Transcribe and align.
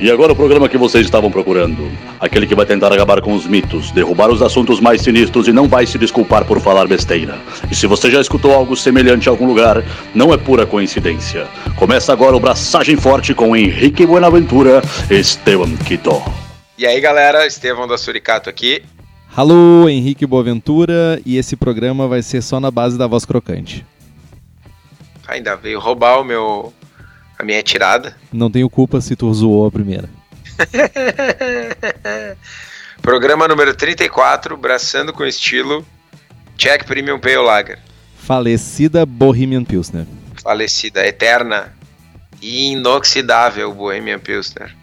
E 0.00 0.10
agora 0.10 0.32
o 0.32 0.36
programa 0.36 0.66
que 0.66 0.78
vocês 0.78 1.04
estavam 1.04 1.30
procurando. 1.30 1.92
Aquele 2.18 2.46
que 2.46 2.54
vai 2.54 2.64
tentar 2.64 2.90
acabar 2.90 3.20
com 3.20 3.34
os 3.34 3.46
mitos, 3.46 3.90
derrubar 3.90 4.30
os 4.30 4.40
assuntos 4.40 4.80
mais 4.80 5.02
sinistros 5.02 5.46
e 5.46 5.52
não 5.52 5.68
vai 5.68 5.84
se 5.84 5.98
desculpar 5.98 6.46
por 6.46 6.58
falar 6.58 6.88
besteira. 6.88 7.38
E 7.70 7.74
se 7.74 7.86
você 7.86 8.10
já 8.10 8.18
escutou 8.18 8.54
algo 8.54 8.74
semelhante 8.74 9.26
em 9.26 9.28
algum 9.28 9.46
lugar, 9.46 9.84
não 10.14 10.32
é 10.32 10.38
pura 10.38 10.64
coincidência. 10.64 11.46
Começa 11.76 12.14
agora 12.14 12.34
o 12.34 12.40
Braçagem 12.40 12.96
Forte 12.96 13.34
com 13.34 13.54
Henrique 13.54 14.06
Buenaventura 14.06 14.80
e 15.10 15.18
Esteban 15.18 15.76
Quito. 15.86 16.22
E 16.78 16.86
aí 16.86 16.98
galera, 16.98 17.46
Estevão 17.46 17.86
da 17.86 17.98
Suricato 17.98 18.48
aqui. 18.48 18.82
Alô, 19.36 19.86
Henrique 19.86 20.24
Boaventura, 20.24 21.20
e 21.26 21.36
esse 21.36 21.56
programa 21.56 22.08
vai 22.08 22.22
ser 22.22 22.40
só 22.40 22.58
na 22.58 22.70
base 22.70 22.96
da 22.96 23.06
voz 23.06 23.26
crocante. 23.26 23.84
Ainda 25.28 25.56
veio 25.56 25.78
roubar 25.78 26.20
o 26.20 26.24
meu 26.24 26.72
a 27.40 27.42
minha 27.42 27.62
tirada. 27.62 28.16
Não 28.32 28.50
tenho 28.50 28.68
culpa 28.68 29.00
se 29.00 29.16
tu 29.16 29.32
zoou 29.32 29.66
a 29.66 29.70
primeira. 29.70 30.08
Programa 33.00 33.48
número 33.48 33.74
34, 33.74 34.56
Braçando 34.58 35.12
com 35.12 35.24
Estilo, 35.24 35.86
Check 36.58 36.84
Premium 36.84 37.18
Pale 37.18 37.36
Lager. 37.36 37.78
Falecida 38.14 39.06
Bohemian 39.06 39.64
Pilsner. 39.64 40.06
Falecida, 40.42 41.06
eterna 41.06 41.74
e 42.42 42.72
inoxidável 42.72 43.72
Bohemian 43.72 44.18
Pilsner. 44.18 44.76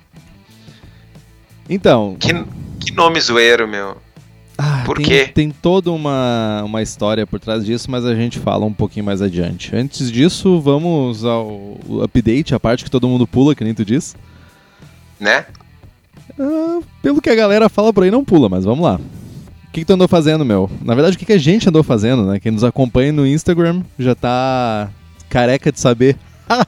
Então... 1.69 2.17
Que, 2.19 2.33
que 2.79 2.91
nome 2.93 3.21
zoeiro, 3.21 3.67
meu. 3.67 4.01
Ah, 4.57 4.81
Por 4.85 4.97
tem, 4.97 5.05
quê? 5.05 5.27
Tem 5.27 5.51
toda 5.51 5.91
uma, 5.91 6.63
uma 6.65 6.81
história 6.81 7.27
por 7.27 7.39
trás 7.39 7.63
disso, 7.65 7.91
mas 7.91 8.03
a 8.05 8.15
gente 8.15 8.39
fala 8.39 8.65
um 8.65 8.73
pouquinho 8.73 9.05
mais 9.05 9.21
adiante. 9.21 9.75
Antes 9.75 10.11
disso, 10.11 10.59
vamos 10.59 11.23
ao 11.23 11.77
update, 12.03 12.55
a 12.55 12.59
parte 12.59 12.83
que 12.83 12.89
todo 12.89 13.07
mundo 13.07 13.27
pula, 13.27 13.53
que 13.53 13.63
nem 13.63 13.73
tu 13.75 13.85
diz. 13.85 14.15
Né? 15.19 15.45
Ah, 16.39 16.79
pelo 17.03 17.21
que 17.21 17.29
a 17.29 17.35
galera 17.35 17.69
fala 17.69 17.93
por 17.93 18.03
aí, 18.03 18.09
não 18.11 18.25
pula, 18.25 18.49
mas 18.49 18.65
vamos 18.65 18.83
lá. 18.83 18.95
O 18.95 19.71
que, 19.71 19.81
que 19.81 19.85
tu 19.85 19.93
andou 19.93 20.07
fazendo, 20.07 20.43
meu? 20.43 20.69
Na 20.83 20.95
verdade, 20.95 21.15
o 21.15 21.19
que, 21.19 21.25
que 21.25 21.33
a 21.33 21.37
gente 21.37 21.69
andou 21.69 21.83
fazendo, 21.83 22.23
né? 22.25 22.39
Quem 22.39 22.51
nos 22.51 22.63
acompanha 22.63 23.11
no 23.11 23.27
Instagram 23.27 23.83
já 23.99 24.15
tá 24.15 24.89
careca 25.29 25.71
de 25.71 25.79
saber. 25.79 26.17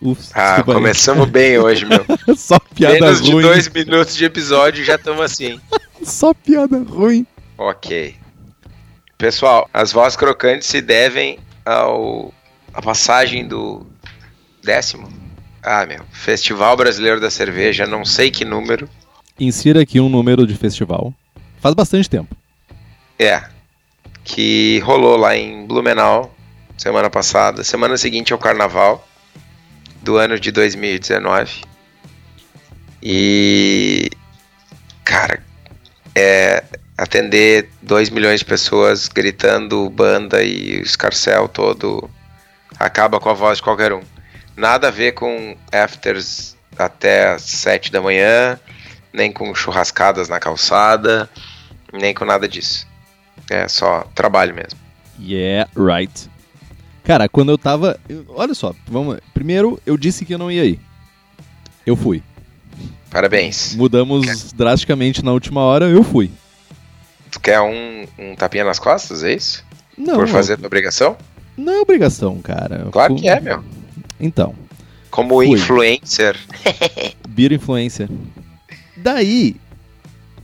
Ups, 0.00 0.30
Ah, 0.34 0.48
desculpa 0.56 0.72
aí. 0.72 0.76
começamos 0.76 1.28
bem 1.28 1.58
hoje, 1.58 1.86
meu. 1.86 2.04
Só 2.36 2.58
piada 2.74 2.94
Menos 3.00 3.20
de 3.22 3.32
ruim. 3.32 3.42
dois 3.42 3.68
minutos 3.68 4.14
de 4.14 4.24
episódio 4.24 4.84
já 4.84 4.94
estamos 4.96 5.22
assim. 5.22 5.58
Só 6.02 6.34
piada 6.34 6.78
ruim. 6.82 7.26
Ok. 7.58 8.14
Pessoal, 9.18 9.68
as 9.72 9.92
vozes 9.92 10.16
crocantes 10.16 10.68
se 10.68 10.80
devem 10.80 11.38
ao 11.64 12.32
a 12.72 12.82
passagem 12.82 13.48
do 13.48 13.86
décimo. 14.62 15.08
Ah, 15.62 15.86
meu. 15.86 16.04
Festival 16.12 16.76
Brasileiro 16.76 17.20
da 17.20 17.30
Cerveja, 17.30 17.86
não 17.86 18.04
sei 18.04 18.30
que 18.30 18.44
número. 18.44 18.88
Insira 19.40 19.80
aqui 19.80 19.98
um 19.98 20.08
número 20.08 20.46
de 20.46 20.54
festival. 20.54 21.12
Faz 21.58 21.74
bastante 21.74 22.08
tempo. 22.08 22.36
É. 23.18 23.42
Que 24.22 24.78
rolou 24.80 25.16
lá 25.16 25.36
em 25.36 25.66
Blumenau 25.66 26.34
semana 26.76 27.08
passada. 27.08 27.64
Semana 27.64 27.96
seguinte 27.96 28.32
ao 28.32 28.38
carnaval 28.38 29.06
do 30.02 30.16
ano 30.16 30.38
de 30.38 30.52
2019. 30.52 31.62
E. 33.02 34.10
É. 36.16 36.64
Atender 36.98 37.68
2 37.82 38.08
milhões 38.08 38.40
de 38.40 38.46
pessoas 38.46 39.06
gritando 39.06 39.90
banda 39.90 40.42
e 40.42 40.80
escarcel 40.80 41.46
todo 41.46 42.08
acaba 42.78 43.20
com 43.20 43.28
a 43.28 43.34
voz 43.34 43.58
de 43.58 43.64
qualquer 43.64 43.92
um. 43.92 44.00
Nada 44.56 44.88
a 44.88 44.90
ver 44.90 45.12
com 45.12 45.54
afters 45.70 46.56
até 46.78 47.34
as 47.34 47.42
7 47.42 47.92
da 47.92 48.00
manhã, 48.00 48.58
nem 49.12 49.30
com 49.30 49.54
churrascadas 49.54 50.26
na 50.26 50.40
calçada, 50.40 51.28
nem 51.92 52.14
com 52.14 52.24
nada 52.24 52.48
disso. 52.48 52.86
É 53.50 53.68
só 53.68 54.06
trabalho 54.14 54.54
mesmo. 54.54 54.78
Yeah, 55.20 55.70
right. 55.76 56.30
Cara, 57.04 57.28
quando 57.28 57.50
eu 57.50 57.58
tava. 57.58 58.00
olha 58.28 58.54
só, 58.54 58.74
vamos. 58.88 59.18
Primeiro, 59.32 59.80
eu 59.86 59.96
disse 59.96 60.24
que 60.24 60.34
eu 60.34 60.38
não 60.38 60.50
ia 60.50 60.64
ir. 60.64 60.80
Eu 61.86 61.94
fui. 61.94 62.22
Parabéns. 63.16 63.74
Mudamos 63.74 64.52
drasticamente 64.52 65.24
na 65.24 65.32
última 65.32 65.62
hora, 65.62 65.86
eu 65.86 66.02
fui. 66.04 66.30
Tu 67.30 67.40
quer 67.40 67.58
um, 67.62 68.04
um 68.18 68.34
tapinha 68.36 68.62
nas 68.62 68.78
costas, 68.78 69.24
é 69.24 69.32
isso? 69.32 69.64
Não, 69.96 70.16
Por 70.16 70.28
fazer 70.28 70.58
tua 70.58 70.66
obrigação? 70.66 71.16
não 71.56 71.72
é 71.72 71.80
obrigação, 71.80 72.36
cara. 72.42 72.82
Eu 72.84 72.90
Claro 72.90 73.14
fui- 73.14 73.22
que 73.22 73.28
é, 73.30 73.40
meu. 73.40 73.64
Então, 74.20 74.54
Como 75.10 75.36
Fui. 75.36 75.46
influencer. 75.48 76.36
Beer 77.26 77.52
Influencer. 77.54 78.06
Daí, 78.98 79.56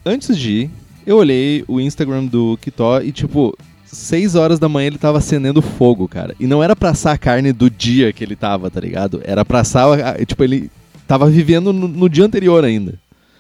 antes 0.03 0.35
de 0.39 0.51
ir, 0.63 0.71
eu 1.07 1.19
olhei 1.19 1.65
o 1.69 1.79
Instagram 1.79 2.25
do 2.25 2.57
Kitó 2.63 3.03
e, 3.03 3.13
tipo, 3.13 3.55
6 3.85 4.35
horas 4.35 4.59
da 4.59 4.67
manhã 4.67 4.87
ele 4.87 4.97
tava 4.97 5.19
acendendo 5.19 5.61
fogo, 5.61 6.09
cara. 6.09 6.35
E 6.41 6.47
não 6.47 6.63
era 6.63 6.75
pra 6.75 6.89
assar 6.91 7.13
a 7.15 7.19
carne 7.19 7.53
do 7.53 7.69
dia 7.69 8.15
que 8.15 8.25
ele 8.25 8.35
tava, 8.35 8.71
tá 8.71 8.81
ligado? 8.81 9.21
Era 9.25 9.45
pra 9.45 9.61
assar, 9.61 10.17
tipo, 10.25 10.43
ele 10.43 10.71
tava 11.13 11.29
vivendo 11.29 11.75
no, 11.75 11.87
no 11.87 12.09
dia 12.09 12.25
anterior 12.25 12.65
ainda. 12.65 12.95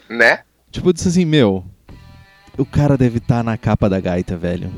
Né? 0.07 0.41
Tipo, 0.71 0.91
eu 0.91 0.93
disse 0.93 1.09
assim, 1.09 1.25
meu, 1.25 1.65
o 2.59 2.67
cara 2.67 2.99
deve 2.99 3.17
estar 3.17 3.43
na 3.43 3.57
capa 3.57 3.89
da 3.89 3.99
gaita, 3.99 4.37
velho. 4.37 4.71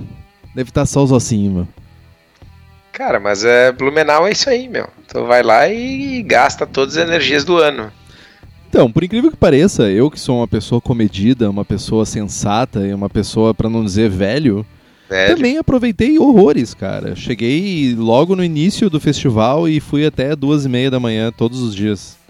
Deve 0.54 0.70
estar 0.70 0.86
só 0.86 1.02
os 1.02 1.10
ossinhos, 1.10 1.52
meu. 1.52 1.68
Cara, 2.92 3.18
mas 3.18 3.44
é 3.44 3.72
Blumenau 3.72 4.28
é 4.28 4.30
isso 4.30 4.48
aí, 4.48 4.68
meu. 4.68 4.88
Tu 5.08 5.26
vai 5.26 5.42
lá 5.42 5.68
e 5.68 6.22
gasta 6.22 6.68
todas 6.68 6.96
as 6.96 7.04
energias 7.04 7.42
do 7.42 7.56
ano. 7.56 7.90
Então, 8.68 8.88
por 8.92 9.02
incrível 9.02 9.32
que 9.32 9.36
pareça, 9.36 9.90
eu 9.90 10.08
que 10.08 10.20
sou 10.20 10.38
uma 10.38 10.46
pessoa 10.46 10.80
comedida, 10.80 11.50
uma 11.50 11.64
pessoa 11.64 12.06
sensata 12.06 12.86
e 12.86 12.94
uma 12.94 13.10
pessoa, 13.10 13.52
pra 13.52 13.68
não 13.68 13.84
dizer 13.84 14.08
velho, 14.08 14.64
Velho. 15.10 15.34
também 15.34 15.58
aproveitei 15.58 16.16
horrores, 16.16 16.74
cara. 16.74 17.16
Cheguei 17.16 17.92
logo 17.98 18.36
no 18.36 18.44
início 18.44 18.88
do 18.88 19.00
festival 19.00 19.68
e 19.68 19.80
fui 19.80 20.06
até 20.06 20.36
duas 20.36 20.64
e 20.64 20.68
meia 20.68 20.92
da 20.92 21.00
manhã 21.00 21.32
todos 21.32 21.60
os 21.60 21.74
dias. 21.74 22.22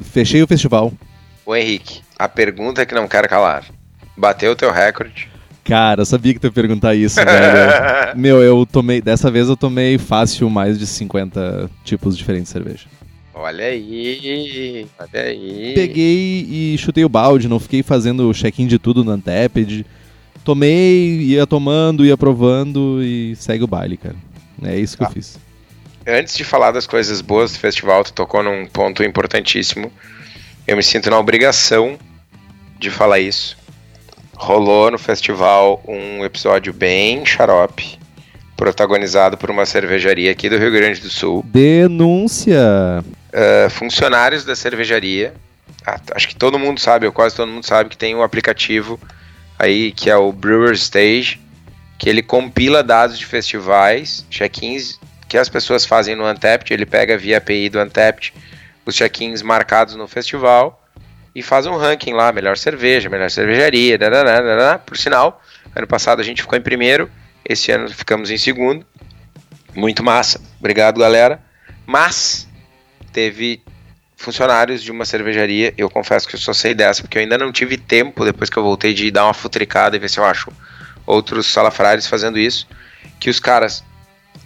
Fechei 0.00 0.42
o 0.42 0.46
festival. 0.46 0.92
Ô 1.44 1.54
Henrique, 1.56 2.00
a 2.18 2.28
pergunta 2.28 2.84
que 2.84 2.94
não 2.94 3.08
quero 3.08 3.28
calar. 3.28 3.64
Bateu 4.16 4.52
o 4.52 4.56
teu 4.56 4.70
recorde? 4.72 5.28
Cara, 5.64 6.00
eu 6.00 6.06
sabia 6.06 6.32
que 6.32 6.40
tu 6.40 6.46
ia 6.46 6.52
perguntar 6.52 6.94
isso, 6.94 7.16
velho. 7.16 8.16
Meu, 8.18 8.42
eu 8.42 8.64
tomei. 8.66 9.00
Dessa 9.02 9.30
vez 9.30 9.48
eu 9.48 9.56
tomei 9.56 9.98
fácil 9.98 10.48
mais 10.48 10.78
de 10.78 10.86
50 10.86 11.70
tipos 11.84 12.16
diferentes 12.16 12.48
de 12.48 12.52
cerveja. 12.54 12.86
Olha 13.34 13.66
aí, 13.66 14.86
olha 14.98 15.22
aí. 15.22 15.72
Peguei 15.74 16.46
e 16.50 16.76
chutei 16.78 17.04
o 17.04 17.08
balde, 17.08 17.46
não 17.48 17.60
fiquei 17.60 17.82
fazendo 17.82 18.32
check-in 18.34 18.66
de 18.66 18.78
tudo 18.78 19.04
no 19.04 19.12
Anteped. 19.12 19.86
Tomei, 20.42 21.20
ia 21.20 21.46
tomando, 21.46 22.04
ia 22.04 22.16
provando 22.16 23.00
e 23.02 23.36
segue 23.36 23.62
o 23.62 23.66
baile, 23.68 23.96
cara. 23.96 24.16
É 24.62 24.76
isso 24.78 24.96
que 24.96 25.04
Tá. 25.04 25.10
eu 25.10 25.12
fiz. 25.14 25.38
Antes 26.10 26.34
de 26.34 26.42
falar 26.42 26.70
das 26.70 26.86
coisas 26.86 27.20
boas 27.20 27.52
do 27.52 27.58
festival, 27.58 28.02
tu 28.02 28.14
tocou 28.14 28.42
num 28.42 28.64
ponto 28.64 29.04
importantíssimo. 29.04 29.92
Eu 30.66 30.74
me 30.74 30.82
sinto 30.82 31.10
na 31.10 31.18
obrigação 31.18 31.98
de 32.78 32.88
falar 32.88 33.18
isso. 33.18 33.58
Rolou 34.34 34.90
no 34.90 34.96
festival 34.96 35.82
um 35.86 36.24
episódio 36.24 36.72
bem 36.72 37.26
xarope, 37.26 37.98
protagonizado 38.56 39.36
por 39.36 39.50
uma 39.50 39.66
cervejaria 39.66 40.32
aqui 40.32 40.48
do 40.48 40.56
Rio 40.56 40.72
Grande 40.72 40.98
do 40.98 41.10
Sul. 41.10 41.44
Denúncia! 41.44 43.04
Uh, 43.04 43.68
funcionários 43.68 44.46
da 44.46 44.56
cervejaria, 44.56 45.34
ah, 45.86 46.00
acho 46.14 46.28
que 46.28 46.36
todo 46.36 46.58
mundo 46.58 46.80
sabe, 46.80 47.04
ou 47.04 47.12
quase 47.12 47.36
todo 47.36 47.52
mundo 47.52 47.66
sabe, 47.66 47.90
que 47.90 47.98
tem 47.98 48.14
um 48.14 48.22
aplicativo 48.22 48.98
aí 49.58 49.92
que 49.92 50.08
é 50.08 50.16
o 50.16 50.32
Brewer 50.32 50.72
Stage, 50.72 51.38
que 51.98 52.08
ele 52.08 52.22
compila 52.22 52.82
dados 52.82 53.18
de 53.18 53.26
festivais, 53.26 54.24
check-ins 54.30 54.98
que 55.28 55.36
as 55.36 55.48
pessoas 55.48 55.84
fazem 55.84 56.16
no 56.16 56.28
Untapped, 56.28 56.72
ele 56.72 56.86
pega 56.86 57.18
via 57.18 57.38
API 57.38 57.68
do 57.68 57.80
Untapped 57.80 58.32
os 58.88 58.94
check-ins 58.94 59.42
marcados 59.42 59.94
no 59.94 60.08
festival 60.08 60.82
e 61.34 61.42
faz 61.42 61.66
um 61.66 61.76
ranking 61.76 62.14
lá, 62.14 62.32
melhor 62.32 62.56
cerveja, 62.56 63.10
melhor 63.10 63.30
cervejaria, 63.30 63.98
dadadá. 63.98 64.78
por 64.78 64.96
sinal, 64.96 65.42
ano 65.76 65.86
passado 65.86 66.20
a 66.20 66.24
gente 66.24 66.40
ficou 66.40 66.58
em 66.58 66.62
primeiro, 66.62 67.10
esse 67.44 67.70
ano 67.70 67.90
ficamos 67.90 68.30
em 68.30 68.38
segundo, 68.38 68.86
muito 69.74 70.02
massa, 70.02 70.40
obrigado 70.58 70.98
galera, 70.98 71.38
mas 71.86 72.48
teve 73.12 73.62
funcionários 74.16 74.82
de 74.82 74.90
uma 74.90 75.04
cervejaria, 75.04 75.74
eu 75.76 75.90
confesso 75.90 76.26
que 76.26 76.34
eu 76.34 76.40
só 76.40 76.54
sei 76.54 76.74
dessa, 76.74 77.02
porque 77.02 77.18
eu 77.18 77.22
ainda 77.22 77.36
não 77.36 77.52
tive 77.52 77.76
tempo, 77.76 78.24
depois 78.24 78.48
que 78.48 78.56
eu 78.56 78.62
voltei, 78.62 78.94
de 78.94 79.10
dar 79.10 79.26
uma 79.26 79.34
futricada 79.34 79.96
e 79.96 79.98
ver 79.98 80.08
se 80.08 80.18
eu 80.18 80.24
acho 80.24 80.50
outros 81.06 81.46
salafrários 81.46 82.06
fazendo 82.06 82.38
isso, 82.38 82.66
que 83.20 83.30
os 83.30 83.38
caras, 83.38 83.84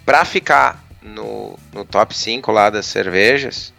pra 0.05 0.25
ficar 0.25 0.83
no, 1.01 1.57
no 1.73 1.85
top 1.85 2.15
5 2.15 2.51
lá 2.51 2.69
das 2.69 2.85
cervejas, 2.85 3.73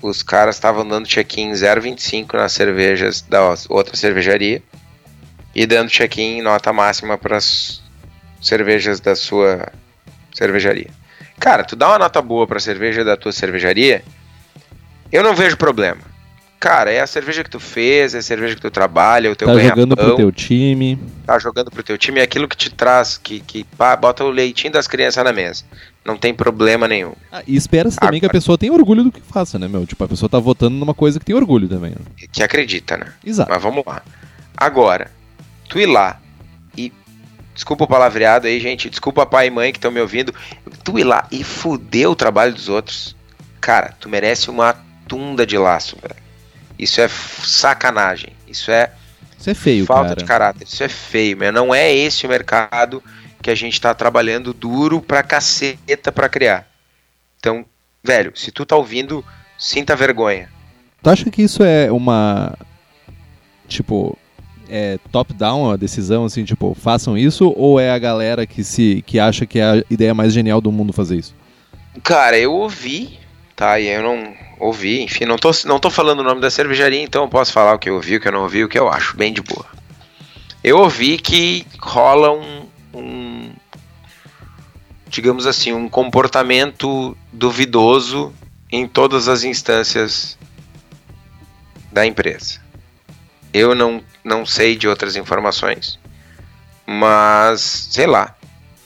os 0.00 0.22
caras 0.22 0.56
estavam 0.56 0.86
dando 0.86 1.06
check-in 1.06 1.52
0,25 1.52 2.34
nas 2.34 2.52
cervejas 2.52 3.22
da 3.22 3.54
outra 3.68 3.96
cervejaria 3.96 4.62
e 5.54 5.66
dando 5.66 5.90
check-in 5.90 6.42
nota 6.42 6.72
máxima 6.72 7.16
para 7.16 7.36
as 7.36 7.82
cervejas 8.40 9.00
da 9.00 9.14
sua 9.14 9.72
cervejaria. 10.34 10.90
Cara, 11.38 11.64
tu 11.64 11.76
dá 11.76 11.88
uma 11.88 11.98
nota 11.98 12.20
boa 12.20 12.46
para 12.46 12.58
cerveja 12.58 13.04
da 13.04 13.16
tua 13.16 13.32
cervejaria, 13.32 14.02
eu 15.10 15.22
não 15.22 15.34
vejo 15.34 15.56
problema. 15.56 16.11
Cara, 16.62 16.92
é 16.92 17.00
a 17.00 17.06
cerveja 17.08 17.42
que 17.42 17.50
tu 17.50 17.58
fez, 17.58 18.14
é 18.14 18.18
a 18.18 18.22
cerveja 18.22 18.54
que 18.54 18.60
tu 18.60 18.70
trabalha, 18.70 19.32
o 19.32 19.34
teu 19.34 19.48
Tá 19.48 19.58
jogando 19.58 19.96
pro 19.96 20.14
teu 20.14 20.30
time. 20.30 20.96
tá 21.26 21.36
jogando 21.36 21.72
pro 21.72 21.82
teu 21.82 21.98
time, 21.98 22.20
é 22.20 22.22
aquilo 22.22 22.46
que 22.46 22.56
te 22.56 22.70
traz, 22.70 23.18
que, 23.18 23.40
que 23.40 23.64
pá, 23.76 23.96
bota 23.96 24.22
o 24.22 24.30
leitinho 24.30 24.72
das 24.72 24.86
crianças 24.86 25.24
na 25.24 25.32
mesa. 25.32 25.64
Não 26.04 26.16
tem 26.16 26.32
problema 26.32 26.86
nenhum. 26.86 27.14
Ah, 27.32 27.42
e 27.48 27.56
espera-se 27.56 27.98
também 27.98 28.20
que 28.20 28.26
a 28.26 28.30
pessoa 28.30 28.56
tenha 28.56 28.72
orgulho 28.72 29.02
do 29.02 29.10
que 29.10 29.20
faça, 29.20 29.58
né, 29.58 29.66
meu? 29.66 29.84
Tipo, 29.84 30.04
a 30.04 30.08
pessoa 30.08 30.28
tá 30.28 30.38
votando 30.38 30.76
numa 30.76 30.94
coisa 30.94 31.18
que 31.18 31.24
tem 31.24 31.34
orgulho 31.34 31.68
também. 31.68 31.90
Né? 31.90 32.26
Que 32.30 32.44
acredita, 32.44 32.96
né? 32.96 33.12
Exato. 33.26 33.50
Mas 33.50 33.60
vamos 33.60 33.82
lá. 33.84 34.00
Agora, 34.56 35.10
tu 35.68 35.80
ir 35.80 35.86
lá 35.86 36.20
e. 36.76 36.92
Desculpa 37.52 37.84
o 37.84 37.88
palavreado 37.88 38.46
aí, 38.46 38.60
gente. 38.60 38.88
Desculpa 38.88 39.26
pai 39.26 39.48
e 39.48 39.50
mãe 39.50 39.72
que 39.72 39.78
estão 39.78 39.90
me 39.90 40.00
ouvindo. 40.00 40.32
Tu 40.84 41.00
ir 41.00 41.04
lá 41.04 41.26
e 41.30 41.42
fuder 41.42 42.08
o 42.08 42.14
trabalho 42.14 42.54
dos 42.54 42.68
outros. 42.68 43.16
Cara, 43.60 43.94
tu 43.98 44.08
merece 44.08 44.48
uma 44.48 44.76
tunda 45.08 45.44
de 45.44 45.58
laço, 45.58 45.96
velho. 46.00 46.22
Isso 46.82 47.00
é 47.00 47.08
sacanagem. 47.08 48.32
Isso 48.48 48.72
é 48.72 48.90
Isso 49.38 49.48
é 49.48 49.54
feio, 49.54 49.86
falta 49.86 50.08
cara. 50.08 50.16
de 50.16 50.24
caráter. 50.24 50.64
Isso 50.64 50.82
é 50.82 50.88
feio, 50.88 51.36
meu. 51.36 51.52
Não 51.52 51.72
é 51.72 51.94
esse 51.94 52.26
o 52.26 52.28
mercado 52.28 53.00
que 53.40 53.50
a 53.50 53.54
gente 53.54 53.80
tá 53.80 53.94
trabalhando 53.94 54.52
duro 54.52 55.00
pra 55.00 55.22
caceta 55.22 56.10
pra 56.10 56.28
criar. 56.28 56.66
Então, 57.38 57.64
velho, 58.02 58.32
se 58.34 58.50
tu 58.50 58.66
tá 58.66 58.74
ouvindo, 58.74 59.24
sinta 59.56 59.94
vergonha. 59.94 60.48
Tu 61.00 61.08
acha 61.08 61.30
que 61.30 61.42
isso 61.42 61.62
é 61.62 61.90
uma. 61.90 62.58
Tipo. 63.68 64.18
É 64.74 64.98
top-down 65.10 65.70
a 65.70 65.76
decisão, 65.76 66.24
assim, 66.24 66.44
tipo, 66.44 66.74
façam 66.74 67.18
isso? 67.18 67.52
Ou 67.56 67.78
é 67.78 67.90
a 67.90 67.98
galera 67.98 68.46
que 68.46 68.64
se 68.64 69.04
que 69.06 69.18
acha 69.18 69.44
que 69.44 69.58
é 69.58 69.64
a 69.64 69.84
ideia 69.90 70.14
mais 70.14 70.32
genial 70.32 70.62
do 70.62 70.72
mundo 70.72 70.94
fazer 70.94 71.16
isso? 71.16 71.34
Cara, 72.02 72.38
eu 72.38 72.54
ouvi, 72.54 73.18
tá? 73.54 73.78
E 73.78 73.88
eu 73.88 74.02
não 74.02 74.34
ouvi, 74.62 75.02
enfim, 75.02 75.24
não 75.24 75.36
tô, 75.36 75.50
não 75.64 75.78
tô 75.80 75.90
falando 75.90 76.20
o 76.20 76.22
nome 76.22 76.40
da 76.40 76.50
cervejaria, 76.50 77.02
então 77.02 77.22
eu 77.24 77.28
posso 77.28 77.52
falar 77.52 77.74
o 77.74 77.78
que 77.78 77.90
eu 77.90 77.94
ouvi, 77.96 78.16
o 78.16 78.20
que 78.20 78.28
eu 78.28 78.32
não 78.32 78.42
ouvi, 78.42 78.62
o 78.64 78.68
que 78.68 78.78
eu 78.78 78.88
acho, 78.88 79.16
bem 79.16 79.32
de 79.32 79.42
boa. 79.42 79.66
Eu 80.62 80.78
ouvi 80.78 81.18
que 81.18 81.66
rola 81.80 82.30
um, 82.30 82.66
um 82.94 83.50
digamos 85.08 85.46
assim, 85.46 85.72
um 85.72 85.88
comportamento 85.88 87.16
duvidoso 87.32 88.32
em 88.70 88.86
todas 88.86 89.28
as 89.28 89.42
instâncias 89.42 90.38
da 91.90 92.06
empresa. 92.06 92.60
Eu 93.52 93.74
não, 93.74 94.02
não 94.24 94.46
sei 94.46 94.76
de 94.76 94.86
outras 94.88 95.16
informações, 95.16 95.98
mas 96.86 97.88
sei 97.90 98.06
lá, 98.06 98.36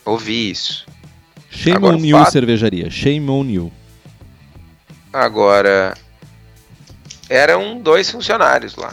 ouvi 0.04 0.50
isso. 0.50 0.86
Shame 1.50 1.76
Agora, 1.76 1.96
on 1.96 2.04
you, 2.04 2.18
fato- 2.18 2.32
cervejaria. 2.32 2.90
Shame 2.90 3.30
on 3.30 3.44
you. 3.44 3.72
Agora, 5.16 5.96
eram 7.26 7.80
dois 7.80 8.10
funcionários 8.10 8.76
lá 8.76 8.92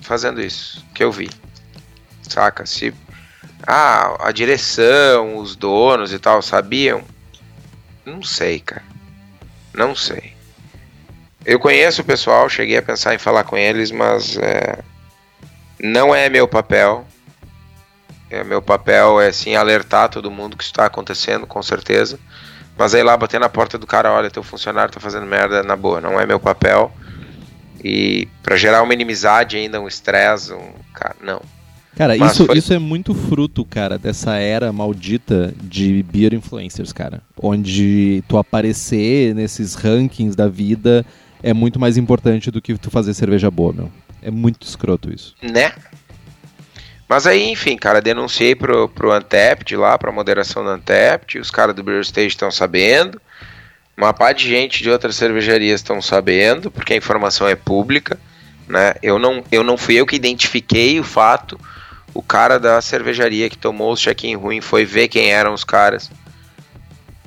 fazendo 0.00 0.40
isso, 0.40 0.84
que 0.92 1.04
eu 1.04 1.12
vi. 1.12 1.30
Saca? 2.28 2.66
Se 2.66 2.92
ah, 3.64 4.16
a 4.18 4.32
direção, 4.32 5.36
os 5.36 5.54
donos 5.54 6.12
e 6.12 6.18
tal 6.18 6.42
sabiam? 6.42 7.04
Não 8.04 8.20
sei, 8.20 8.58
cara. 8.58 8.82
Não 9.72 9.94
sei. 9.94 10.34
Eu 11.46 11.60
conheço 11.60 12.02
o 12.02 12.04
pessoal, 12.04 12.48
cheguei 12.48 12.78
a 12.78 12.82
pensar 12.82 13.14
em 13.14 13.18
falar 13.18 13.44
com 13.44 13.56
eles, 13.56 13.92
mas 13.92 14.36
é, 14.38 14.76
não 15.80 16.12
é 16.12 16.28
meu 16.28 16.48
papel. 16.48 17.06
É, 18.28 18.42
meu 18.42 18.60
papel 18.60 19.20
é 19.20 19.30
sim 19.30 19.54
alertar 19.54 20.08
todo 20.08 20.32
mundo 20.32 20.56
que 20.56 20.64
está 20.64 20.86
acontecendo, 20.86 21.46
com 21.46 21.62
certeza. 21.62 22.18
Mas 22.80 22.94
aí 22.94 23.02
lá 23.02 23.14
bater 23.14 23.38
na 23.38 23.50
porta 23.50 23.76
do 23.76 23.86
cara, 23.86 24.10
olha, 24.10 24.30
teu 24.30 24.42
funcionário 24.42 24.90
tá 24.90 24.98
fazendo 24.98 25.26
merda 25.26 25.62
na 25.62 25.76
boa, 25.76 26.00
não 26.00 26.18
é 26.18 26.24
meu 26.24 26.40
papel. 26.40 26.90
E 27.84 28.26
pra 28.42 28.56
gerar 28.56 28.82
uma 28.82 28.94
inimizade 28.94 29.58
ainda, 29.58 29.78
um 29.78 29.86
estresse, 29.86 30.50
um. 30.54 30.72
Cara, 30.94 31.14
não. 31.22 31.42
Cara, 31.94 32.16
Mas 32.16 32.32
isso, 32.32 32.46
foi- 32.46 32.56
isso 32.56 32.72
é 32.72 32.78
muito 32.78 33.14
fruto, 33.14 33.66
cara, 33.66 33.98
dessa 33.98 34.36
era 34.36 34.72
maldita 34.72 35.52
de 35.62 36.02
beer 36.04 36.32
influencers, 36.32 36.90
cara. 36.90 37.20
Onde 37.36 38.24
tu 38.26 38.38
aparecer 38.38 39.34
nesses 39.34 39.74
rankings 39.74 40.34
da 40.34 40.48
vida 40.48 41.04
é 41.42 41.52
muito 41.52 41.78
mais 41.78 41.98
importante 41.98 42.50
do 42.50 42.62
que 42.62 42.78
tu 42.78 42.90
fazer 42.90 43.12
cerveja 43.12 43.50
boa, 43.50 43.74
meu. 43.74 43.90
É 44.22 44.30
muito 44.30 44.66
escroto 44.66 45.12
isso. 45.12 45.34
Né? 45.42 45.70
Mas 47.10 47.26
aí, 47.26 47.50
enfim, 47.50 47.76
cara, 47.76 48.00
denunciei 48.00 48.54
pro, 48.54 48.88
pro 48.88 49.10
Antept 49.10 49.74
lá, 49.74 49.98
pra 49.98 50.12
moderação 50.12 50.62
do 50.62 50.70
Antept, 50.70 51.40
os 51.40 51.50
caras 51.50 51.74
do 51.74 51.82
Beer 51.82 52.02
Stage 52.02 52.28
estão 52.28 52.52
sabendo, 52.52 53.20
uma 53.96 54.12
parte 54.12 54.44
de 54.44 54.50
gente 54.50 54.80
de 54.80 54.88
outras 54.88 55.16
cervejarias 55.16 55.80
estão 55.80 56.00
sabendo, 56.00 56.70
porque 56.70 56.92
a 56.92 56.96
informação 56.96 57.48
é 57.48 57.56
pública, 57.56 58.16
né? 58.68 58.94
Eu 59.02 59.18
não, 59.18 59.42
eu 59.50 59.64
não 59.64 59.76
fui 59.76 59.96
eu 59.96 60.06
que 60.06 60.14
identifiquei 60.14 61.00
o 61.00 61.02
fato, 61.02 61.58
o 62.14 62.22
cara 62.22 62.60
da 62.60 62.80
cervejaria 62.80 63.50
que 63.50 63.58
tomou 63.58 63.92
o 63.92 63.96
check-in 63.96 64.36
ruim 64.36 64.60
foi 64.60 64.84
ver 64.84 65.08
quem 65.08 65.32
eram 65.32 65.52
os 65.52 65.64
caras, 65.64 66.08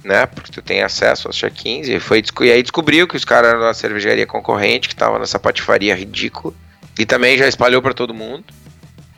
né? 0.02 0.26
Porque 0.28 0.50
tu 0.50 0.62
tem 0.62 0.82
acesso 0.82 1.28
aos 1.28 1.36
check-ins, 1.36 1.90
e, 1.90 2.00
foi, 2.00 2.24
e 2.40 2.52
aí 2.54 2.62
descobriu 2.64 3.06
que 3.06 3.18
os 3.18 3.26
caras 3.26 3.50
eram 3.50 3.60
da 3.60 3.74
cervejaria 3.74 4.26
concorrente, 4.26 4.88
que 4.88 4.96
tava 4.96 5.20
nessa 5.20 5.38
patifaria 5.38 5.94
ridícula, 5.94 6.54
e 6.98 7.06
também 7.06 7.38
já 7.38 7.50
espalhou 7.50 7.82
pra 7.82 7.94
todo 7.94 8.14
mundo. 8.14 8.46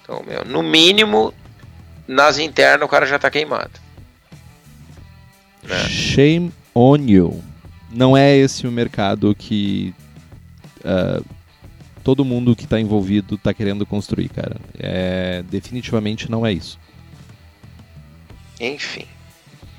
Então, 0.05 0.23
meu, 0.23 0.45
no 0.45 0.61
mínimo, 0.61 1.33
nas 2.07 2.37
internas 2.37 2.87
o 2.87 2.89
cara 2.89 3.07
já 3.07 3.17
tá 3.17 3.31
queimado. 3.31 3.71
É. 5.67 5.89
Shame 5.89 6.53
on 6.75 6.97
you. 6.97 7.43
Não 7.91 8.15
é 8.15 8.37
esse 8.37 8.67
o 8.67 8.71
mercado 8.71 9.33
que 9.33 9.95
ah, 10.83 11.19
todo 12.03 12.23
mundo 12.23 12.55
que 12.55 12.67
tá 12.67 12.79
envolvido 12.79 13.35
tá 13.35 13.51
querendo 13.51 13.83
construir, 13.83 14.29
cara. 14.29 14.57
É, 14.77 15.43
definitivamente 15.49 16.29
não 16.29 16.45
é 16.45 16.53
isso. 16.53 16.79
Enfim. 18.61 19.05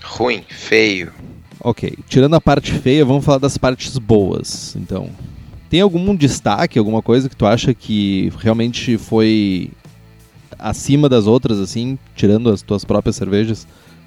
Ruim, 0.03 0.45
feio. 0.49 1.13
Ok, 1.61 1.97
tirando 2.09 2.35
a 2.35 2.41
parte 2.41 2.73
feia, 2.73 3.05
vamos 3.05 3.25
falar 3.25 3.39
das 3.39 3.57
partes 3.57 3.97
boas. 3.97 4.75
Então, 4.77 5.11
tem 5.71 5.81
algum 5.81 6.15
destaque, 6.15 6.79
alguma 6.79 7.01
coisa 7.01 7.29
que 7.29 7.37
tu 7.37 7.47
acha 7.47 7.73
que 7.73 8.33
realmente 8.41 8.99
foi 8.99 9.71
acima 10.59 11.09
das 11.09 11.27
outras, 11.27 11.59
assim, 11.59 11.99
tirando 12.15 12.51
as 12.51 12.63
tuas 12.63 12.85
próprias 12.85 13.17
cervejas, 13.17 13.67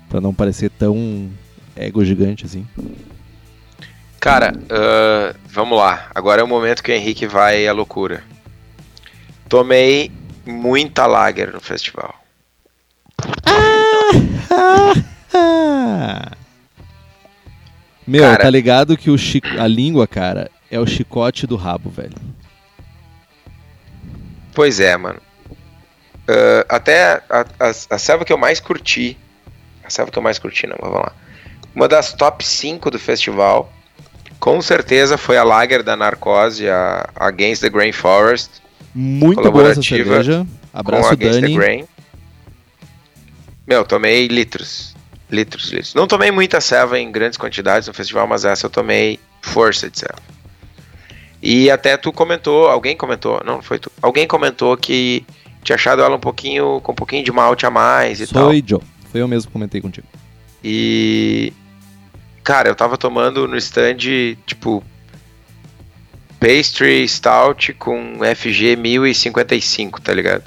Pra 0.09 0.19
não 0.19 0.33
parecer 0.33 0.71
tão 0.71 1.29
ego 1.75 2.03
gigante 2.03 2.43
assim? 2.43 2.65
Cara, 4.19 4.53
ah, 4.71 5.35
vamos 5.45 5.77
lá. 5.77 6.09
Agora 6.15 6.41
é 6.41 6.43
o 6.43 6.47
momento 6.47 6.81
que 6.81 6.91
o 6.91 6.95
Henrique 6.95 7.27
vai 7.27 7.67
à 7.67 7.71
loucura. 7.71 8.23
Tomei 9.47 10.11
muita 10.47 11.05
lager 11.05 11.53
no 11.53 11.59
festival. 11.59 12.15
Meu, 18.07 18.23
Cara- 18.23 18.43
tá 18.43 18.49
ligado 18.49 18.97
que 18.97 19.11
o 19.11 19.17
chi- 19.17 19.41
a 19.59 19.67
língua, 19.67 20.07
cara, 20.07 20.49
é 20.71 20.79
o 20.79 20.87
chicote 20.87 21.45
do 21.45 21.55
rabo, 21.55 21.89
velho. 21.91 22.15
Pois 24.55 24.79
é, 24.79 24.97
mano. 24.97 25.21
Ah, 26.29 26.65
até 26.69 27.23
a, 27.27 27.45
a, 27.59 27.69
a 27.89 27.97
selva 27.97 28.23
que 28.23 28.31
eu 28.31 28.37
mais 28.37 28.59
curti. 28.59 29.17
A 29.83 29.89
selva 29.89 30.11
que 30.11 30.17
eu 30.19 30.21
mais 30.21 30.37
curti, 30.37 30.67
não, 30.67 30.77
vamos 30.79 30.99
lá. 30.99 31.11
Uma 31.73 31.87
das 31.87 32.13
top 32.13 32.45
5 32.45 32.91
do 32.91 32.99
festival. 32.99 33.73
Com 34.39 34.61
certeza 34.61 35.17
foi 35.17 35.37
a 35.37 35.43
Lager 35.43 35.83
da 35.83 35.95
Narcose, 35.95 36.69
a 36.69 37.09
Against 37.15 37.61
the 37.61 37.69
Grain 37.69 37.91
Forest. 37.91 38.61
Muito 38.93 39.51
boa 39.51 39.71
essa 39.71 39.81
cerveja. 39.81 40.45
com 40.71 40.79
Abraço, 40.79 41.09
Against 41.09 41.41
Dani. 41.41 41.53
the 41.53 41.59
Grain. 41.59 41.87
Meu, 43.67 43.83
tomei 43.83 44.27
litros. 44.27 44.95
Litros, 45.29 45.69
litros. 45.69 45.93
Não 45.93 46.07
tomei 46.07 46.31
muita 46.31 46.61
selva 46.61 46.99
em 46.99 47.11
grandes 47.11 47.37
quantidades 47.37 47.87
no 47.87 47.93
festival, 47.93 48.27
mas 48.27 48.45
essa 48.45 48.65
eu 48.65 48.69
tomei 48.69 49.19
força 49.41 49.89
de 49.89 49.99
selva. 49.99 50.21
E 51.41 51.69
até 51.69 51.97
tu 51.97 52.11
comentou, 52.11 52.67
alguém 52.67 52.95
comentou, 52.95 53.41
não, 53.45 53.55
não 53.55 53.61
foi 53.61 53.79
tu. 53.79 53.91
Alguém 54.01 54.27
comentou 54.27 54.75
que 54.75 55.25
tinha 55.69 55.75
achado 55.75 56.01
ela 56.01 56.15
um 56.15 56.19
pouquinho, 56.19 56.81
com 56.81 56.91
um 56.91 56.95
pouquinho 56.95 57.23
de 57.23 57.31
malte 57.31 57.65
a 57.65 57.69
mais 57.69 58.19
e 58.19 58.25
tal. 58.27 58.51
Sou 58.51 58.61
Joe. 58.65 58.81
Foi 59.11 59.21
eu 59.21 59.27
mesmo 59.27 59.47
que 59.47 59.53
comentei 59.53 59.79
contigo. 59.79 60.07
E. 60.63 61.53
Cara, 62.43 62.69
eu 62.69 62.75
tava 62.75 62.97
tomando 62.97 63.47
no 63.47 63.55
stand, 63.57 63.97
tipo. 64.47 64.83
Pastry 66.39 67.05
Stout 67.07 67.73
com 67.73 68.19
FG 68.35 68.77
1055, 68.77 69.99
tá 70.01 70.13
ligado? 70.13 70.43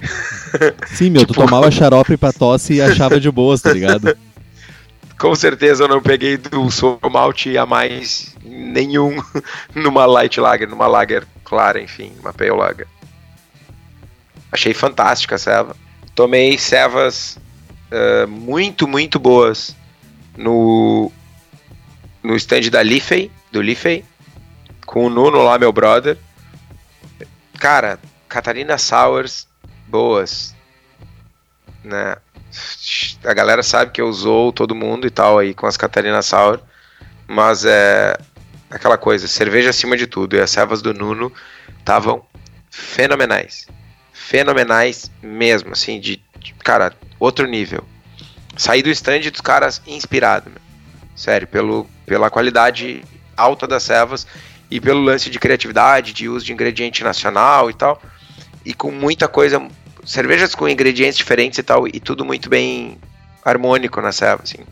Sim, 0.88 1.10
meu, 1.10 1.26
tu 1.26 1.34
Tipo- 1.34 1.44
tomava 1.46 1.70
xarope 1.70 2.16
pra 2.16 2.32
tosse 2.32 2.74
e 2.74 2.80
achava 2.82 3.20
de 3.20 3.30
boas, 3.30 3.60
tá 3.60 3.72
ligado? 3.72 4.16
Com 5.20 5.34
certeza 5.34 5.82
eu 5.84 5.88
não 5.88 6.00
peguei 6.00 6.36
do 6.36 6.70
Soul 6.70 6.98
Malte 7.10 7.58
a 7.58 7.66
mais 7.66 8.34
nenhum 8.44 9.20
numa 9.74 10.06
Light 10.06 10.38
Lager, 10.40 10.68
numa 10.68 10.86
Lager 10.86 11.26
clara, 11.44 11.82
enfim, 11.82 12.12
uma 12.20 12.32
Pale 12.32 12.52
Lager. 12.52 12.86
Achei 14.50 14.74
fantástica 14.74 15.34
a 15.34 15.38
ceva. 15.38 15.76
Tomei 16.14 16.58
cevas 16.58 17.38
eh, 17.90 18.26
muito, 18.26 18.88
muito 18.88 19.18
boas 19.18 19.74
no 20.36 21.12
no 22.22 22.34
stand 22.36 22.68
da 22.70 22.82
Liffey, 22.82 23.30
do 23.50 23.62
Liffey, 23.62 24.04
com 24.84 25.06
o 25.06 25.10
Nuno 25.10 25.42
lá, 25.42 25.58
meu 25.58 25.72
brother. 25.72 26.18
cara, 27.58 27.98
Catarina 28.28 28.76
Sours, 28.76 29.46
boas. 29.86 30.54
Né? 31.82 32.16
A 33.24 33.34
galera 33.34 33.62
sabe 33.62 33.92
que 33.92 34.00
eu 34.00 34.08
usou 34.08 34.52
todo 34.52 34.74
mundo 34.74 35.06
e 35.06 35.10
tal 35.10 35.38
aí 35.38 35.54
com 35.54 35.66
as 35.66 35.76
Catarina 35.76 36.22
Sour, 36.22 36.60
mas 37.26 37.64
é 37.64 38.18
aquela 38.70 38.98
coisa, 38.98 39.26
cerveja 39.28 39.70
acima 39.70 39.96
de 39.96 40.06
tudo. 40.06 40.36
E 40.36 40.40
as 40.40 40.50
servas 40.50 40.82
do 40.82 40.92
Nuno 40.92 41.32
estavam 41.78 42.24
fenomenais. 42.70 43.66
Fenomenais 44.28 45.10
mesmo, 45.22 45.72
assim, 45.72 45.98
de, 45.98 46.20
de, 46.38 46.52
cara, 46.62 46.92
outro 47.18 47.46
nível. 47.46 47.82
Saí 48.58 48.82
do 48.82 48.90
stand 48.90 49.20
dos 49.20 49.40
caras 49.40 49.80
inspirado, 49.86 50.50
meu. 50.50 50.60
sério, 51.16 51.48
pelo, 51.48 51.86
pela 52.04 52.28
qualidade 52.28 53.02
alta 53.34 53.66
das 53.66 53.84
servas 53.84 54.26
e 54.70 54.78
pelo 54.82 55.00
lance 55.00 55.30
de 55.30 55.38
criatividade, 55.38 56.12
de 56.12 56.28
uso 56.28 56.44
de 56.44 56.52
ingrediente 56.52 57.02
nacional 57.02 57.70
e 57.70 57.72
tal, 57.72 58.02
e 58.66 58.74
com 58.74 58.90
muita 58.90 59.26
coisa, 59.28 59.66
cervejas 60.04 60.54
com 60.54 60.68
ingredientes 60.68 61.16
diferentes 61.16 61.58
e 61.58 61.62
tal, 61.62 61.88
e 61.88 61.98
tudo 61.98 62.22
muito 62.22 62.50
bem 62.50 62.98
harmônico 63.42 63.98
na 64.02 64.12
serva, 64.12 64.42
assim. 64.42 64.62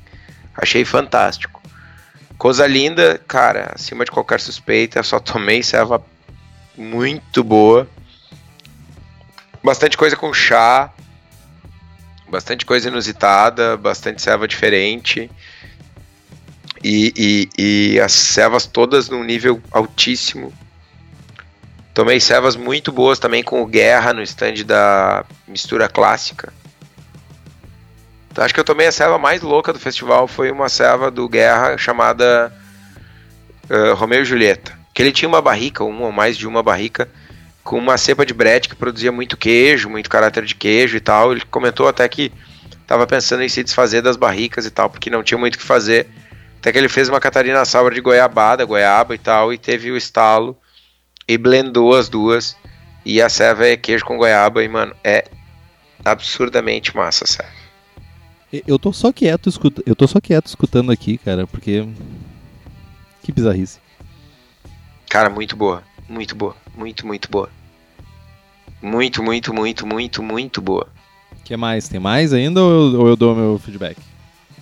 Achei 0.54 0.84
fantástico. 0.84 1.62
Coisa 2.36 2.66
linda, 2.66 3.18
cara, 3.26 3.72
acima 3.75 4.04
de 4.04 4.10
qualquer 4.10 4.38
suspeita, 4.38 5.02
só 5.02 5.18
tomei 5.18 5.62
serva 5.62 6.04
muito 6.76 7.42
boa. 7.42 7.88
Bastante 9.66 9.96
coisa 9.96 10.14
com 10.14 10.32
chá, 10.32 10.92
bastante 12.28 12.64
coisa 12.64 12.87
inusitada, 12.87 13.76
bastante 13.76 14.23
serva 14.23 14.46
diferente. 14.46 15.28
E, 16.85 17.12
e, 17.58 17.94
e 17.94 18.00
as 18.00 18.12
servas 18.12 18.64
todas 18.64 19.08
num 19.08 19.25
nível 19.25 19.61
altíssimo. 19.73 20.54
Tomei 21.92 22.20
servas 22.20 22.54
muito 22.54 22.92
boas 22.92 23.18
também 23.18 23.42
com 23.42 23.61
o 23.61 23.66
Guerra 23.66 24.12
no 24.12 24.23
stand 24.23 24.64
da 24.64 25.25
mistura 25.49 25.88
clássica. 25.88 26.52
Então, 28.30 28.44
acho 28.44 28.54
que 28.54 28.61
eu 28.61 28.64
tomei 28.64 28.87
a 28.87 28.92
serva 28.92 29.18
mais 29.18 29.42
louca 29.42 29.73
do 29.73 29.80
festival 29.80 30.28
foi 30.28 30.49
uma 30.52 30.68
serva 30.68 31.11
do 31.11 31.28
Guerra 31.28 31.76
chamada 31.76 32.56
uh, 33.68 33.94
Romeu 33.96 34.23
e 34.23 34.25
Julieta. 34.25 34.78
Que 34.94 35.02
ele 35.02 35.11
tinha 35.11 35.28
uma 35.28 35.42
barrica, 35.42 35.82
uma 35.82 36.06
ou 36.06 36.12
mais 36.12 36.38
de 36.38 36.46
uma 36.46 36.62
barrica, 36.62 37.08
com 37.66 37.76
uma 37.76 37.99
cepa 37.99 38.25
de 38.25 38.32
brete 38.32 38.68
que 38.68 38.76
produzia 38.76 39.11
muito 39.11 39.37
queijo, 39.37 39.90
muito 39.90 40.08
caráter 40.08 40.44
de 40.44 40.54
queijo 40.54 40.96
e 40.96 41.00
tal. 41.00 41.32
Ele 41.32 41.42
comentou 41.50 41.88
até 41.88 42.08
que 42.08 42.32
estava 42.80 43.04
pensando 43.08 43.42
em 43.42 43.49
se 43.49 43.64
desfazer 43.64 44.00
das 44.00 44.16
barricas 44.16 44.64
e 44.64 44.70
tal, 44.70 44.88
porque 44.88 45.11
não 45.11 45.25
tinha 45.25 45.37
muito 45.37 45.56
o 45.56 45.58
que 45.58 45.64
fazer. 45.64 46.06
Até 46.61 46.70
que 46.70 46.78
ele 46.78 46.88
fez 46.88 47.08
uma 47.08 47.18
Catarina 47.18 47.64
Sour 47.64 47.92
de 47.92 48.00
goiabada, 48.00 48.64
goiaba 48.64 49.16
e 49.16 49.18
tal, 49.18 49.52
e 49.52 49.58
teve 49.58 49.90
o 49.90 49.96
estalo 49.96 50.56
e 51.26 51.37
blendou 51.37 51.92
as 51.92 52.08
duas. 52.08 52.56
E 53.04 53.20
a 53.20 53.28
serva 53.28 53.66
é 53.66 53.76
queijo 53.76 54.04
com 54.04 54.16
goiaba 54.16 54.62
e, 54.62 54.68
mano, 54.68 54.94
é 55.02 55.25
absurdamente 56.04 56.94
massa 56.96 57.25
a 57.25 57.26
serva. 57.26 57.66
Eu 58.64 58.78
tô 58.78 58.92
só 58.92 59.12
quieto, 59.12 59.49
escuta... 59.49 59.82
eu 59.85 59.96
tô 59.96 60.06
só 60.06 60.20
quieto 60.20 60.46
escutando 60.46 60.92
aqui, 60.92 61.18
cara, 61.18 61.49
porque. 61.49 61.85
Que 63.25 63.32
bizarrice. 63.32 63.80
Cara, 65.11 65.28
muito 65.28 65.56
boa. 65.56 65.82
Muito 66.08 66.37
boa. 66.37 66.54
Muito, 66.76 67.06
muito 67.06 67.30
boa. 67.30 67.49
Muito, 68.83 69.23
muito, 69.23 69.54
muito, 69.54 69.87
muito, 69.87 70.23
muito 70.23 70.61
boa. 70.61 70.87
que 71.45 71.56
mais? 71.56 71.88
Tem 71.88 71.99
mais 71.99 72.33
ainda 72.33 72.62
ou 72.62 72.71
eu, 72.71 73.00
ou 73.00 73.09
eu 73.09 73.16
dou 73.16 73.35
meu 73.35 73.59
feedback? 73.59 73.97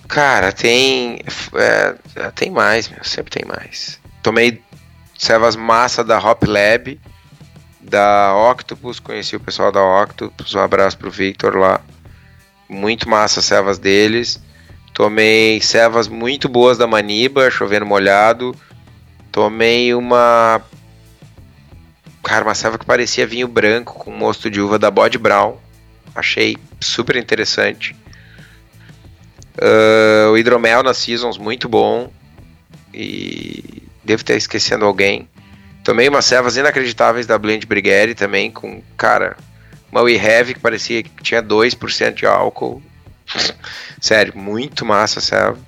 Cara, 0.07 0.51
tem. 0.51 1.19
É, 1.55 1.95
tem 2.31 2.49
mais, 2.49 2.87
meu. 2.87 3.03
Sempre 3.03 3.31
tem 3.31 3.45
mais. 3.45 3.99
Tomei 4.23 4.61
servas 5.17 5.55
massa 5.55 6.03
da 6.03 6.17
Hop 6.19 6.43
Lab, 6.43 6.99
da 7.81 8.33
Octopus. 8.51 8.99
Conheci 8.99 9.35
o 9.35 9.39
pessoal 9.39 9.71
da 9.71 9.83
Octopus. 9.83 10.53
Um 10.55 10.59
abraço 10.59 10.97
pro 10.97 11.11
Victor 11.11 11.57
lá. 11.57 11.81
Muito 12.69 13.09
massa 13.09 13.39
as 13.39 13.45
servas 13.45 13.77
deles. 13.77 14.41
Tomei 14.93 15.59
servas 15.61 16.07
muito 16.07 16.47
boas 16.47 16.77
da 16.77 16.87
Maniba, 16.87 17.51
chovendo 17.51 17.85
molhado. 17.85 18.55
Tomei 19.31 19.93
uma. 19.93 20.61
Serva 22.55 22.77
que 22.77 22.85
parecia 22.85 23.27
vinho 23.27 23.47
branco 23.47 23.93
com 23.93 24.11
mosto 24.11 24.49
de 24.49 24.59
uva 24.59 24.79
da 24.79 24.89
Bod 24.89 25.17
Brown. 25.17 25.57
Achei 26.13 26.57
super 26.79 27.15
interessante. 27.15 27.95
Uh, 29.57 30.31
o 30.31 30.37
hidromel 30.37 30.83
na 30.83 30.93
Seasons, 30.93 31.37
muito 31.37 31.69
bom. 31.69 32.11
E 32.93 33.83
devo 34.03 34.21
estar 34.21 34.35
esquecendo 34.35 34.85
alguém. 34.85 35.27
Tomei 35.83 36.09
umas 36.09 36.25
servas 36.25 36.57
inacreditáveis 36.57 37.27
da 37.27 37.37
Blend 37.37 37.65
Brigade 37.67 38.15
também, 38.15 38.49
com, 38.49 38.81
cara, 38.97 39.37
uma 39.91 40.01
We 40.01 40.15
Have 40.17 40.55
que 40.55 40.59
parecia 40.59 41.03
que 41.03 41.11
tinha 41.21 41.43
2% 41.43 42.13
de 42.13 42.25
álcool. 42.25 42.81
Sério, 44.01 44.35
muito 44.35 44.85
massa 44.85 45.19
a 45.19 45.21
serva. 45.21 45.59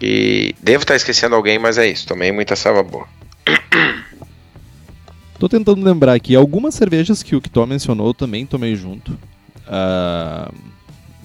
E 0.00 0.54
devo 0.60 0.82
estar 0.82 0.96
esquecendo 0.96 1.34
alguém, 1.34 1.58
mas 1.58 1.78
é 1.78 1.86
isso. 1.86 2.06
Tomei 2.06 2.30
muita 2.30 2.54
serva 2.54 2.82
boa. 2.82 3.08
Tô 5.38 5.48
tentando 5.48 5.84
lembrar 5.84 6.14
aqui. 6.14 6.34
Algumas 6.34 6.74
cervejas 6.74 7.22
que 7.22 7.36
o 7.36 7.40
Kitó 7.40 7.64
mencionou 7.64 8.12
também 8.12 8.44
tomei 8.44 8.74
junto. 8.74 9.12
Uh, 9.68 10.52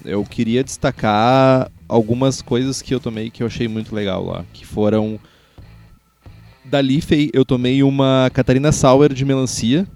eu 0.05 0.23
queria 0.23 0.63
destacar 0.63 1.71
algumas 1.89 2.41
coisas 2.41 2.79
que 2.81 2.93
eu 2.93 2.99
tomei 2.99 3.31
que 3.31 3.41
eu 3.41 3.47
achei 3.47 3.67
muito 3.67 3.95
legal 3.95 4.23
lá. 4.23 4.45
Que 4.53 4.65
foram. 4.65 5.19
Da 6.63 6.79
Liffey, 6.79 7.31
eu 7.33 7.43
tomei 7.43 7.81
uma 7.81 8.29
Catarina 8.31 8.71
Sour 8.71 9.11
de 9.13 9.25
melancia. 9.25 9.87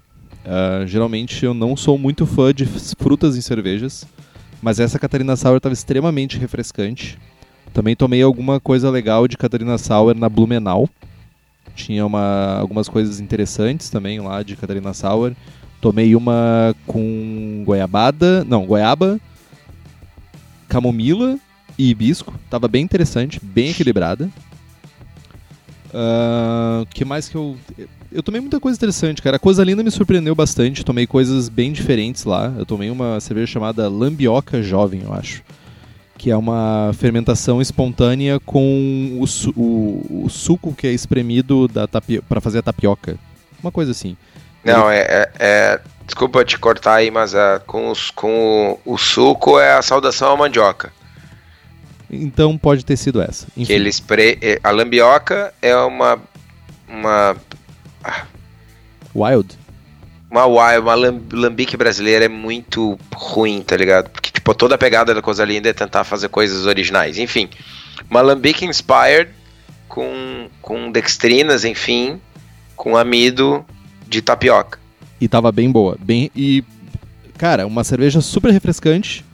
Uh, 0.44 0.84
geralmente 0.86 1.44
eu 1.44 1.54
não 1.54 1.76
sou 1.76 1.96
muito 1.96 2.26
fã 2.26 2.52
de 2.52 2.66
frutas 2.66 3.36
em 3.36 3.40
cervejas. 3.40 4.04
Mas 4.60 4.80
essa 4.80 4.98
Catarina 4.98 5.36
Sour 5.36 5.58
estava 5.58 5.72
extremamente 5.72 6.38
refrescante. 6.38 7.16
Também 7.72 7.94
tomei 7.94 8.20
alguma 8.20 8.58
coisa 8.58 8.90
legal 8.90 9.28
de 9.28 9.36
Catarina 9.36 9.78
Sour 9.78 10.16
na 10.16 10.28
Blumenau. 10.28 10.88
Tinha 11.78 12.04
uma, 12.04 12.58
algumas 12.58 12.88
coisas 12.88 13.20
interessantes 13.20 13.88
também 13.88 14.20
lá 14.20 14.42
de 14.42 14.56
Catarina 14.56 14.92
Sour. 14.92 15.32
Tomei 15.80 16.16
uma 16.16 16.74
com 16.86 17.62
goiabada, 17.64 18.44
não, 18.44 18.66
goiaba, 18.66 19.20
camomila 20.68 21.38
e 21.78 21.90
hibisco. 21.90 22.34
Tava 22.50 22.66
bem 22.66 22.82
interessante, 22.82 23.38
bem 23.40 23.70
equilibrada. 23.70 24.28
O 25.94 26.82
uh, 26.82 26.86
que 26.86 27.04
mais 27.04 27.28
que 27.28 27.36
eu. 27.36 27.56
Eu 28.10 28.22
tomei 28.22 28.40
muita 28.40 28.58
coisa 28.58 28.76
interessante, 28.76 29.22
cara. 29.22 29.36
A 29.36 29.38
coisa 29.38 29.62
linda 29.62 29.82
me 29.82 29.90
surpreendeu 29.90 30.34
bastante. 30.34 30.84
Tomei 30.84 31.06
coisas 31.06 31.48
bem 31.48 31.72
diferentes 31.72 32.24
lá. 32.24 32.52
Eu 32.58 32.66
tomei 32.66 32.90
uma 32.90 33.20
cerveja 33.20 33.52
chamada 33.52 33.88
Lambioca 33.88 34.62
Jovem, 34.62 35.02
eu 35.04 35.14
acho. 35.14 35.42
Que 36.18 36.30
é 36.30 36.36
uma 36.36 36.90
fermentação 36.98 37.62
espontânea 37.62 38.38
com 38.40 39.16
o, 39.20 39.26
su 39.26 39.50
o, 39.56 40.24
o 40.24 40.28
suco 40.28 40.74
que 40.74 40.86
é 40.86 40.90
espremido 40.90 41.70
para 42.28 42.40
fazer 42.40 42.58
a 42.58 42.62
tapioca. 42.62 43.16
Uma 43.62 43.72
coisa 43.72 43.92
assim. 43.92 44.16
Não, 44.64 44.90
é, 44.90 44.98
é, 44.98 45.32
é, 45.38 45.80
Desculpa 46.08 46.42
te 46.42 46.58
cortar 46.58 46.94
aí, 46.94 47.10
mas 47.10 47.34
é, 47.34 47.58
com, 47.66 47.90
os, 47.90 48.10
com 48.10 48.78
o, 48.82 48.94
o, 48.94 48.98
suco 48.98 49.60
é 49.60 49.74
a 49.74 49.82
saudação 49.82 50.32
à 50.32 50.36
mandioca. 50.38 50.90
Então 52.10 52.56
pode 52.56 52.82
ter 52.82 52.96
sido 52.96 53.20
essa. 53.20 53.46
Enfim. 53.54 53.66
Que 53.66 53.72
ele 53.74 53.90
spray, 53.90 54.38
é, 54.40 54.58
a 54.64 54.70
lambioca 54.70 55.52
é 55.60 55.76
uma. 55.76 56.18
Uma. 56.88 57.36
Ah, 58.02 58.24
wild? 59.14 59.58
Uma 60.30 60.46
wild, 60.46 60.80
uma 60.80 60.94
lambique 61.32 61.76
brasileira 61.76 62.26
é 62.26 62.28
muito 62.28 62.98
ruim, 63.14 63.62
tá 63.62 63.76
ligado? 63.76 64.10
Porque, 64.10 64.30
tipo, 64.30 64.54
toda 64.54 64.74
a 64.74 64.78
pegada 64.78 65.14
da 65.14 65.22
coisa 65.22 65.44
linda 65.44 65.70
é 65.70 65.72
tentar 65.72 66.04
fazer 66.04 66.28
coisas 66.28 66.66
originais. 66.66 67.18
Enfim, 67.18 67.48
uma 68.10 68.20
lambique 68.20 68.66
inspired 68.66 69.30
com, 69.88 70.48
com 70.60 70.92
dextrinas, 70.92 71.64
enfim, 71.64 72.20
com 72.76 72.96
amido 72.96 73.64
de 74.06 74.20
tapioca. 74.20 74.78
E 75.20 75.26
tava 75.26 75.50
bem 75.50 75.70
boa. 75.70 75.96
Bem, 75.98 76.30
e, 76.36 76.62
cara, 77.36 77.66
uma 77.66 77.82
cerveja 77.82 78.20
super 78.20 78.52
refrescante, 78.52 79.24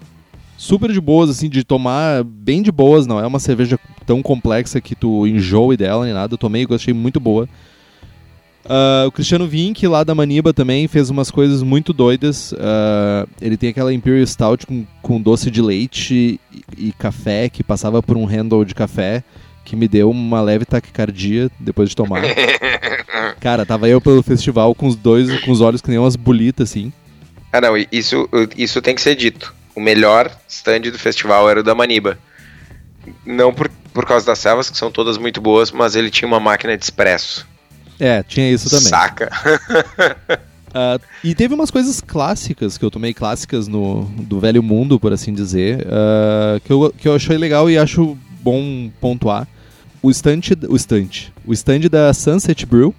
super 0.57 0.93
de 0.93 1.01
boas, 1.01 1.29
assim, 1.29 1.49
de 1.49 1.65
tomar 1.65 2.23
bem 2.25 2.63
de 2.63 2.71
boas. 2.71 3.07
Não 3.07 3.19
é 3.19 3.27
uma 3.27 3.41
cerveja 3.41 3.79
tão 4.07 4.23
complexa 4.23 4.81
que 4.81 4.95
tu 4.95 5.27
enjoe 5.27 5.77
dela 5.77 6.05
nem 6.05 6.15
nada. 6.15 6.35
Eu 6.35 6.39
tomei 6.39 6.63
e 6.63 6.67
gostei 6.67 6.95
muito 6.95 7.19
boa. 7.19 7.49
Uh, 8.65 9.07
o 9.07 9.13
Cristiano 9.13 9.47
Vink, 9.47 9.87
lá 9.87 10.03
da 10.03 10.15
Maniba, 10.15 10.55
também 10.55 10.89
fez 10.89 11.11
umas 11.11 11.31
coisas 11.31 11.63
muito 11.63 11.93
doidas. 11.93 12.53
Uh, 12.53 13.29
ele 13.41 13.57
tem 13.57 13.69
aquela 13.69 13.93
Imperial 13.93 14.27
Stout 14.27 14.67
com, 14.67 14.87
com 15.03 15.21
doce 15.21 15.51
de 15.51 15.61
leite 15.61 16.41
e, 16.51 16.89
e, 16.89 16.93
café, 16.93 17.49
que 17.51 17.63
passava 17.63 18.03
por 18.03 18.17
um 18.17 18.25
handle 18.25 18.65
de 18.65 18.75
café, 18.75 19.23
que 19.65 19.77
me 19.77 19.87
deu 19.87 20.11
uma 20.11 20.41
leve 20.41 20.65
taquicardia 20.65 21.51
depois 21.61 21.91
de 21.91 21.97
tomar. 21.97 22.23
Cara, 23.39 23.67
tava 23.67 23.89
eu 23.89 24.01
pelo 24.01 24.23
festival 24.23 24.75
com 24.75 24.87
os 24.87 24.97
dois, 24.97 25.41
com 25.41 25.51
os 25.51 25.61
olhos 25.61 25.83
que 25.83 25.91
nem 25.91 25.99
umas 25.99 26.17
bolitas, 26.17 26.71
assim. 26.71 26.91
Ah, 27.53 27.61
não, 27.61 27.77
isso, 27.93 28.29
isso 28.57 28.81
tem 28.81 28.95
que 28.95 29.03
ser 29.03 29.15
dito. 29.15 29.55
O 29.77 29.81
melhor 29.81 30.35
stand 30.49 30.81
do 30.81 30.99
festival 30.99 31.51
era 31.51 31.61
o 31.61 31.63
da 31.63 31.75
Maniba. 31.75 32.19
Não 33.27 33.53
por, 33.53 33.71
por 33.93 34.07
causa 34.07 34.25
das 34.25 34.39
servas, 34.39 34.71
que 34.71 34.79
são 34.79 34.91
todas 34.91 35.19
muito 35.19 35.41
boas, 35.41 35.71
mas 35.71 35.95
ele 35.95 36.11
tinha 36.11 36.27
uma 36.27 36.41
máquina 36.41 36.77
de 36.77 36.83
expresso. 36.83 37.47
É, 37.99 38.23
tinha 38.23 38.51
isso 38.51 38.69
também. 38.69 38.89
Saca? 38.89 39.31
Uh, 40.69 41.01
e 41.23 41.35
teve 41.35 41.55
umas 41.55 41.71
coisas 41.71 42.01
clássicas 42.01 42.77
que 42.77 42.85
eu 42.85 42.91
tomei 42.91 43.15
clássicas 43.15 43.69
no 43.69 44.05
do 44.19 44.41
velho 44.41 44.63
mundo, 44.63 44.99
por 44.99 45.13
assim 45.13 45.33
dizer, 45.33 45.87
uh, 45.87 46.61
que, 46.61 46.73
eu, 46.73 46.95
que 46.97 47.09
eu 47.09 47.15
achei 47.15 47.37
legal 47.37 47.71
e 47.71 47.79
acho 47.79 48.17
bom 48.43 48.91
pontuar. 49.01 49.49
O 50.03 50.11
stand, 50.11 50.41
o 50.69 50.77
stand, 50.77 51.33
o 51.47 51.53
stand 51.53 51.81
da 51.91 52.13
Sunset 52.13 52.67
Brew 52.67 52.95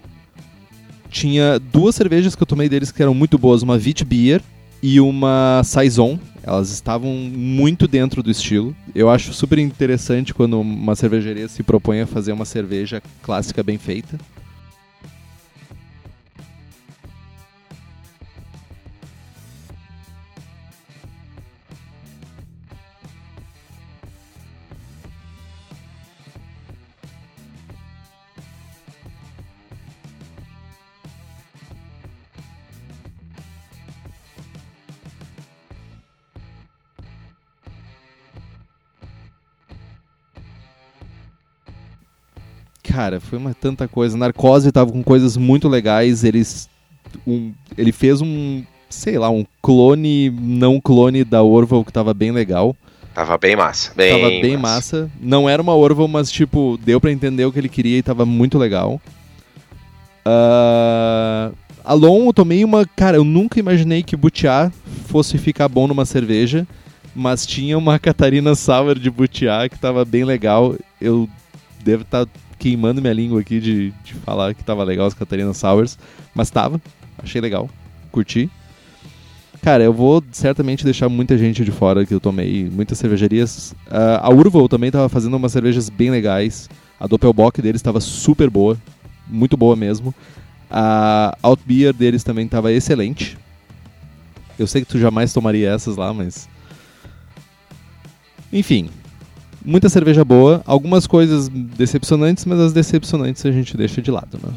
tinha 1.15 1.59
duas 1.59 1.95
cervejas 1.95 2.35
que 2.35 2.43
eu 2.43 2.47
tomei 2.47 2.67
deles 2.67 2.91
que 2.91 3.01
eram 3.01 3.13
muito 3.13 3.37
boas, 3.37 3.61
uma 3.61 3.75
Wheat 3.75 4.03
Beer 4.03 4.41
e 4.81 4.99
uma 4.99 5.61
Saison. 5.63 6.19
Elas 6.43 6.71
estavam 6.71 7.11
muito 7.11 7.87
dentro 7.87 8.21
do 8.21 8.29
estilo. 8.29 8.75
Eu 8.93 9.09
acho 9.09 9.33
super 9.33 9.57
interessante 9.57 10.33
quando 10.33 10.59
uma 10.59 10.95
cervejaria 10.95 11.47
se 11.47 11.63
propõe 11.63 12.01
a 12.01 12.07
fazer 12.07 12.33
uma 12.33 12.45
cerveja 12.45 13.01
clássica 13.21 13.63
bem 13.63 13.77
feita. 13.77 14.19
Cara, 42.95 43.19
foi 43.19 43.37
uma 43.37 43.53
tanta 43.53 43.87
coisa. 43.87 44.17
Narcose 44.17 44.71
tava 44.71 44.91
com 44.91 45.03
coisas 45.03 45.35
muito 45.35 45.67
legais. 45.67 46.23
Eles, 46.23 46.69
um, 47.27 47.51
ele 47.77 47.91
fez 47.91 48.21
um, 48.21 48.63
sei 48.89 49.19
lá, 49.19 49.29
um 49.29 49.45
clone, 49.61 50.29
não 50.29 50.79
clone 50.79 51.25
da 51.25 51.43
Orval 51.43 51.83
que 51.83 51.91
tava 51.91 52.13
bem 52.13 52.31
legal. 52.31 52.75
Tava 53.13 53.37
bem 53.37 53.55
massa. 53.55 53.91
Bem 53.95 54.11
tava 54.11 54.29
bem 54.29 54.57
massa. 54.57 55.01
massa. 55.01 55.11
Não 55.21 55.49
era 55.49 55.61
uma 55.61 55.75
Orval, 55.75 56.07
mas 56.07 56.31
tipo, 56.31 56.79
deu 56.83 57.01
para 57.01 57.11
entender 57.11 57.45
o 57.45 57.51
que 57.51 57.59
ele 57.59 57.69
queria 57.69 57.97
e 57.97 58.03
tava 58.03 58.25
muito 58.25 58.57
legal. 58.57 59.01
Uh, 60.25 61.53
Alon, 61.83 62.27
eu 62.27 62.33
tomei 62.33 62.63
uma. 62.63 62.85
Cara, 62.95 63.17
eu 63.17 63.23
nunca 63.25 63.59
imaginei 63.59 64.03
que 64.03 64.15
Butiá 64.15 64.71
fosse 65.07 65.37
ficar 65.37 65.67
bom 65.67 65.87
numa 65.87 66.05
cerveja, 66.05 66.65
mas 67.13 67.45
tinha 67.45 67.77
uma 67.77 67.99
Catarina 67.99 68.55
Sour 68.55 68.97
de 68.97 69.11
Butiá 69.11 69.67
que 69.67 69.77
tava 69.77 70.03
bem 70.05 70.23
legal. 70.23 70.75
Eu 70.99 71.29
devo 71.83 72.01
estar 72.01 72.25
tá 72.25 72.31
queimando 72.65 72.99
minha 72.99 73.13
língua 73.13 73.41
aqui 73.41 73.59
de, 73.59 73.93
de 74.03 74.15
falar 74.15 74.55
que 74.55 74.63
tava 74.63 74.83
legal 74.83 75.05
as 75.05 75.13
Catarina 75.13 75.53
Sours, 75.53 75.99
mas 76.33 76.49
tava, 76.49 76.81
achei 77.19 77.39
legal, 77.39 77.69
curti. 78.11 78.49
Cara, 79.61 79.83
eu 79.83 79.93
vou 79.93 80.23
certamente 80.31 80.83
deixar 80.83 81.07
muita 81.07 81.37
gente 81.37 81.63
de 81.63 81.71
fora 81.71 82.03
que 82.03 82.11
eu 82.11 82.19
tomei, 82.19 82.67
muitas 82.67 82.97
cervejarias. 82.97 83.75
Uh, 83.85 84.17
a 84.19 84.29
Urval 84.31 84.67
também 84.67 84.89
tava 84.89 85.07
fazendo 85.07 85.37
umas 85.37 85.51
cervejas 85.51 85.91
bem 85.91 86.09
legais. 86.09 86.67
A 86.99 87.05
Doppelbock 87.05 87.61
deles 87.61 87.77
estava 87.77 87.99
super 87.99 88.49
boa, 88.49 88.75
muito 89.27 89.55
boa 89.55 89.75
mesmo. 89.75 90.11
A 90.67 91.37
Outbeer 91.43 91.93
deles 91.93 92.23
também 92.23 92.45
estava 92.45 92.71
excelente. 92.71 93.37
Eu 94.57 94.65
sei 94.65 94.81
que 94.81 94.87
tu 94.87 94.97
jamais 94.97 95.31
tomaria 95.31 95.69
essas 95.69 95.97
lá, 95.97 96.11
mas. 96.11 96.49
Enfim, 98.51 98.89
Muita 99.65 99.89
cerveja 99.89 100.23
boa, 100.23 100.61
algumas 100.65 101.05
coisas 101.07 101.49
decepcionantes, 101.49 102.45
mas 102.45 102.59
as 102.59 102.71
decepcionantes 102.71 103.45
a 103.45 103.51
gente 103.51 103.75
deixa 103.75 104.01
de 104.01 104.11
lado, 104.11 104.39
né? 104.41 104.53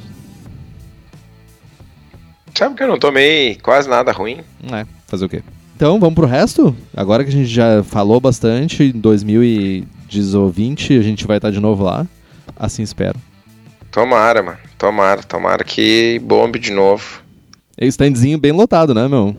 Sabe 2.54 2.75
que 2.75 2.82
eu 2.82 2.88
não 2.88 2.99
tomei 2.99 3.56
quase 3.56 3.88
nada 3.88 4.12
ruim? 4.12 4.40
É, 4.71 4.84
fazer 5.06 5.25
o 5.25 5.28
quê? 5.28 5.42
Então, 5.76 5.99
vamos 6.00 6.16
pro 6.16 6.26
resto? 6.26 6.76
Agora 6.94 7.23
que 7.23 7.30
a 7.30 7.32
gente 7.32 7.47
já 7.47 7.84
falou 7.84 8.21
bastante, 8.21 8.82
em 8.82 8.99
2020 8.99 10.99
a 10.99 11.02
gente 11.02 11.25
vai 11.26 11.38
estar 11.38 11.52
de 11.52 11.60
novo 11.60 11.84
lá. 11.84 12.04
Assim 12.56 12.82
espero. 12.82 13.16
Tomara, 13.90 14.42
mano. 14.42 14.58
Tomara, 14.76 15.23
tomara 15.23 15.62
que 15.62 16.18
bombe 16.18 16.58
de 16.58 16.73
novo. 16.73 17.23
É 17.76 17.86
standzinho 17.86 18.38
bem 18.38 18.50
lotado, 18.50 18.92
né, 18.92 19.06
meu? 19.06 19.36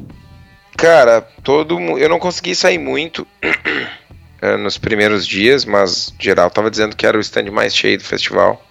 Cara, 0.77 1.19
todo 1.43 1.77
Eu 1.97 2.07
não 2.07 2.19
consegui 2.19 2.55
sair 2.55 2.77
muito. 2.77 3.27
uh, 4.41 4.57
nos 4.57 4.77
primeiros 4.77 5.25
dias, 5.25 5.65
mas 5.65 6.13
geral 6.19 6.49
tava 6.49 6.69
dizendo 6.69 6.95
que 6.95 7.05
era 7.05 7.17
o 7.17 7.21
stand 7.21 7.51
mais 7.51 7.75
cheio 7.75 7.97
do 7.97 8.03
festival. 8.03 8.65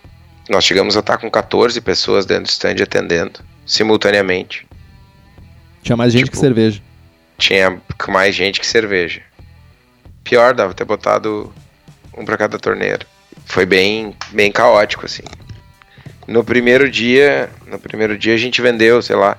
Nós 0.49 0.65
chegamos 0.65 0.97
a 0.97 1.01
estar 1.01 1.19
com 1.19 1.31
14 1.31 1.81
pessoas 1.81 2.25
dentro 2.25 2.45
do 2.45 2.51
stand 2.51 2.77
atendendo, 2.83 3.41
simultaneamente. 3.67 4.67
Tinha 5.83 5.97
mais 5.97 6.13
gente 6.13 6.25
tipo, 6.25 6.37
que 6.37 6.41
cerveja. 6.41 6.83
Tinha 7.37 7.81
mais 8.09 8.35
gente 8.35 8.61
que 8.61 8.67
cerveja. 8.67 9.23
Pior, 10.25 10.55
dava 10.55 10.75
ter 10.75 10.85
botado 10.85 11.53
um 12.17 12.25
para 12.25 12.37
cada 12.37 12.59
torneira. 12.59 13.07
Foi 13.47 13.65
bem, 13.65 14.15
bem 14.31 14.51
caótico, 14.51 15.07
assim. 15.07 15.23
No 16.27 16.45
primeiro 16.45 16.91
dia, 16.91 17.49
no 17.67 17.79
primeiro 17.79 18.19
dia 18.19 18.35
a 18.35 18.39
gente 18.39 18.61
vendeu, 18.61 19.01
sei 19.01 19.17
lá, 19.17 19.39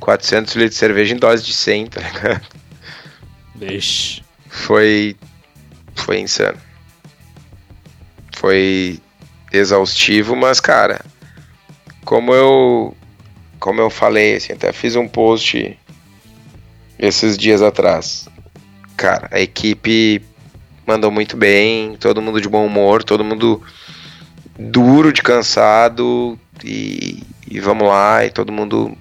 400 0.00 0.54
litros 0.54 0.74
de 0.74 0.78
cerveja 0.78 1.14
em 1.14 1.18
dose 1.18 1.44
de 1.44 1.52
100, 1.52 1.86
tá 1.86 2.00
ligado? 2.00 2.46
Vixe. 3.54 4.22
Foi 4.48 5.16
foi 6.00 6.20
insano. 6.20 6.58
Foi 8.36 9.00
exaustivo, 9.52 10.34
mas 10.36 10.60
cara, 10.60 11.04
como 12.04 12.34
eu 12.34 12.96
como 13.58 13.80
eu 13.80 13.90
falei, 13.90 14.36
assim, 14.36 14.54
até 14.54 14.72
fiz 14.72 14.96
um 14.96 15.06
post 15.06 15.78
esses 16.98 17.36
dias 17.36 17.60
atrás. 17.60 18.26
Cara, 18.96 19.28
a 19.30 19.40
equipe 19.40 20.22
mandou 20.86 21.10
muito 21.10 21.36
bem, 21.36 21.94
todo 21.96 22.22
mundo 22.22 22.40
de 22.40 22.48
bom 22.48 22.64
humor, 22.64 23.04
todo 23.04 23.22
mundo 23.22 23.62
duro 24.58 25.12
de 25.12 25.22
cansado 25.22 26.38
e, 26.64 27.22
e 27.50 27.60
vamos 27.60 27.86
lá, 27.86 28.24
e 28.24 28.30
todo 28.30 28.52
mundo 28.52 28.96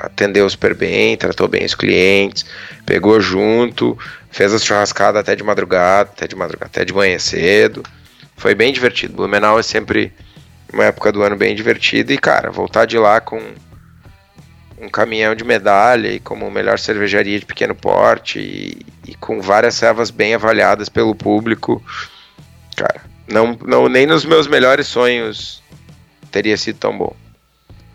atendeu 0.00 0.48
super 0.48 0.74
bem, 0.74 1.16
tratou 1.16 1.46
bem 1.46 1.64
os 1.64 1.74
clientes, 1.74 2.44
pegou 2.86 3.20
junto, 3.20 3.98
fez 4.30 4.52
a 4.54 4.58
churrascada 4.58 5.20
até 5.20 5.36
de 5.36 5.44
madrugada, 5.44 6.10
até 6.10 6.26
de 6.26 6.34
madrugada, 6.34 6.70
até 6.72 6.84
de 6.84 6.92
manhã 6.92 7.18
cedo. 7.18 7.82
Foi 8.36 8.54
bem 8.54 8.72
divertido. 8.72 9.14
Blumenau 9.14 9.58
é 9.58 9.62
sempre 9.62 10.12
uma 10.72 10.84
época 10.84 11.12
do 11.12 11.22
ano 11.22 11.36
bem 11.36 11.54
divertida 11.54 12.12
e, 12.12 12.18
cara, 12.18 12.50
voltar 12.50 12.86
de 12.86 12.96
lá 12.96 13.20
com 13.20 13.40
um 14.80 14.88
caminhão 14.88 15.34
de 15.34 15.44
medalha 15.44 16.08
e 16.08 16.18
como 16.18 16.50
melhor 16.50 16.78
cervejaria 16.78 17.38
de 17.38 17.44
pequeno 17.44 17.74
porte 17.74 18.38
e, 18.38 18.86
e 19.06 19.14
com 19.14 19.40
várias 19.42 19.74
servas 19.74 20.10
bem 20.10 20.34
avaliadas 20.34 20.88
pelo 20.88 21.14
público, 21.14 21.84
cara, 22.74 23.02
não, 23.28 23.58
não 23.66 23.88
nem 23.88 24.06
nos 24.06 24.24
meus 24.24 24.46
melhores 24.46 24.86
sonhos 24.86 25.62
teria 26.30 26.56
sido 26.56 26.78
tão 26.78 26.96
bom. 26.96 27.14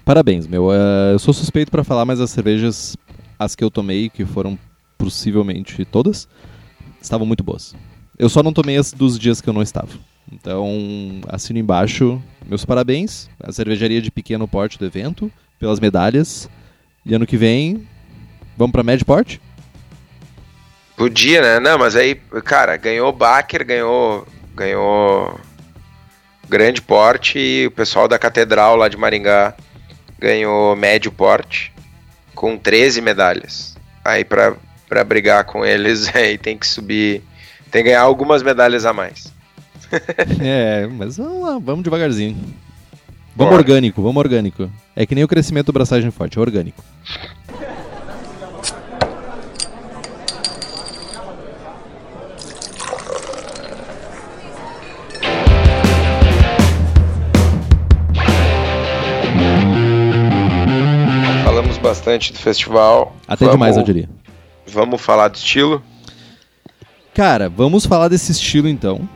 Parabéns, 0.05 0.45
meu. 0.45 0.67
Uh, 0.67 1.13
eu 1.13 1.19
sou 1.19 1.33
suspeito 1.33 1.71
para 1.71 1.83
falar, 1.83 2.05
mas 2.05 2.21
as 2.21 2.29
cervejas, 2.29 2.95
as 3.39 3.55
que 3.55 3.63
eu 3.63 3.71
tomei, 3.71 4.07
que 4.07 4.23
foram 4.23 4.57
possivelmente 4.99 5.83
todas, 5.83 6.27
estavam 7.01 7.25
muito 7.25 7.43
boas. 7.43 7.75
Eu 8.17 8.29
só 8.29 8.43
não 8.43 8.53
tomei 8.53 8.77
as 8.77 8.93
dos 8.93 9.17
dias 9.17 9.41
que 9.41 9.49
eu 9.49 9.53
não 9.53 9.63
estava. 9.63 9.89
Então, 10.31 11.21
assino 11.27 11.57
embaixo 11.57 12.21
meus 12.45 12.63
parabéns 12.63 13.29
à 13.43 13.51
cervejaria 13.51 13.99
de 13.99 14.11
pequeno 14.11 14.47
porte 14.47 14.77
do 14.77 14.85
evento, 14.85 15.31
pelas 15.59 15.79
medalhas. 15.79 16.47
E 17.03 17.15
ano 17.15 17.25
que 17.25 17.35
vem, 17.35 17.87
vamos 18.55 18.71
para 18.71 18.83
médio 18.83 19.07
porte? 19.07 19.41
Podia, 20.95 21.41
né? 21.41 21.59
Não, 21.59 21.79
mas 21.79 21.95
aí, 21.95 22.13
cara, 22.43 22.77
ganhou 22.77 23.11
Baker, 23.11 23.65
ganhou, 23.65 24.27
ganhou 24.55 25.39
grande 26.47 26.79
porte 26.79 27.39
e 27.39 27.65
o 27.65 27.71
pessoal 27.71 28.07
da 28.07 28.19
Catedral 28.19 28.75
lá 28.75 28.87
de 28.87 28.97
Maringá 28.97 29.55
ganhou 30.19 30.75
médio 30.75 31.11
porte 31.11 31.73
com 32.33 32.57
13 32.57 33.01
medalhas. 33.01 33.75
Aí 34.03 34.23
para 34.23 34.55
para 34.87 35.03
brigar 35.03 35.43
com 35.45 35.65
eles 35.65 36.09
aí 36.15 36.37
tem 36.37 36.57
que 36.57 36.67
subir, 36.67 37.23
tem 37.71 37.83
que 37.83 37.89
ganhar 37.89 38.01
algumas 38.01 38.43
medalhas 38.43 38.85
a 38.85 38.93
mais. 38.93 39.33
é, 40.41 40.87
mas 40.87 41.17
vamos 41.17 41.41
lá, 41.41 41.59
vamos 41.59 41.83
devagarzinho. 41.83 42.35
Vamos 43.35 43.51
Bora. 43.51 43.55
orgânico, 43.55 44.01
vamos 44.01 44.17
orgânico. 44.17 44.71
É 44.95 45.05
que 45.05 45.13
nem 45.13 45.23
o 45.23 45.27
crescimento 45.27 45.67
do 45.67 45.73
braçagem 45.73 46.09
forte, 46.09 46.37
é 46.37 46.41
orgânico. 46.41 46.83
Bastante 62.05 62.31
do 62.31 62.37
festival. 62.37 63.15
Até 63.27 63.45
Vamos... 63.45 63.55
demais, 63.55 63.77
eu 63.77 63.83
diria. 63.83 64.07
Vamos 64.67 65.01
falar 65.01 65.27
do 65.29 65.35
estilo? 65.35 65.81
Cara, 67.13 67.49
vamos 67.49 67.85
falar 67.85 68.07
desse 68.09 68.31
estilo 68.31 68.67
então. 68.67 69.07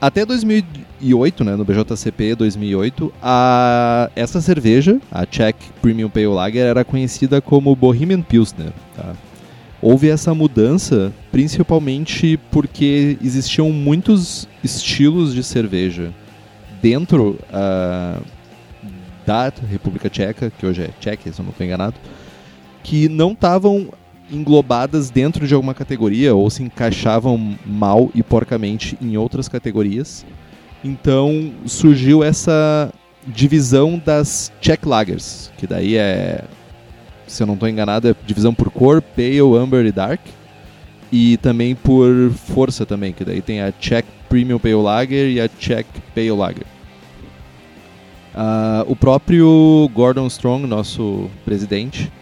até 0.00 0.24
2008, 0.24 1.44
né, 1.44 1.56
no 1.56 1.64
BJCP 1.64 2.36
2008, 2.36 3.12
a, 3.22 4.10
essa 4.14 4.40
cerveja, 4.40 4.98
a 5.10 5.26
Czech 5.26 5.58
Premium 5.82 6.08
Pale 6.08 6.28
Lager, 6.28 6.66
era 6.66 6.84
conhecida 6.84 7.40
como 7.40 7.74
Bohemian 7.76 8.22
Pilsner. 8.22 8.72
Tá? 8.96 9.12
Houve 9.82 10.08
essa 10.08 10.34
mudança 10.34 11.12
principalmente 11.30 12.38
porque 12.50 13.18
existiam 13.22 13.70
muitos 13.70 14.48
estilos 14.62 15.34
de 15.34 15.42
cerveja 15.42 16.12
dentro 16.80 17.38
uh, 17.50 18.22
da 19.26 19.52
República 19.68 20.08
Tcheca, 20.08 20.50
que 20.50 20.64
hoje 20.64 20.82
é 20.82 20.90
Tchequia, 21.00 21.32
se 21.32 21.40
eu 21.40 21.44
não 21.44 21.50
estou 21.50 21.66
enganado, 21.66 21.94
que 22.82 23.08
não 23.08 23.32
estavam 23.32 23.88
englobadas 24.30 25.10
dentro 25.10 25.46
de 25.46 25.54
alguma 25.54 25.74
categoria 25.74 26.34
ou 26.34 26.48
se 26.50 26.62
encaixavam 26.62 27.56
mal 27.64 28.10
e 28.14 28.22
porcamente 28.22 28.96
em 29.00 29.16
outras 29.16 29.48
categorias. 29.48 30.24
Então 30.84 31.52
surgiu 31.66 32.22
essa 32.22 32.92
divisão 33.26 34.00
das 34.04 34.52
Czech 34.60 34.86
Lagers, 34.86 35.50
que 35.56 35.66
daí 35.66 35.96
é, 35.96 36.44
se 37.26 37.42
eu 37.42 37.46
não 37.46 37.54
estou 37.54 37.68
enganado, 37.68 38.08
é 38.08 38.14
divisão 38.26 38.54
por 38.54 38.70
cor, 38.70 39.02
Pale, 39.02 39.56
Amber 39.56 39.84
e 39.86 39.92
Dark. 39.92 40.20
E 41.10 41.38
também 41.38 41.74
por 41.74 42.30
força 42.32 42.84
também, 42.84 43.14
que 43.14 43.24
daí 43.24 43.40
tem 43.40 43.62
a 43.62 43.72
Czech 43.72 44.06
Premium 44.28 44.58
Pale 44.58 44.74
Lager 44.74 45.30
e 45.30 45.40
a 45.40 45.48
Czech 45.48 45.88
Pale 46.14 46.32
Lager. 46.32 46.66
Uh, 48.34 48.84
o 48.86 48.94
próprio 48.94 49.90
Gordon 49.94 50.26
Strong, 50.26 50.66
nosso 50.66 51.30
presidente, 51.46 52.12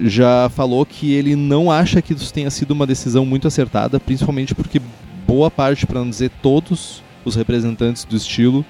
já 0.00 0.48
falou 0.48 0.84
que 0.86 1.12
ele 1.12 1.36
não 1.36 1.70
acha 1.70 2.00
que 2.00 2.12
isso 2.12 2.32
tenha 2.32 2.50
sido 2.50 2.70
uma 2.70 2.86
decisão 2.86 3.26
muito 3.26 3.46
acertada, 3.46 4.00
principalmente 4.00 4.54
porque 4.54 4.80
boa 5.26 5.50
parte, 5.50 5.86
para 5.86 6.00
não 6.00 6.08
dizer 6.08 6.30
todos, 6.42 7.02
os 7.24 7.36
representantes 7.36 8.04
do 8.04 8.16
estilo, 8.16 8.64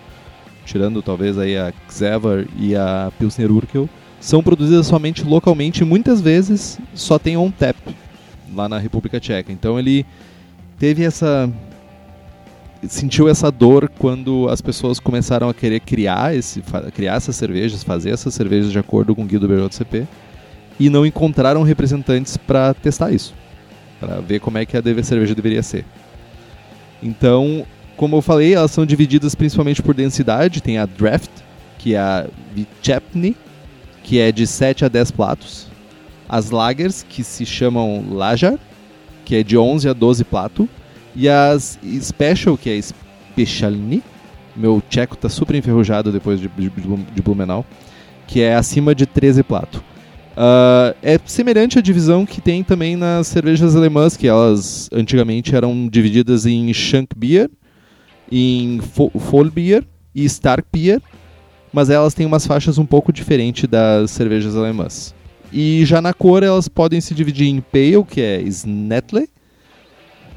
tirando 0.65 1.03
talvez 1.03 1.39
aí 1.39 1.57
a 1.57 1.73
Xevar 1.91 2.47
e 2.59 2.75
a 2.75 3.11
Pilsner 3.19 3.51
Urkel, 3.51 3.89
são 4.21 4.43
produzidas 4.43 4.87
somente 4.87 5.25
localmente 5.25 5.83
e 5.83 5.87
muitas 5.87 6.21
vezes 6.21 6.79
só 6.95 7.19
tem 7.19 7.37
on 7.37 7.51
tap 7.51 7.77
lá 8.55 8.69
na 8.69 8.79
República 8.79 9.19
Tcheca. 9.19 9.51
Então 9.51 9.79
ele 9.79 10.07
teve 10.79 11.05
essa 11.05 11.51
sentiu 12.89 13.29
essa 13.29 13.51
dor 13.51 13.89
quando 13.99 14.49
as 14.49 14.61
pessoas 14.61 14.99
começaram 14.99 15.49
a 15.49 15.55
querer 15.55 15.81
criar 15.81 16.35
esse 16.35 16.63
criar 16.95 17.15
essas 17.15 17.37
cervejas, 17.37 17.83
fazer 17.83 18.11
essas 18.11 18.35
cervejas 18.35 18.73
de 18.73 18.79
acordo 18.79 19.15
com 19.15 19.23
o 19.23 19.25
guia 19.25 19.39
do 19.39 19.49
BJCP 19.49 20.07
e 20.83 20.91
não 20.91 21.07
encontraram 21.07 21.63
representantes 21.63 22.37
para 22.37 22.75
testar 22.75 23.13
isso, 23.13 23.33
para 24.01 24.21
ver 24.21 24.41
como 24.41 24.59
é 24.59 24.67
que 24.67 24.77
a 24.77 24.83
cerveja 25.05 25.33
deveria 25.33 25.63
ser. 25.63 25.85
Então, 27.01 27.65
como 27.97 28.17
eu 28.17 28.21
falei, 28.21 28.55
elas 28.55 28.73
são 28.73 28.85
divididas 28.85 29.33
principalmente 29.37 29.81
por 29.81 29.95
densidade. 29.95 30.61
Tem 30.61 30.79
a 30.79 30.87
Draft, 30.87 31.31
que 31.79 31.95
é 31.95 32.01
a 32.01 32.27
Vichepny, 32.53 33.37
que 34.03 34.19
é 34.19 34.33
de 34.33 34.45
7 34.45 34.85
a 34.85 34.89
10 34.89 35.13
platos. 35.13 35.69
As 36.29 36.51
Lagers, 36.51 37.07
que 37.09 37.23
se 37.23 37.47
chamam 37.47 38.05
Lajar, 38.11 38.59
que 39.25 39.37
é 39.37 39.45
de 39.45 39.57
11 39.57 39.89
a 39.89 39.93
12 39.93 40.25
platos. 40.25 40.67
E 41.15 41.29
as 41.29 41.79
Special, 42.01 42.59
que 42.59 42.71
é 42.71 42.81
Specialny, 42.83 44.03
meu 44.57 44.83
tcheco 44.91 45.17
tá 45.17 45.29
super 45.29 45.55
enferrujado 45.55 46.11
depois 46.11 46.41
de, 46.41 46.49
de, 46.49 46.71
de 46.71 47.23
Blumenau, 47.23 47.65
que 48.27 48.41
é 48.41 48.57
acima 48.57 48.97
de 48.97 49.07
13 49.07 49.45
platos. 49.45 49.81
Uh, 50.33 50.97
é 51.03 51.19
semelhante 51.27 51.79
à 51.79 51.83
divisão 51.83 52.25
que 52.25 52.41
tem 52.41 52.65
também 52.65 52.97
nas 52.97 53.27
cervejas 53.27 53.77
alemãs, 53.77 54.17
que 54.17 54.27
elas 54.27 54.89
antigamente 54.93 55.55
eram 55.55 55.89
divididas 55.89 56.47
em 56.47 56.73
Shank 56.73 57.15
Beer, 57.17 57.51
em 58.31 58.81
Voll 58.81 59.51
Beer 59.51 59.85
e 60.15 60.25
Stark 60.25 60.67
Beer, 60.73 61.03
mas 61.73 61.91
elas 61.91 62.15
têm 62.15 62.27
umas 62.27 62.47
faixas 62.47 62.79
um 62.79 62.87
pouco 62.87 63.13
diferentes 63.13 63.69
das 63.69 64.11
cervejas 64.11 64.57
alemãs. 64.57 65.15
E 65.53 65.85
já 65.85 66.01
na 66.01 66.15
cor 66.15 66.43
elas 66.43 66.67
podem 66.67 67.01
se 67.01 67.15
dividir 67.15 67.49
em 67.49 67.61
Pale, 67.61 68.05
que 68.05 68.21
é 68.23 68.41
Snetle, 68.43 69.29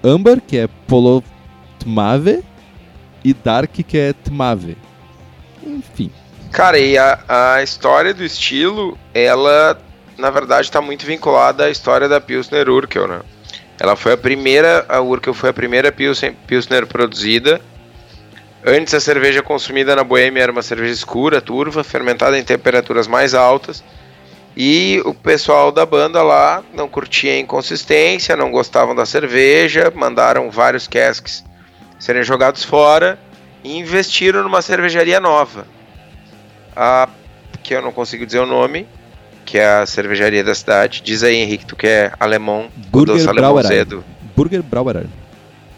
Amber, 0.04 0.42
que 0.42 0.58
é 0.58 0.68
Polotmave, 0.88 2.44
e 3.24 3.34
Dark, 3.34 3.72
que 3.72 3.98
é 3.98 4.14
Tmave. 4.14 4.78
Enfim. 5.66 6.12
Cara, 6.56 6.80
e 6.80 6.98
a, 6.98 7.20
a 7.28 7.64
história 7.64 8.14
do 8.14 8.24
estilo, 8.24 8.98
ela 9.14 9.78
na 10.18 10.30
verdade 10.30 10.62
está 10.62 10.80
muito 10.80 11.06
vinculada 11.06 11.66
à 11.66 11.70
história 11.70 12.08
da 12.08 12.22
Pilsner 12.22 12.70
Urkel, 12.70 13.10
né? 13.10 13.20
Ela 13.78 13.98
foi 13.98 14.14
a 14.14 14.18
primeira, 14.18 14.86
a 14.88 15.02
Urkel 15.02 15.34
foi 15.34 15.50
a 15.50 15.54
primeira 15.54 15.92
Pilsen, 15.92 16.32
Pilsner 16.48 16.88
produzida. 16.88 17.60
Antes 18.66 18.94
a 18.94 19.02
cerveja 19.02 19.44
consumida 19.44 19.98
na 19.98 20.04
Boêmia 20.06 20.44
era 20.44 20.52
uma 20.54 20.62
cerveja 20.62 20.94
escura, 20.94 21.42
turva, 21.42 21.84
fermentada 21.84 22.40
em 22.40 22.44
temperaturas 22.46 23.06
mais 23.06 23.34
altas. 23.34 23.84
E 24.56 25.02
o 25.04 25.14
pessoal 25.14 25.74
da 25.74 25.86
banda 25.86 26.24
lá 26.24 26.64
não 26.74 26.88
curtia 26.88 27.34
a 27.34 27.38
inconsistência, 27.38 28.38
não 28.38 28.50
gostavam 28.50 28.96
da 28.96 29.06
cerveja, 29.06 29.92
mandaram 29.94 30.50
vários 30.50 30.88
casks 30.88 31.44
serem 32.00 32.24
jogados 32.24 32.64
fora 32.64 33.20
e 33.62 33.78
investiram 33.78 34.42
numa 34.42 34.62
cervejaria 34.62 35.20
nova. 35.20 35.76
A, 36.76 37.08
que 37.64 37.74
eu 37.74 37.82
não 37.82 37.92
consigo 37.92 38.26
dizer 38.26 38.40
o 38.40 38.46
nome, 38.46 38.88
que 39.46 39.58
é 39.58 39.66
a 39.66 39.86
cervejaria 39.86 40.44
da 40.44 40.54
cidade. 40.54 41.02
Diz 41.04 41.24
aí, 41.24 41.36
Henrique, 41.36 41.66
tu 41.66 41.76
que 41.76 41.88
é 41.88 42.12
alemão, 42.20 42.70
Burger 42.90 43.34
Brauerei. 43.34 43.86
Burger 44.36 44.64
Brauerei. 44.64 45.08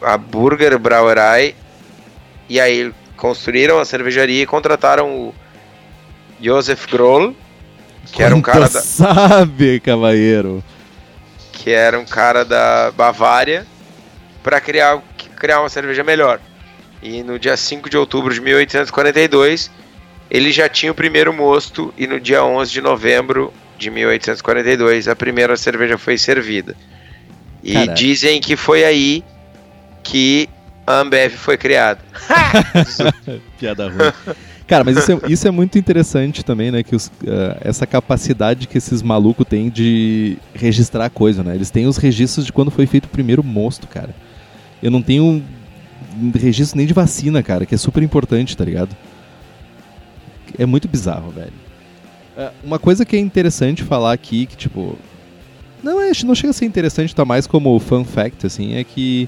A 0.01 0.17
Burger 0.17 0.79
Brauerei. 0.79 1.55
E 2.49 2.59
aí 2.59 2.93
construíram 3.15 3.79
a 3.79 3.85
cervejaria 3.85 4.43
e 4.43 4.45
contrataram 4.45 5.09
o 5.09 5.35
Josef 6.41 6.87
Grohl, 6.89 7.35
que 8.11 8.23
era 8.23 8.35
um 8.35 8.41
cara 8.41 8.69
da... 8.69 8.79
sabe, 8.81 9.79
cavalheiro. 9.79 10.63
Que 11.51 11.71
era 11.71 11.99
um 11.99 12.05
cara 12.05 12.45
da 12.45 12.91
Bavária 12.91 13.65
para 14.41 14.61
criar 14.61 15.01
criar 15.37 15.59
uma 15.59 15.69
cerveja 15.69 16.03
melhor. 16.03 16.39
E 17.01 17.21
no 17.23 17.37
dia 17.37 17.55
5 17.55 17.89
de 17.89 17.97
outubro 17.97 18.33
de 18.33 18.41
1842 18.41 19.71
ele 20.29 20.51
já 20.51 20.67
tinha 20.67 20.91
o 20.91 20.95
primeiro 20.95 21.33
mosto 21.33 21.93
e 21.97 22.05
no 22.05 22.19
dia 22.19 22.43
11 22.43 22.71
de 22.71 22.81
novembro 22.81 23.53
de 23.77 23.89
1842 23.89 25.07
a 25.07 25.15
primeira 25.15 25.55
cerveja 25.55 25.97
foi 25.97 26.17
servida. 26.17 26.75
E 27.63 27.73
Caraca. 27.73 27.93
dizem 27.93 28.39
que 28.39 28.55
foi 28.55 28.83
aí 28.83 29.23
que 30.03 30.49
a 30.85 30.99
Ambev 30.99 31.33
foi 31.33 31.57
criada. 31.57 31.99
Piada 33.59 33.89
ruim. 33.89 34.35
Cara, 34.67 34.83
mas 34.83 34.97
isso 34.97 35.11
é, 35.11 35.19
isso 35.29 35.47
é, 35.47 35.51
muito 35.51 35.77
interessante 35.77 36.43
também, 36.43 36.71
né? 36.71 36.83
Que 36.83 36.93
os, 36.93 37.07
uh, 37.07 37.57
essa 37.61 37.87
capacidade 37.87 38.67
que 38.67 38.77
esses 38.77 39.01
malucos 39.01 39.47
têm 39.47 39.69
de 39.69 40.37
registrar 40.53 41.09
coisa, 41.09 41.41
né? 41.41 41.55
Eles 41.55 41.69
têm 41.69 41.87
os 41.87 41.95
registros 41.95 42.45
de 42.45 42.51
quando 42.51 42.69
foi 42.69 42.85
feito 42.85 43.05
o 43.05 43.09
primeiro 43.09 43.41
mosto, 43.41 43.87
cara. 43.87 44.13
Eu 44.83 44.91
não 44.91 45.01
tenho 45.01 45.41
registro 46.35 46.77
nem 46.77 46.85
de 46.85 46.93
vacina, 46.93 47.41
cara, 47.41 47.65
que 47.65 47.75
é 47.75 47.77
super 47.77 48.03
importante, 48.03 48.57
tá 48.57 48.65
ligado? 48.65 48.95
É 50.57 50.65
muito 50.65 50.87
bizarro, 50.87 51.31
velho. 51.31 51.53
É, 52.37 52.51
uma 52.63 52.77
coisa 52.77 53.03
que 53.03 53.15
é 53.15 53.19
interessante 53.19 53.83
falar 53.83 54.13
aqui, 54.13 54.45
que 54.45 54.55
tipo. 54.55 54.95
Não, 55.83 55.99
é, 55.99 56.11
não 56.23 56.35
chega 56.35 56.51
a 56.51 56.53
ser 56.53 56.65
interessante, 56.65 57.15
tá 57.15 57.25
mais 57.25 57.47
como 57.47 57.79
fun 57.79 58.03
fact, 58.03 58.45
assim, 58.45 58.75
é 58.75 58.83
que. 58.83 59.27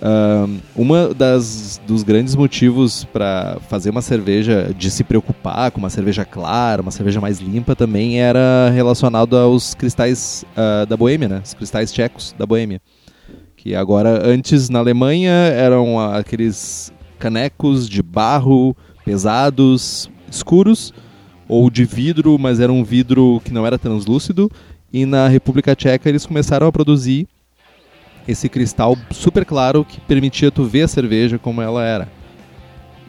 Um, 0.00 0.60
uma 0.76 1.12
das 1.12 1.80
dos 1.84 2.04
grandes 2.04 2.36
motivos 2.36 3.02
para 3.02 3.58
fazer 3.68 3.90
uma 3.90 4.00
cerveja 4.00 4.72
de 4.78 4.92
se 4.92 5.02
preocupar 5.02 5.72
com 5.72 5.80
uma 5.80 5.90
cerveja 5.90 6.24
clara, 6.24 6.80
uma 6.80 6.92
cerveja 6.92 7.20
mais 7.20 7.40
limpa 7.40 7.74
também 7.74 8.20
era 8.20 8.70
relacionado 8.72 9.36
aos 9.36 9.74
cristais 9.74 10.44
uh, 10.52 10.86
da 10.86 10.96
Boêmia, 10.96 11.28
né? 11.28 11.42
Os 11.44 11.52
cristais 11.52 11.92
tchecos 11.92 12.32
da 12.38 12.46
Boêmia. 12.46 12.80
Que 13.56 13.74
agora 13.74 14.24
antes 14.24 14.68
na 14.68 14.78
Alemanha 14.78 15.32
eram 15.32 15.98
aqueles 15.98 16.92
canecos 17.18 17.88
de 17.88 18.00
barro 18.00 18.76
pesados, 19.04 20.08
escuros 20.30 20.92
ou 21.48 21.70
de 21.70 21.84
vidro, 21.84 22.38
mas 22.38 22.60
era 22.60 22.72
um 22.72 22.84
vidro 22.84 23.40
que 23.44 23.52
não 23.52 23.66
era 23.66 23.78
translúcido. 23.78 24.50
E 24.92 25.04
na 25.04 25.28
República 25.28 25.74
Tcheca 25.74 26.08
eles 26.08 26.26
começaram 26.26 26.66
a 26.66 26.72
produzir 26.72 27.26
esse 28.26 28.48
cristal 28.48 28.96
super 29.10 29.44
claro 29.44 29.84
que 29.84 30.00
permitia 30.02 30.50
tu 30.50 30.64
ver 30.64 30.82
a 30.82 30.88
cerveja 30.88 31.38
como 31.38 31.62
ela 31.62 31.84
era. 31.84 32.08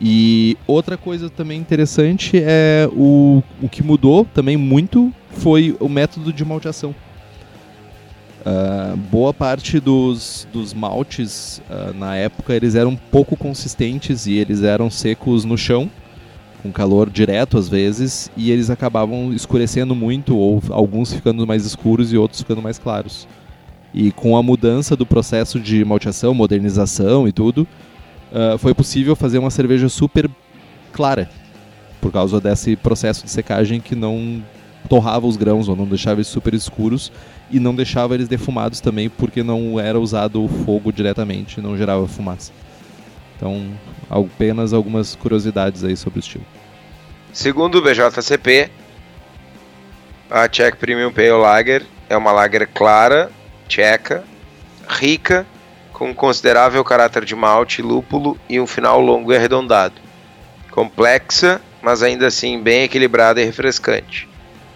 E 0.02 0.58
outra 0.66 0.96
coisa 0.96 1.30
também 1.30 1.60
interessante 1.60 2.42
é 2.42 2.90
o, 2.94 3.44
o 3.62 3.68
que 3.68 3.84
mudou 3.84 4.24
também 4.24 4.56
muito 4.56 5.14
foi 5.32 5.76
o 5.80 5.90
método 5.90 6.32
de 6.32 6.46
malteação. 6.46 6.96
Uh, 8.40 8.96
boa 9.12 9.34
parte 9.34 9.82
dos, 9.82 10.48
dos 10.54 10.74
maltes 10.74 11.62
uh, 11.70 11.94
na 11.94 12.16
época 12.16 12.54
eles 12.54 12.74
eram 12.74 12.96
pouco 12.96 13.36
consistentes 13.36 14.26
e 14.26 14.36
eles 14.36 14.64
eram 14.64 14.90
secos 14.90 15.44
no 15.44 15.58
chão 15.58 15.92
com 16.62 16.72
calor 16.72 17.10
direto 17.10 17.58
às 17.58 17.70
vezes, 17.70 18.30
e 18.36 18.52
eles 18.52 18.70
acabavam 18.70 19.34
escurecendo 19.34 19.96
muito, 19.96 20.36
ou 20.36 20.62
alguns 20.70 21.14
ficando 21.14 21.46
mais 21.48 21.66
escuros 21.66 22.12
e 22.12 22.18
outros 22.18 22.42
ficando 22.42 22.62
mais 22.62 22.78
claros. 22.78 23.28
E 23.94 24.12
com 24.12 24.38
a 24.38 24.44
mudança 24.44 24.96
do 24.96 25.06
processo 25.06 25.60
de 25.60 25.84
malteação, 25.84 26.34
modernização 26.34 27.28
e 27.28 27.32
tudo, 27.32 27.68
uh, 28.32 28.58
foi 28.58 28.74
possível 28.74 29.16
fazer 29.16 29.40
uma 29.40 29.50
cerveja 29.50 29.90
super 29.90 30.30
clara, 30.92 31.30
por 32.00 32.12
causa 32.12 32.40
desse 32.40 32.76
processo 32.76 33.24
de 33.24 33.32
secagem 33.32 33.80
que 33.80 33.96
não 33.96 34.44
torrava 34.88 35.28
os 35.28 35.38
grãos 35.38 35.68
ou 35.68 35.76
não 35.76 35.86
deixava 35.86 36.20
eles 36.20 36.28
super 36.28 36.54
escuros 36.54 37.12
e 37.52 37.60
não 37.60 37.76
deixava 37.76 38.16
eles 38.16 38.28
defumados 38.28 38.80
também 38.80 39.10
porque 39.10 39.44
não 39.44 39.80
era 39.80 40.00
usado 40.00 40.44
o 40.44 40.48
fogo 40.48 40.92
diretamente, 40.92 41.60
não 41.60 41.78
gerava 41.78 42.08
fumaça. 42.08 42.52
Então, 43.40 43.72
apenas 44.10 44.74
algumas 44.74 45.16
curiosidades 45.16 45.86
aí 45.86 45.96
sobre 45.96 46.20
o 46.20 46.22
estilo. 46.22 46.46
Segundo 47.32 47.76
o 47.76 47.82
BJCP, 47.82 48.70
a 50.30 50.46
Czech 50.50 50.76
Premium 50.76 51.10
Pale 51.10 51.30
Lager 51.30 51.86
é 52.10 52.18
uma 52.18 52.34
lager 52.34 52.68
clara, 52.68 53.32
tcheca, 53.66 54.26
rica, 54.90 55.48
com 55.94 56.14
considerável 56.14 56.84
caráter 56.84 57.24
de 57.24 57.34
malte, 57.34 57.82
lúpulo 57.82 58.38
e 58.50 58.60
um 58.60 58.68
final 58.68 59.00
longo 59.00 59.32
e 59.32 59.38
arredondado. 59.38 59.96
Complexa, 60.70 61.62
mas 61.82 62.04
ainda 62.04 62.28
assim 62.28 62.62
bem 62.62 62.84
equilibrada 62.84 63.42
e 63.42 63.46
refrescante. 63.46 64.28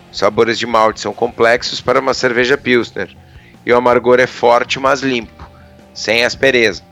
Os 0.10 0.19
sabores 0.19 0.58
de 0.58 0.65
malte 0.65 1.02
são 1.02 1.13
complexos 1.13 1.82
para 1.82 1.99
uma 1.99 2.13
cerveja 2.13 2.58
Pilsner, 2.58 3.13
e 3.65 3.73
o 3.73 3.76
amargor 3.76 4.21
é 4.21 4.28
forte, 4.28 4.80
mas 4.80 5.02
limpo, 5.02 5.49
sem 5.93 6.23
aspereza, 6.23 6.84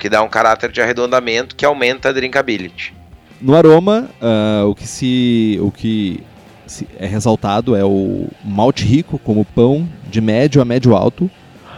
que 0.00 0.08
dá 0.08 0.22
um 0.22 0.28
caráter 0.28 0.72
de 0.72 0.80
arredondamento 0.80 1.54
que 1.54 1.64
aumenta 1.64 2.08
a 2.08 2.12
drinkability. 2.12 2.92
No 3.40 3.54
aroma, 3.54 4.08
uh, 4.20 4.66
o 4.68 4.74
que 4.74 4.86
se 4.86 5.58
o 5.62 5.70
que 5.70 6.20
se 6.66 6.88
é 6.98 7.06
ressaltado 7.06 7.76
é 7.76 7.84
o 7.84 8.26
malte 8.44 8.84
rico, 8.84 9.18
como 9.18 9.44
pão, 9.44 9.88
de 10.08 10.20
médio 10.20 10.60
a 10.60 10.64
médio 10.64 10.96
alto, 10.96 11.30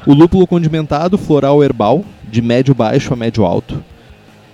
o 0.07 0.15
lúpulo 0.15 0.47
condimentado, 0.47 1.19
floral 1.19 1.63
herbal, 1.63 2.05
de 2.31 2.41
médio 2.41 2.75
baixo 2.75 3.13
a 3.13 3.17
médio 3.17 3.45
alto, 3.45 3.83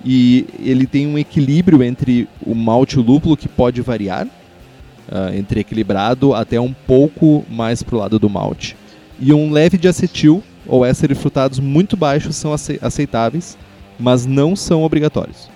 e 0.04 0.46
ele 0.60 0.86
tem 0.86 1.06
um 1.06 1.18
equilíbrio 1.18 1.82
entre 1.82 2.28
o 2.44 2.54
malte 2.54 2.96
e 2.96 2.98
o 3.00 3.02
lúpulo 3.02 3.36
que 3.36 3.48
pode 3.48 3.80
variar, 3.82 4.26
uh, 4.26 5.34
entre 5.34 5.60
equilibrado 5.60 6.34
até 6.34 6.60
um 6.60 6.72
pouco 6.72 7.44
mais 7.50 7.82
para 7.82 7.96
o 7.96 7.98
lado 7.98 8.18
do 8.18 8.30
malte. 8.30 8.76
E 9.20 9.32
um 9.32 9.50
leve 9.50 9.76
de 9.76 9.88
acetil 9.88 10.42
ou 10.68 10.84
ésteres 10.84 11.18
frutados 11.18 11.58
muito 11.58 11.96
baixos 11.96 12.36
são 12.36 12.52
aceitáveis, 12.52 13.56
mas 13.98 14.26
não 14.26 14.54
são 14.54 14.84
obrigatórios. 14.84 15.48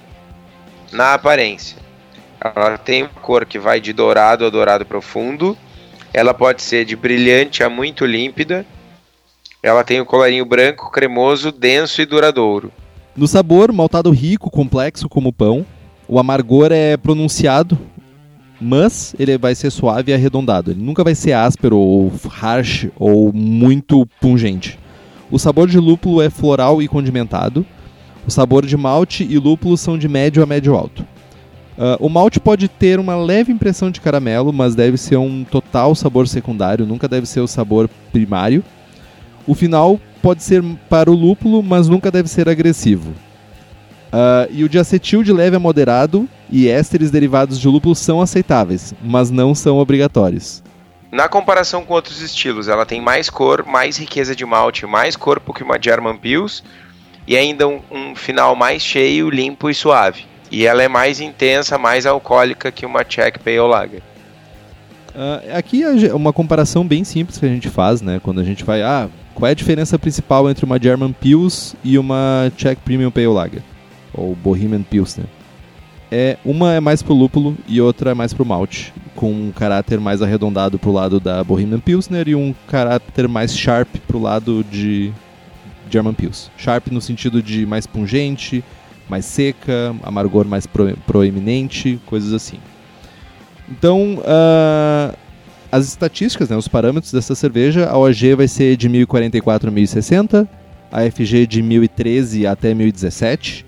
Na 0.91 1.15
aparência, 1.15 1.77
ela 2.41 2.77
tem 2.77 3.03
uma 3.03 3.11
cor 3.11 3.47
que 3.47 3.59
vai 3.59 3.81
de 3.81 3.93
dourado 3.93 4.45
a 4.45 4.51
dourado 4.51 4.85
profundo. 4.85 5.57
Ela 6.13 6.35
pode 6.35 6.63
ser 6.63 6.85
de 6.85 6.97
brilhante 6.97 7.63
a 7.63 7.71
muito 7.71 8.05
límpida. 8.05 8.67
Ela 9.63 9.85
tem 9.85 10.01
o 10.01 10.07
colarinho 10.07 10.45
branco, 10.45 10.91
cremoso, 10.91 11.53
denso 11.53 12.03
e 12.03 12.07
duradouro. 12.07 12.73
No 13.17 13.29
sabor, 13.29 13.71
maltado 13.73 14.11
rico, 14.11 14.51
complexo 14.51 15.09
como 15.09 15.33
pão. 15.33 15.65
O 16.09 16.19
amargor 16.19 16.73
é 16.73 16.97
pronunciado, 16.97 17.79
mas 18.61 19.15
ele 19.19 19.39
vai 19.39 19.55
ser 19.55 19.71
suave 19.71 20.11
e 20.11 20.15
arredondado. 20.15 20.73
Ele 20.73 20.83
nunca 20.83 21.05
vai 21.05 21.15
ser 21.15 21.33
áspero 21.33 21.79
ou 21.79 22.13
harsh 22.29 22.89
ou 22.99 23.33
muito 23.33 24.05
pungente. 24.21 24.79
O 25.33 25.39
sabor 25.39 25.67
de 25.67 25.79
lúpulo 25.79 26.21
é 26.21 26.29
floral 26.29 26.83
e 26.83 26.87
condimentado. 26.87 27.65
O 28.27 28.31
sabor 28.31 28.67
de 28.67 28.77
malte 28.77 29.27
e 29.29 29.39
lúpulo 29.39 29.79
são 29.79 29.97
de 29.97 30.07
médio 30.07 30.43
a 30.43 30.47
médio 30.47 30.75
alto. 30.77 31.03
Uh, 31.79 31.97
o 31.99 32.11
malte 32.11 32.39
pode 32.39 32.69
ter 32.69 33.01
uma 33.01 33.17
leve 33.17 33.51
impressão 33.51 33.91
de 33.91 33.99
caramelo, 33.99 34.53
mas 34.53 34.75
deve 34.75 34.99
ser 34.99 35.17
um 35.17 35.43
total 35.43 35.95
sabor 35.95 36.29
secundário, 36.29 36.87
nunca 36.87 37.09
deve 37.09 37.27
ser 37.27 37.41
o 37.41 37.49
sabor 37.49 37.89
primário. 38.13 38.63
O 39.47 39.55
final 39.55 39.99
pode 40.21 40.43
ser 40.43 40.63
para 40.91 41.11
o 41.11 41.15
lúpulo, 41.15 41.63
mas 41.63 41.89
nunca 41.89 42.11
deve 42.11 42.29
ser 42.29 42.47
agressivo. 42.47 43.11
Uh, 44.13 44.53
e 44.53 44.63
o 44.65 44.69
diacetil 44.69 45.23
de 45.23 45.33
leve 45.33 45.57
a 45.57 45.59
moderado 45.59 46.29
e 46.51 46.69
ésteres 46.69 47.11
derivados 47.11 47.59
de 47.59 47.67
lúpulo 47.67 47.95
são 47.95 48.21
aceitáveis, 48.21 48.93
mas 49.03 49.31
não 49.31 49.55
são 49.55 49.79
obrigatórios. 49.79 50.62
Na 51.13 51.29
comparação 51.29 51.85
com 51.85 51.93
outros 51.93 52.23
estilos, 52.23 52.69
ela 52.69 52.87
tem 52.87 52.99
mais 52.99 53.29
cor, 53.29 53.67
mais 53.67 53.99
riqueza 53.99 54.35
de 54.35 54.47
malte, 54.47 54.87
mais 54.87 55.15
corpo 55.15 55.53
que 55.53 55.63
uma 55.63 55.77
German 55.79 56.17
Pils 56.17 56.65
e 57.27 57.37
ainda 57.37 57.69
um, 57.69 57.81
um 57.91 58.17
final 58.17 58.57
mais 58.57 58.83
cheio, 58.83 59.29
limpo 59.29 59.69
e 59.69 59.75
suave. 59.75 60.25
E 60.51 60.65
ela 60.65 60.83
é 60.83 60.89
mais 60.89 61.21
intensa, 61.21 61.77
mais 61.77 62.07
alcoólica 62.07 62.73
que 62.73 62.87
uma 62.87 63.05
Czech 63.05 63.39
Pale 63.39 63.59
Lager. 63.59 64.03
Uh, 65.15 65.57
aqui 65.57 65.83
é 65.83 66.15
uma 66.15 66.33
comparação 66.33 66.87
bem 66.87 67.05
simples 67.05 67.37
que 67.37 67.45
a 67.45 67.51
gente 67.51 67.69
faz, 67.69 68.01
né? 68.01 68.19
Quando 68.23 68.41
a 68.41 68.45
gente 68.45 68.65
vai, 68.65 68.83
ah, 68.83 69.11
qual 69.35 69.47
é 69.47 69.51
a 69.51 69.55
diferença 69.55 69.99
principal 69.99 70.49
entre 70.49 70.65
uma 70.65 70.81
German 70.81 71.13
Pils 71.13 71.77
e 71.85 71.99
uma 71.99 72.51
Czech 72.57 72.81
Premium 72.83 73.11
Pale 73.11 73.27
Lager? 73.27 73.63
ou 74.15 74.35
Bohemian 74.35 74.83
Pilsner. 74.83 75.27
É, 76.11 76.37
uma 76.45 76.75
é 76.75 76.81
mais 76.81 77.03
pro 77.03 77.15
lúpulo 77.15 77.57
e 77.67 77.81
outra 77.81 78.11
é 78.11 78.15
mais 78.15 78.35
pro 78.35 78.45
malte, 78.45 78.93
com 79.15 79.31
um 79.31 79.53
caráter 79.53 80.01
mais 80.01 80.23
arredondado 80.23 80.79
pro 80.79 80.93
lado 80.93 81.21
da 81.21 81.45
Bohemian 81.45 81.81
Pilsner 81.81 82.29
e 82.29 82.35
um 82.35 82.55
caráter 82.67 83.29
mais 83.29 83.57
sharp 83.57 83.89
pro 84.07 84.19
lado 84.19 84.65
de 84.65 85.13
German 85.91 86.15
Pils. 86.15 86.51
Sharp 86.57 86.89
no 86.89 87.01
sentido 87.01 87.43
de 87.43 87.67
mais 87.67 87.87
pungente, 87.87 88.65
mais 89.09 89.25
seca, 89.25 89.95
amargor 90.03 90.47
mais 90.47 90.67
pro, 90.67 90.97
proeminente, 91.07 92.01
coisas 92.07 92.33
assim. 92.33 92.59
Então, 93.69 94.19
uh, 94.19 95.17
as 95.71 95.87
estatísticas, 95.89 96.49
né, 96.49 96.57
os 96.57 96.69
parâmetros 96.69 97.13
dessa 97.13 97.35
cerveja, 97.35 97.89
a 97.89 97.97
OG 97.97 98.35
vai 98.37 98.49
ser 98.49 98.77
de 98.77 98.89
1044 98.89 99.69
a 99.69 99.73
1060, 99.73 100.49
a 100.91 101.11
FG 101.11 101.47
de 101.47 101.63
1013 101.63 102.47
até 102.47 102.75
1017, 102.75 103.65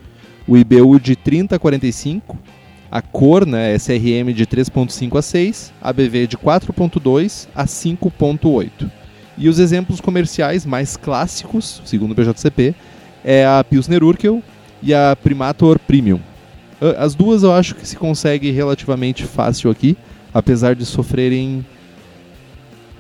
o 0.47 0.57
IBU 0.57 1.01
de 1.01 1.17
30 1.17 1.57
a 1.57 1.59
45, 1.59 2.39
a 2.95 3.03
cor, 3.03 3.45
né, 3.45 3.75
SRM 3.75 4.33
de 4.33 4.47
3.5 4.47 5.19
a 5.19 5.23
6, 5.23 5.73
ABV 5.83 6.29
de 6.29 6.39
4.2 6.39 7.49
a 7.53 7.65
5.8. 7.65 8.89
E 9.37 9.49
os 9.49 9.59
exemplos 9.59 10.01
comerciais 10.01 10.65
mais 10.65 10.97
clássicos, 10.97 11.83
segundo 11.85 12.13
o 12.13 12.15
BJCP, 12.15 12.73
é 13.25 13.45
a 13.45 13.65
Pilsner 13.69 14.05
Urkel 14.05 14.41
e 14.81 14.95
a 14.95 15.17
Primator 15.21 15.77
Premium. 15.81 16.21
As 16.97 17.17
duas 17.17 17.43
eu 17.43 17.53
acho 17.53 17.75
que 17.75 17.85
se 17.85 17.97
consegue 17.97 18.53
relativamente 18.53 19.25
fácil 19.25 19.73
aqui, 19.73 19.97
apesar 20.33 20.77
de 20.77 20.87
sofrerem 20.87 21.67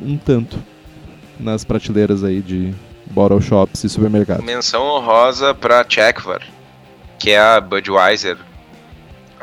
um 0.02 0.16
tanto 0.16 0.58
nas 1.38 1.62
prateleiras 1.62 2.24
aí 2.24 2.40
de 2.40 2.74
bottle 3.12 3.40
shops 3.40 3.84
e 3.84 3.88
supermercados. 3.88 4.44
Menção 4.44 4.82
honrosa 4.82 5.54
para 5.54 5.84
Czechvar 5.84 6.42
que 7.24 7.30
é 7.30 7.40
a 7.40 7.58
Budweiser, 7.58 8.36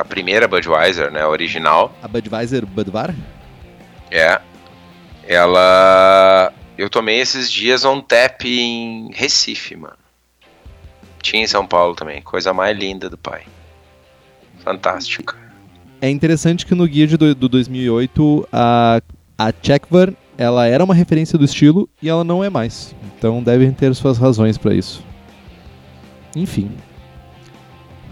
a 0.01 0.05
primeira 0.05 0.47
Budweiser, 0.47 1.11
né, 1.11 1.21
a 1.21 1.29
original. 1.29 1.95
A 2.01 2.07
Budweiser 2.07 2.65
Budvar? 2.65 3.13
É. 4.09 4.41
Ela 5.27 6.51
eu 6.77 6.89
tomei 6.89 7.19
esses 7.19 7.51
dias 7.51 7.85
on 7.85 8.01
tap 8.01 8.43
em 8.43 9.11
Recife, 9.13 9.75
mano. 9.75 9.95
Tinha 11.21 11.43
em 11.43 11.47
São 11.47 11.65
Paulo 11.67 11.95
também, 11.95 12.21
coisa 12.21 12.51
mais 12.53 12.75
linda 12.77 13.09
do 13.09 13.17
pai. 13.17 13.43
Fantástico. 14.63 15.37
É 16.01 16.09
interessante 16.09 16.65
que 16.65 16.73
no 16.73 16.87
guia 16.87 17.05
de 17.05 17.15
do, 17.15 17.35
do 17.35 17.47
2008 17.47 18.47
a 18.51 19.01
a 19.37 19.51
Czechvar, 19.51 20.13
ela 20.37 20.67
era 20.67 20.83
uma 20.83 20.93
referência 20.93 21.37
do 21.37 21.45
estilo 21.45 21.89
e 22.01 22.09
ela 22.09 22.23
não 22.23 22.43
é 22.43 22.49
mais. 22.49 22.95
Então 23.17 23.41
devem 23.41 23.71
ter 23.71 23.93
suas 23.95 24.17
razões 24.17 24.57
para 24.57 24.73
isso. 24.73 25.03
Enfim, 26.35 26.71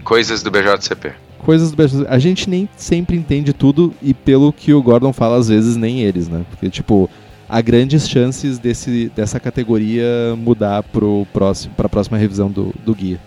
Coisas 0.04 0.42
do 0.42 0.50
BJCP. 0.50 1.12
Coisas 1.44 1.70
do 1.70 1.76
BJCP. 1.76 2.06
A 2.08 2.18
gente 2.18 2.48
nem 2.48 2.68
sempre 2.76 3.16
entende 3.16 3.52
tudo 3.52 3.94
e 4.02 4.12
pelo 4.12 4.52
que 4.52 4.72
o 4.72 4.82
Gordon 4.82 5.12
fala, 5.12 5.36
às 5.36 5.48
vezes 5.48 5.76
nem 5.76 6.00
eles, 6.00 6.28
né? 6.28 6.44
Porque, 6.50 6.68
tipo, 6.68 7.08
há 7.48 7.60
grandes 7.60 8.08
chances 8.08 8.58
desse, 8.58 9.10
dessa 9.14 9.40
categoria 9.40 10.34
mudar 10.36 10.82
pro 10.82 11.26
próximo, 11.32 11.74
pra 11.74 11.88
próxima 11.88 12.16
revisão 12.16 12.50
do, 12.50 12.74
do 12.84 12.94
guia. 12.94 13.20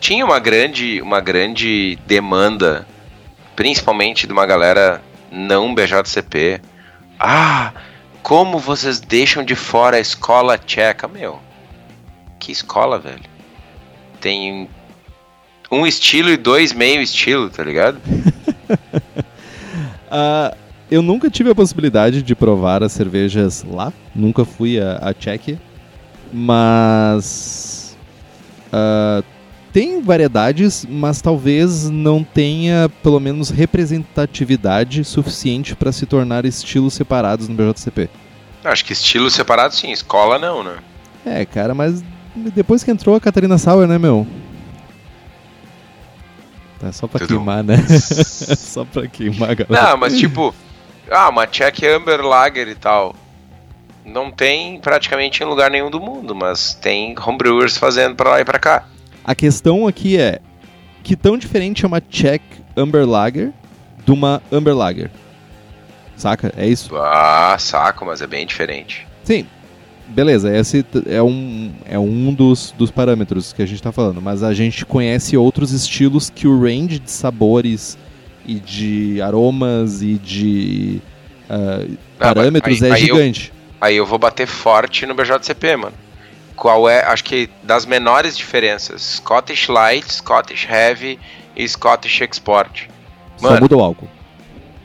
Tinha 0.00 0.24
uma 0.24 0.38
grande, 0.38 1.00
uma 1.00 1.20
grande 1.20 1.98
demanda, 2.06 2.86
principalmente 3.54 4.26
de 4.26 4.32
uma 4.32 4.44
galera 4.44 5.00
não 5.30 5.74
BJCP. 5.74 6.60
Ah, 7.18 7.72
como 8.22 8.58
vocês 8.58 9.00
deixam 9.00 9.44
de 9.44 9.54
fora 9.54 9.96
a 9.96 10.00
escola 10.00 10.58
tcheca? 10.58 11.08
Meu, 11.08 11.40
que 12.38 12.52
escola, 12.52 12.98
velho? 12.98 13.22
Tem 14.20 14.68
um 15.72 15.86
estilo 15.86 16.28
e 16.28 16.36
dois 16.36 16.74
meio 16.74 17.00
estilo, 17.00 17.48
tá 17.48 17.64
ligado? 17.64 17.96
uh, 20.06 20.54
eu 20.90 21.00
nunca 21.00 21.30
tive 21.30 21.50
a 21.50 21.54
possibilidade 21.54 22.22
de 22.22 22.34
provar 22.34 22.82
as 22.82 22.92
cervejas 22.92 23.64
lá, 23.64 23.90
nunca 24.14 24.44
fui 24.44 24.78
a, 24.78 24.96
a 24.96 25.14
Tchequia, 25.14 25.58
mas 26.30 27.96
uh, 28.68 29.24
tem 29.72 30.02
variedades, 30.02 30.86
mas 30.86 31.22
talvez 31.22 31.88
não 31.88 32.22
tenha 32.22 32.90
pelo 33.02 33.18
menos 33.18 33.48
representatividade 33.48 35.02
suficiente 35.02 35.74
para 35.74 35.90
se 35.90 36.04
tornar 36.04 36.44
estilos 36.44 36.92
separados 36.92 37.48
no 37.48 37.54
BJCP. 37.54 38.10
Acho 38.62 38.84
que 38.84 38.92
estilos 38.92 39.32
separados 39.32 39.78
sim, 39.78 39.90
escola 39.90 40.38
não, 40.38 40.62
né? 40.62 40.76
É, 41.24 41.46
cara, 41.46 41.74
mas 41.74 42.04
depois 42.54 42.84
que 42.84 42.90
entrou 42.90 43.16
a 43.16 43.20
Catarina 43.20 43.56
Sauer, 43.56 43.88
né, 43.88 43.98
meu? 43.98 44.26
É 46.82 46.92
só 46.92 47.06
pra 47.06 47.20
Tudo. 47.20 47.36
queimar, 47.36 47.62
né? 47.62 47.76
só 47.88 48.84
pra 48.84 49.06
queimar 49.06 49.50
a 49.50 49.54
galera. 49.54 49.90
Não, 49.90 49.96
mas 49.96 50.18
tipo, 50.18 50.54
ah, 51.10 51.28
uma 51.28 51.46
Czech 51.46 51.86
Amber 51.86 52.20
Lager 52.20 52.68
e 52.68 52.74
tal. 52.74 53.14
Não 54.04 54.30
tem 54.32 54.80
praticamente 54.80 55.42
em 55.42 55.46
lugar 55.46 55.70
nenhum 55.70 55.90
do 55.90 56.00
mundo, 56.00 56.34
mas 56.34 56.74
tem 56.74 57.14
homebrewers 57.18 57.76
fazendo 57.76 58.16
pra 58.16 58.30
lá 58.30 58.40
e 58.40 58.44
pra 58.44 58.58
cá. 58.58 58.84
A 59.24 59.34
questão 59.34 59.86
aqui 59.86 60.18
é 60.18 60.40
que 61.04 61.14
tão 61.14 61.38
diferente 61.38 61.84
é 61.84 61.88
uma 61.88 62.00
Czech 62.00 62.44
Amber 62.76 63.06
Lager 63.08 63.52
de 64.04 64.10
uma 64.10 64.42
Amber 64.50 64.74
Lager. 64.74 65.10
Saca? 66.16 66.52
É 66.56 66.66
isso? 66.66 66.94
Ah, 66.96 67.56
saco, 67.58 68.04
mas 68.04 68.20
é 68.20 68.26
bem 68.26 68.44
diferente. 68.44 69.06
Sim. 69.24 69.46
Beleza, 70.12 70.54
esse 70.56 70.84
é 71.06 71.22
um, 71.22 71.72
é 71.86 71.98
um 71.98 72.32
dos, 72.34 72.72
dos 72.76 72.90
parâmetros 72.90 73.52
que 73.52 73.62
a 73.62 73.66
gente 73.66 73.82
tá 73.82 73.90
falando, 73.90 74.20
mas 74.20 74.42
a 74.42 74.52
gente 74.52 74.84
conhece 74.84 75.36
outros 75.36 75.72
estilos 75.72 76.28
que 76.28 76.46
o 76.46 76.60
range 76.60 76.98
de 76.98 77.10
sabores 77.10 77.96
e 78.46 78.54
de 78.56 79.22
aromas 79.22 80.02
e 80.02 80.14
de 80.18 81.00
ah, 81.48 81.78
mas 81.86 81.96
parâmetros 82.18 82.82
aí- 82.82 82.90
é 82.90 82.94
aí 82.94 83.08
eu- 83.08 83.16
gigante. 83.16 83.52
Aí 83.80 83.96
eu 83.96 84.06
vou 84.06 84.18
bater 84.18 84.46
forte 84.46 85.06
no 85.06 85.14
BJCP, 85.14 85.76
mano. 85.76 85.94
Qual 86.54 86.88
é, 86.88 87.04
acho 87.04 87.24
que 87.24 87.48
das 87.62 87.84
menores 87.86 88.36
diferenças, 88.36 89.02
Scottish 89.16 89.68
Light, 89.68 90.12
Scottish 90.12 90.68
Heavy 90.70 91.18
e 91.56 91.66
Scottish 91.68 92.20
Export. 92.20 92.88
Só 93.38 93.48
Mano, 93.48 93.60
muda 93.62 93.76
o 93.76 93.80
álcool. 93.80 94.08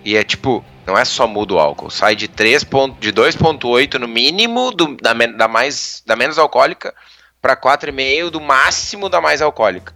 E 0.04 0.16
é 0.16 0.24
tipo, 0.24 0.64
não 0.88 0.98
é 0.98 1.04
só 1.06 1.28
muda 1.28 1.54
o 1.56 1.60
álcool, 1.60 1.90
sai 1.90 2.16
de 2.16 2.28
3 2.28 2.64
ponto, 2.64 3.00
de 3.00 3.12
2.8 3.12 3.96
no 4.00 4.08
mínimo 4.08 4.72
do- 4.72 4.96
da, 4.96 5.14
da 5.14 5.48
mais 5.48 6.02
da 6.06 6.16
menos 6.16 6.38
alcoólica 6.40 6.94
para 7.42 7.56
4,5 7.56 8.30
do 8.32 8.40
máximo 8.42 9.10
da 9.10 9.20
mais 9.22 9.42
alcoólica. 9.42 9.94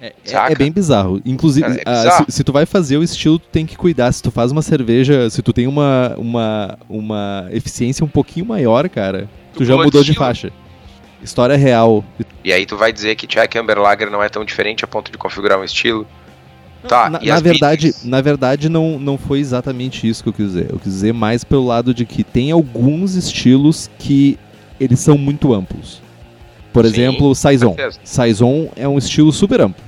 É, 0.00 0.06
é- 0.26 0.52
é 0.52 0.54
bem 0.54 0.70
bizarro. 0.70 1.20
Inclusive, 1.24 1.66
É, 1.66 1.82
ah, 1.84 2.02
bizarro. 2.02 2.24
se, 2.28 2.36
se 2.36 2.44
tu 2.44 2.52
vai 2.52 2.64
fazer 2.66 2.96
o 2.98 3.02
estilo, 3.02 3.38
tu 3.38 3.48
tem 3.48 3.66
que 3.66 3.76
cuidar. 3.76 4.12
Se 4.12 4.22
tu 4.22 4.30
faz 4.30 4.52
uma 4.52 4.62
cerveja, 4.62 5.28
se 5.28 5.42
tu 5.42 5.52
tem 5.52 5.66
uma, 5.66 6.14
uma, 6.16 6.78
uma 6.88 7.48
eficiência 7.50 8.04
um 8.04 8.08
pouquinho 8.08 8.46
maior, 8.46 8.88
cara, 8.88 9.28
tu, 9.52 9.58
Tu 9.58 9.64
já 9.64 9.76
mudou 9.76 10.04
de 10.04 10.14
faixa. 10.14 10.52
História 11.20 11.56
real. 11.56 12.04
E 12.44 12.52
aí 12.52 12.64
tu 12.64 12.76
vai 12.76 12.92
dizer 12.92 13.16
que 13.16 13.26
Czech 13.26 13.58
Amber 13.58 13.76
Lager 13.80 14.08
não 14.08 14.22
é 14.22 14.28
tão 14.28 14.44
diferente 14.44 14.84
a 14.84 14.88
ponto 14.88 15.10
de 15.10 15.18
configurar 15.18 15.58
um 15.58 15.64
estilo? 15.64 16.06
Tá, 16.86 17.10
na, 17.10 17.18
na 17.20 17.40
verdade, 17.40 17.92
na 18.04 18.20
verdade 18.20 18.68
não, 18.68 18.98
não 18.98 19.18
foi 19.18 19.40
exatamente 19.40 20.08
isso 20.08 20.22
que 20.22 20.28
eu 20.28 20.32
quis 20.32 20.46
dizer. 20.46 20.70
Eu 20.70 20.78
quis 20.78 20.92
dizer 20.92 21.12
mais 21.12 21.42
pelo 21.42 21.66
lado 21.66 21.92
de 21.92 22.04
que 22.04 22.22
tem 22.22 22.50
alguns 22.52 23.14
estilos 23.16 23.90
que 23.98 24.38
eles 24.78 25.00
são 25.00 25.18
muito 25.18 25.52
amplos. 25.52 26.00
Por 26.72 26.84
Sim, 26.84 26.90
exemplo, 26.92 27.34
Saison. 27.34 27.74
Saison 28.04 28.70
é 28.76 28.86
um 28.86 28.96
estilo 28.96 29.32
super 29.32 29.60
amplo. 29.60 29.82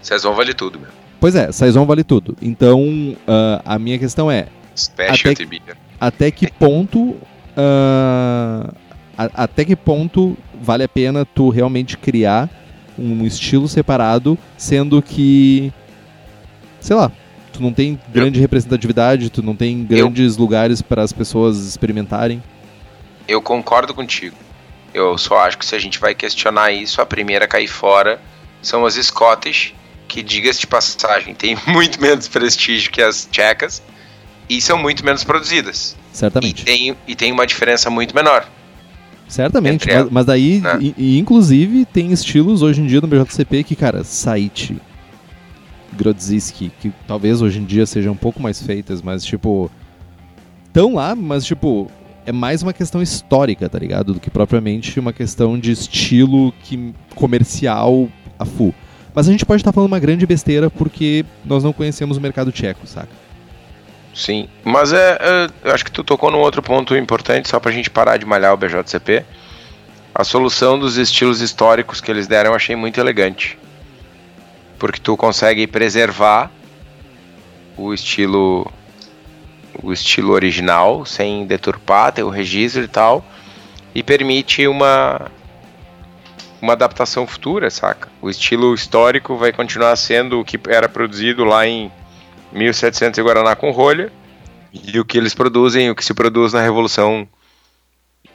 Saison 0.00 0.32
vale 0.34 0.54
tudo, 0.54 0.78
meu. 0.80 0.88
Pois 1.20 1.34
é, 1.34 1.50
Saison 1.52 1.84
vale 1.84 2.04
tudo. 2.04 2.36
Então, 2.40 3.14
ah, 3.26 3.60
a 3.64 3.78
minha 3.78 3.98
questão 3.98 4.30
é, 4.30 4.46
Specialty 4.76 5.42
Até 5.42 5.46
beer. 5.46 5.76
até 6.00 6.30
que 6.30 6.50
ponto 6.52 7.16
ah, 7.56 8.72
a- 9.16 9.44
até 9.44 9.64
que 9.64 9.74
ponto 9.76 10.36
vale 10.62 10.84
a 10.84 10.88
pena 10.88 11.24
tu 11.26 11.48
realmente 11.50 11.98
criar 11.98 12.48
um 12.98 13.24
estilo 13.26 13.68
separado, 13.68 14.36
sendo 14.56 15.00
que 15.00 15.72
sei 16.80 16.96
lá, 16.96 17.10
tu 17.52 17.62
não 17.62 17.72
tem 17.72 17.98
grande 18.08 18.40
representatividade, 18.40 19.30
tu 19.30 19.42
não 19.42 19.54
tem 19.54 19.84
grandes 19.84 20.36
lugares 20.36 20.80
para 20.82 21.02
as 21.02 21.12
pessoas 21.12 21.58
experimentarem. 21.58 22.42
Eu 23.26 23.42
concordo 23.42 23.92
contigo. 23.92 24.36
Eu 24.94 25.18
só 25.18 25.38
acho 25.40 25.58
que 25.58 25.66
se 25.66 25.74
a 25.74 25.78
gente 25.78 25.98
vai 25.98 26.14
questionar 26.14 26.72
isso, 26.72 27.00
a 27.00 27.06
primeira 27.06 27.44
a 27.44 27.48
cair 27.48 27.68
fora 27.68 28.20
são 28.62 28.86
as 28.86 28.94
Scottish, 28.94 29.74
que, 30.06 30.22
diga-se 30.22 30.60
de 30.60 30.66
passagem, 30.66 31.34
tem 31.34 31.56
muito 31.68 32.00
menos 32.00 32.26
prestígio 32.26 32.90
que 32.90 33.02
as 33.02 33.28
tchecas 33.30 33.82
e 34.48 34.60
são 34.60 34.78
muito 34.78 35.04
menos 35.04 35.22
produzidas. 35.24 35.94
E 36.12 36.16
Certamente. 36.16 36.64
tem, 36.64 36.96
e 37.06 37.14
tem 37.14 37.30
uma 37.30 37.46
diferença 37.46 37.90
muito 37.90 38.14
menor. 38.14 38.48
Certamente, 39.28 39.86
mas, 39.86 40.10
mas 40.10 40.26
daí, 40.26 40.60
né? 40.60 40.78
e, 40.80 40.94
e 40.96 41.18
inclusive, 41.18 41.84
tem 41.84 42.10
estilos 42.12 42.62
hoje 42.62 42.80
em 42.80 42.86
dia 42.86 43.00
no 43.00 43.06
BJCP 43.06 43.62
que, 43.62 43.76
cara, 43.76 44.02
Saiti, 44.02 44.80
Grodziski, 45.96 46.72
que 46.80 46.90
talvez 47.06 47.42
hoje 47.42 47.58
em 47.58 47.64
dia 47.64 47.84
sejam 47.84 48.14
um 48.14 48.16
pouco 48.16 48.40
mais 48.40 48.62
feitas, 48.62 49.02
mas, 49.02 49.22
tipo, 49.24 49.70
estão 50.66 50.94
lá, 50.94 51.14
mas, 51.14 51.44
tipo, 51.44 51.90
é 52.24 52.32
mais 52.32 52.62
uma 52.62 52.72
questão 52.72 53.02
histórica, 53.02 53.68
tá 53.68 53.78
ligado? 53.78 54.14
Do 54.14 54.20
que 54.20 54.30
propriamente 54.30 54.98
uma 54.98 55.12
questão 55.12 55.58
de 55.58 55.72
estilo 55.72 56.52
que, 56.62 56.94
comercial 57.14 58.08
a 58.38 58.44
full. 58.44 58.74
Mas 59.14 59.28
a 59.28 59.32
gente 59.32 59.44
pode 59.44 59.60
estar 59.60 59.72
falando 59.72 59.88
uma 59.88 59.98
grande 59.98 60.26
besteira 60.26 60.70
porque 60.70 61.24
nós 61.44 61.64
não 61.64 61.72
conhecemos 61.72 62.16
o 62.16 62.20
mercado 62.20 62.52
tcheco, 62.52 62.86
saca? 62.86 63.08
Sim, 64.14 64.48
mas 64.64 64.92
é, 64.92 65.18
é, 65.20 65.68
eu 65.68 65.72
acho 65.72 65.84
que 65.84 65.92
tu 65.92 66.02
tocou 66.02 66.30
num 66.30 66.38
outro 66.38 66.62
ponto 66.62 66.96
importante, 66.96 67.48
só 67.48 67.60
pra 67.60 67.70
gente 67.70 67.88
parar 67.88 68.16
de 68.16 68.26
malhar 68.26 68.52
o 68.52 68.56
BJCP. 68.56 69.24
A 70.14 70.24
solução 70.24 70.78
dos 70.78 70.96
estilos 70.96 71.40
históricos 71.40 72.00
que 72.00 72.10
eles 72.10 72.26
deram 72.26 72.50
eu 72.50 72.56
achei 72.56 72.74
muito 72.74 72.98
elegante. 72.98 73.58
Porque 74.78 74.98
tu 75.00 75.16
consegue 75.16 75.66
preservar 75.66 76.50
o 77.76 77.94
estilo 77.94 78.70
o 79.80 79.92
estilo 79.92 80.32
original 80.32 81.06
sem 81.06 81.46
deturpar, 81.46 82.12
ter 82.12 82.24
o 82.24 82.28
registro 82.28 82.82
e 82.82 82.88
tal, 82.88 83.24
e 83.94 84.02
permite 84.02 84.66
uma 84.66 85.30
uma 86.60 86.72
adaptação 86.72 87.24
futura, 87.26 87.70
saca? 87.70 88.08
O 88.20 88.28
estilo 88.28 88.74
histórico 88.74 89.36
vai 89.36 89.52
continuar 89.52 89.94
sendo 89.94 90.40
o 90.40 90.44
que 90.44 90.58
era 90.68 90.88
produzido 90.88 91.44
lá 91.44 91.66
em 91.66 91.90
1700 92.52 93.18
e 93.18 93.22
Guaraná 93.22 93.54
com 93.54 93.70
rolha. 93.70 94.12
E 94.72 94.98
o 94.98 95.04
que 95.04 95.16
eles 95.16 95.34
produzem, 95.34 95.90
o 95.90 95.94
que 95.94 96.04
se 96.04 96.12
produz 96.12 96.52
na 96.52 96.60
Revolução 96.60 97.26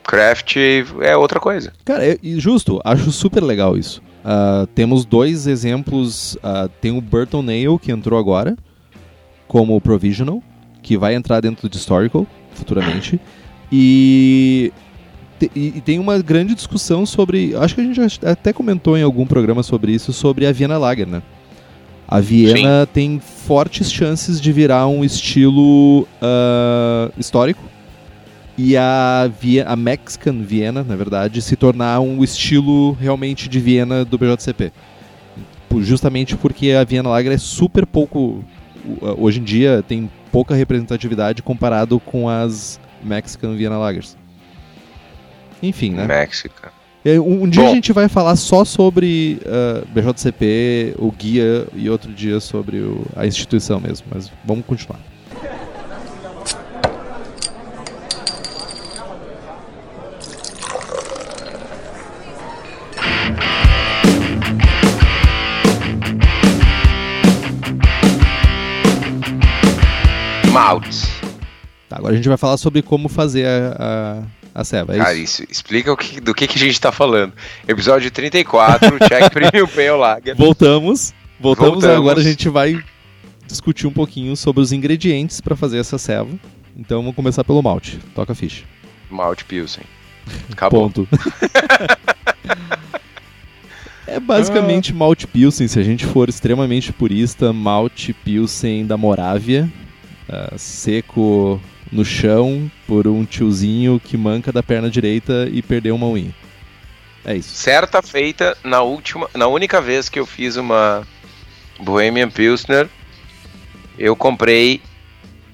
Craft 0.03 0.57
é 1.01 1.15
outra 1.15 1.39
coisa. 1.39 1.71
Cara, 1.85 2.05
é- 2.05 2.17
justo, 2.23 2.81
acho 2.83 3.11
super 3.11 3.43
legal 3.43 3.77
isso. 3.77 4.01
Ah, 4.23 4.67
temos 4.73 5.05
dois 5.05 5.47
exemplos. 5.47 6.37
ah, 6.43 6.69
tem 6.81 6.95
o 6.97 7.01
Burton 7.01 7.41
Nail, 7.41 7.77
que 7.77 7.91
entrou 7.91 8.17
agora, 8.17 8.55
como 9.47 9.79
Provisional, 9.81 10.41
que 10.81 10.97
vai 10.97 11.15
entrar 11.15 11.41
dentro 11.41 11.67
do 11.67 11.75
Historical 11.75 12.25
futuramente. 12.53 13.19
E, 13.71 14.71
e, 15.55 15.81
tem 15.81 15.99
uma 15.99 16.19
grande 16.19 16.53
discussão 16.53 17.05
sobre. 17.05 17.55
Acho 17.55 17.75
que 17.75 17.81
a 17.81 17.83
gente 17.83 18.19
até 18.25 18.53
comentou 18.53 18.97
em 18.97 19.01
algum 19.01 19.25
programa 19.25 19.63
sobre 19.63 19.91
isso, 19.91 20.13
sobre 20.13 20.45
a 20.45 20.51
Viena 20.51 20.77
Lager, 20.77 21.07
né? 21.07 21.23
A 22.07 22.19
Viena 22.19 22.85
tem 22.85 23.19
fortes 23.19 23.91
chances 23.91 24.39
de 24.39 24.51
virar 24.51 24.87
um 24.87 25.03
estilo 25.03 26.07
ah, 26.21 27.09
histórico 27.17 27.63
e 28.57 28.77
a, 28.77 29.29
Vie- 29.41 29.61
a 29.61 29.75
Mexican 29.75 30.41
Viena, 30.43 30.83
na 30.83 30.95
verdade, 30.95 31.41
se 31.41 31.55
tornar 31.55 31.99
um 32.01 32.23
estilo 32.23 32.91
realmente 32.93 33.49
de 33.49 33.59
Viena 33.59 34.05
do 34.05 34.17
BJCP. 34.17 34.71
Justamente 35.79 36.35
porque 36.35 36.71
a 36.71 36.83
Viena 36.83 37.09
Lager 37.09 37.31
é 37.31 37.37
super 37.37 37.85
pouco. 37.85 38.43
Hoje 39.17 39.39
em 39.39 39.43
dia 39.43 39.83
tem 39.87 40.09
pouca 40.31 40.53
representatividade 40.53 41.41
comparado 41.41 41.99
com 41.99 42.29
as 42.29 42.79
Mexican 43.03 43.55
Viena 43.55 43.77
Lagers. 43.77 44.15
Enfim, 45.63 45.91
né? 45.91 46.05
México. 46.05 46.69
Um, 47.05 47.43
um 47.43 47.49
dia 47.49 47.63
Bom. 47.63 47.71
a 47.71 47.73
gente 47.75 47.91
vai 47.91 48.07
falar 48.07 48.35
só 48.37 48.63
sobre 48.63 49.39
ah, 49.45 49.83
BJCP, 49.93 50.95
o 50.97 51.11
guia, 51.11 51.67
e 51.75 51.89
outro 51.89 52.11
dia 52.13 52.39
sobre 52.39 52.77
o- 52.77 53.05
a 53.15 53.25
instituição 53.27 53.79
mesmo. 53.79 54.07
Mas 54.13 54.31
vamos 54.45 54.65
continuar. 54.65 54.99
Maltes. 70.51 71.07
Tá, 71.89 71.97
agora 71.97 72.13
a 72.13 72.15
gente 72.15 72.27
vai 72.27 72.37
falar 72.37 72.57
sobre 72.57 72.81
como 72.81 73.09
fazer 73.09 73.45
a, 73.47 73.75
a, 73.79 74.23
a 74.53 74.63
ceva. 74.63 74.95
É 74.95 74.97
Cara, 74.97 75.13
isso? 75.13 75.43
isso 75.43 75.51
explica 75.51 75.91
o 75.91 75.97
que, 75.97 76.21
do 76.21 76.33
que, 76.33 76.47
que 76.47 76.57
a 76.57 76.59
gente 76.59 76.79
tá 76.79 76.91
falando. 76.91 77.33
Episódio 77.67 78.11
34, 78.11 78.99
Check 78.99 79.31
Premium 79.33 79.67
Pale 79.67 79.89
Lager. 79.89 80.35
Voltamos. 80.35 81.13
Voltamos. 81.39 81.73
Voltamos. 81.73 81.85
Agora 81.85 82.19
a 82.19 82.23
gente 82.23 82.47
vai 82.49 82.83
discutir 83.47 83.87
um 83.87 83.91
pouquinho 83.91 84.35
sobre 84.35 84.61
os 84.61 84.71
ingredientes 84.71 85.41
para 85.41 85.55
fazer 85.55 85.79
essa 85.79 85.97
ceva. 85.97 86.29
Então 86.75 87.01
vamos 87.01 87.15
começar 87.15 87.43
pelo 87.43 87.61
malte. 87.61 87.99
Toca 88.15 88.33
a 88.33 88.35
ficha. 88.35 88.63
Malte 89.09 89.45
Pilsen. 89.45 89.83
Acabou. 90.51 90.83
Ponto. 90.89 91.07
é 94.07 94.19
basicamente 94.19 94.93
malte 94.93 95.27
pilsen, 95.27 95.67
se 95.67 95.79
a 95.79 95.83
gente 95.83 96.05
for 96.05 96.29
extremamente 96.29 96.93
purista, 96.93 97.51
malte 97.51 98.13
pilsen 98.13 98.85
da 98.85 98.95
Morávia, 98.97 99.69
ah, 100.29 100.53
seco 100.57 101.59
no 101.93 102.03
chão 102.03 102.69
por 102.87 103.07
um 103.07 103.23
tiozinho 103.23 104.01
que 104.03 104.17
manca 104.17 104.51
da 104.51 104.63
perna 104.63 104.89
direita 104.89 105.47
e 105.51 105.61
perdeu 105.61 105.95
uma 105.95 106.07
unha. 106.07 106.33
É 107.23 107.35
isso. 107.35 107.55
Certa 107.55 108.01
feita 108.01 108.57
na 108.63 108.81
última, 108.81 109.29
na 109.33 109.47
única 109.47 109.79
vez 109.79 110.09
que 110.09 110.19
eu 110.19 110.25
fiz 110.25 110.57
uma 110.57 111.07
Bohemian 111.79 112.29
Pilsner, 112.29 112.89
eu 113.97 114.15
comprei 114.15 114.81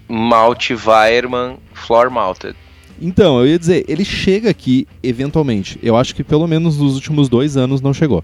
malte 0.07 0.73
Weirmann 0.73 1.57
Floor 1.73 2.09
Malted. 2.09 2.55
Então, 3.01 3.39
eu 3.39 3.47
ia 3.47 3.59
dizer, 3.59 3.85
ele 3.87 4.03
chega 4.03 4.49
aqui 4.49 4.87
eventualmente. 5.03 5.79
Eu 5.81 5.95
acho 5.95 6.15
que 6.15 6.23
pelo 6.23 6.47
menos 6.47 6.77
nos 6.77 6.95
últimos 6.95 7.29
dois 7.29 7.55
anos 7.55 7.81
não 7.81 7.93
chegou. 7.93 8.23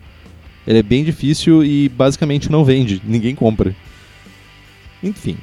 Ele 0.66 0.80
é 0.80 0.84
bem 0.84 1.04
difícil 1.04 1.64
e 1.64 1.88
basicamente 1.88 2.52
não 2.52 2.66
vende, 2.66 3.02
ninguém 3.06 3.36
compra. 3.36 3.76
Enfim. 5.04 5.38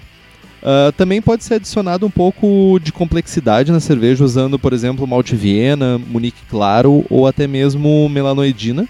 Uh, 0.63 0.93
também 0.93 1.21
pode 1.21 1.43
ser 1.43 1.55
adicionado 1.55 2.07
um 2.07 2.11
pouco 2.11 2.79
de 2.81 2.93
complexidade 2.93 3.73
na 3.73 3.81
cerveja 3.81 4.25
usando, 4.25 4.61
por 4.61 4.73
exemplo, 4.73 5.07
malte 5.09 5.35
Viena, 5.35 5.99
Munique 5.99 6.45
Claro 6.49 7.05
ou 7.11 7.27
até 7.27 7.49
mesmo 7.49 8.09
melanoidina, 8.09 8.89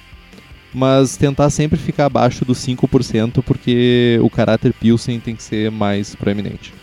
mas 0.75 1.17
tentar 1.17 1.49
sempre 1.49 1.79
ficar 1.79 2.07
abaixo 2.07 2.45
dos 2.45 2.59
5% 2.59 3.43
porque 3.43 4.19
o 4.23 4.29
caráter 4.29 4.75
Pilsen 4.75 5.19
tem 5.19 5.35
que 5.35 5.43
ser 5.43 5.71
mais 5.71 6.15
proeminente. 6.15 6.75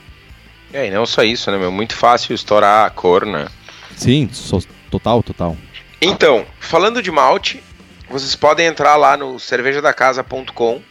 É, 0.74 0.88
e 0.88 0.92
não 0.92 1.06
só 1.06 1.22
isso, 1.22 1.52
né, 1.52 1.58
meu? 1.58 1.72
Muito 1.72 1.96
fácil 1.96 2.34
estourar 2.34 2.88
a 2.88 2.90
cor, 2.90 3.28
né? 3.28 3.48
Sim, 3.96 4.28
so, 4.32 4.60
total, 4.90 5.22
total. 5.22 5.56
Então, 6.02 6.46
falando 6.60 7.02
de 7.02 7.12
malte, 7.12 7.62
vocês 8.10 8.36
podem 8.36 8.66
entrar 8.66 8.96
lá 8.96 9.16
no 9.16 9.40
cervejadacasa.com 9.40 10.82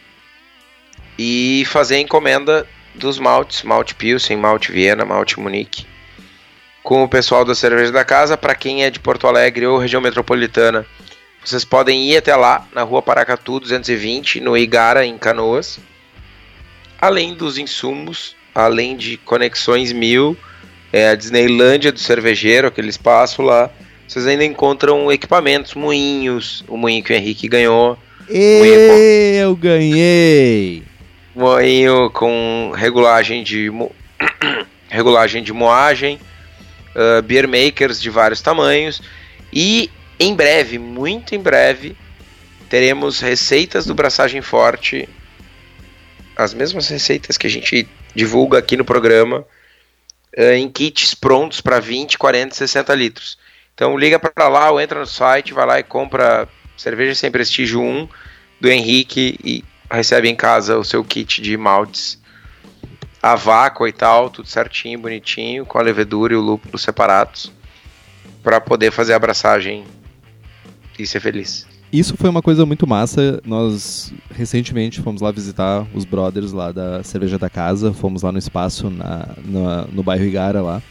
e 1.17 1.65
fazer 1.67 1.95
a 1.95 1.99
encomenda 1.99 2.65
dos 2.99 3.17
maltes, 3.17 3.63
malte 3.63 3.95
Pilsen, 3.95 4.37
malte 4.37 4.71
Viena, 4.71 5.03
malte 5.05 5.39
Munique, 5.39 5.85
com 6.83 7.03
o 7.03 7.09
pessoal 7.09 7.43
da 7.43 7.55
Cerveja 7.55 7.91
da 7.91 8.05
Casa. 8.05 8.37
Para 8.37 8.53
quem 8.53 8.83
é 8.83 8.91
de 8.91 8.99
Porto 8.99 9.25
Alegre 9.25 9.65
ou 9.65 9.79
região 9.79 10.01
metropolitana, 10.01 10.85
vocês 11.43 11.65
podem 11.65 12.11
ir 12.11 12.17
até 12.17 12.35
lá, 12.35 12.67
na 12.73 12.83
rua 12.83 13.01
Paracatu 13.01 13.59
220, 13.59 14.41
no 14.41 14.55
Igara, 14.55 15.05
em 15.05 15.17
Canoas. 15.17 15.79
Além 17.01 17.33
dos 17.33 17.57
insumos 17.57 18.37
além 18.53 18.95
de 18.95 19.17
Conexões 19.17 19.91
Mil, 19.91 20.37
é, 20.91 21.09
a 21.09 21.15
Disneylândia 21.15 21.91
do 21.91 21.99
Cervejeiro, 21.99 22.67
aquele 22.67 22.89
espaço 22.89 23.41
lá, 23.41 23.69
vocês 24.07 24.25
ainda 24.25 24.43
encontram 24.43 25.11
equipamentos, 25.11 25.73
moinhos, 25.75 26.63
o 26.67 26.75
moinho 26.75 27.03
que 27.03 27.13
o 27.13 27.15
Henrique 27.15 27.47
ganhou. 27.47 27.97
Eu 28.29 29.55
ganhei! 29.55 30.83
Moinho 31.35 32.09
com 32.11 32.71
regulagem 32.75 33.43
de 33.43 33.69
regulagem 34.89 35.43
de 35.43 35.53
moagem, 35.53 36.19
uh, 36.95 37.21
beer 37.21 37.47
makers 37.47 38.01
de 38.01 38.09
vários 38.09 38.41
tamanhos 38.41 39.01
e 39.53 39.89
em 40.19 40.35
breve, 40.35 40.77
muito 40.77 41.33
em 41.33 41.39
breve, 41.39 41.95
teremos 42.69 43.21
receitas 43.21 43.85
do 43.85 43.95
braçagem 43.95 44.41
forte, 44.41 45.07
as 46.35 46.53
mesmas 46.53 46.89
receitas 46.89 47.37
que 47.37 47.47
a 47.47 47.49
gente 47.49 47.87
divulga 48.13 48.57
aqui 48.57 48.75
no 48.75 48.83
programa 48.83 49.45
uh, 50.37 50.51
em 50.53 50.69
kits 50.69 51.13
prontos 51.13 51.61
para 51.61 51.79
20, 51.79 52.17
40, 52.17 52.55
60 52.55 52.95
litros. 52.95 53.37
Então 53.73 53.97
liga 53.97 54.19
para 54.19 54.49
lá 54.49 54.71
ou 54.71 54.81
entra 54.81 54.99
no 54.99 55.07
site, 55.07 55.53
vai 55.53 55.65
lá 55.65 55.79
e 55.79 55.83
compra 55.83 56.47
cerveja 56.75 57.15
sem 57.15 57.31
prestígio 57.31 57.81
1 57.81 58.09
do 58.59 58.69
Henrique 58.69 59.39
e 59.43 59.63
recebe 59.97 60.29
em 60.29 60.35
casa 60.35 60.77
o 60.77 60.83
seu 60.83 61.03
kit 61.03 61.41
de 61.41 61.57
maltes 61.57 62.19
a 63.21 63.35
vácuo 63.35 63.87
e 63.87 63.91
tal, 63.91 64.29
tudo 64.29 64.47
certinho, 64.47 64.99
bonitinho, 64.99 65.65
com 65.65 65.77
a 65.77 65.81
levedura 65.81 66.33
e 66.33 66.37
o 66.37 66.41
lúpulo 66.41 66.77
separados, 66.77 67.51
para 68.41 68.61
poder 68.61 68.91
fazer 68.91 69.13
a 69.13 69.17
abraçagem 69.17 69.83
e 70.97 71.05
ser 71.05 71.19
feliz. 71.19 71.67
Isso 71.91 72.15
foi 72.15 72.29
uma 72.29 72.41
coisa 72.41 72.65
muito 72.65 72.85
massa. 72.85 73.41
Nós 73.43 74.13
recentemente 74.31 75.01
fomos 75.01 75.21
lá 75.21 75.31
visitar 75.31 75.85
os 75.93 76.05
brothers 76.05 76.51
lá 76.51 76.71
da 76.71 77.03
Cerveja 77.03 77.37
da 77.37 77.49
Casa. 77.49 77.91
Fomos 77.91 78.21
lá 78.21 78.31
no 78.31 78.37
espaço, 78.37 78.89
na, 78.89 79.27
na, 79.43 79.85
no 79.91 80.03
bairro 80.03 80.23
Igara 80.23 80.61
lá. 80.61 80.81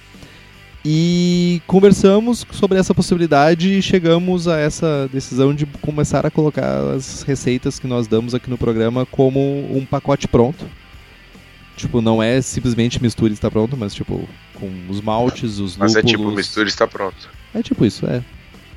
E 0.85 1.61
conversamos 1.67 2.47
sobre 2.53 2.79
essa 2.79 2.95
possibilidade 2.95 3.79
e 3.79 3.83
chegamos 3.83 4.47
a 4.47 4.59
essa 4.59 5.09
decisão 5.13 5.53
de 5.53 5.67
começar 5.67 6.25
a 6.25 6.31
colocar 6.31 6.95
as 6.95 7.23
receitas 7.23 7.79
que 7.79 7.87
nós 7.87 8.07
damos 8.07 8.35
aqui 8.35 8.49
no 8.49 8.57
programa 8.57 9.05
como 9.05 9.41
um 9.77 9.85
pacote 9.85 10.29
pronto. 10.29 10.65
Tipo, 11.77 12.01
não 12.01 12.23
é 12.23 12.41
simplesmente 12.41 13.01
mistura 13.03 13.31
e 13.31 13.35
está 13.35 13.51
pronto, 13.51 13.77
mas 13.77 13.95
tipo, 13.95 14.29
com 14.55 14.71
os 14.89 15.01
maltes, 15.01 15.59
os 15.59 15.77
mas 15.77 15.95
lúpulos... 15.95 15.95
Mas 15.95 15.97
é 15.97 16.03
tipo, 16.03 16.31
mistura 16.31 16.67
e 16.67 16.71
está 16.71 16.87
pronto. 16.87 17.29
É 17.55 17.63
tipo 17.63 17.85
isso, 17.85 18.07
é. 18.07 18.23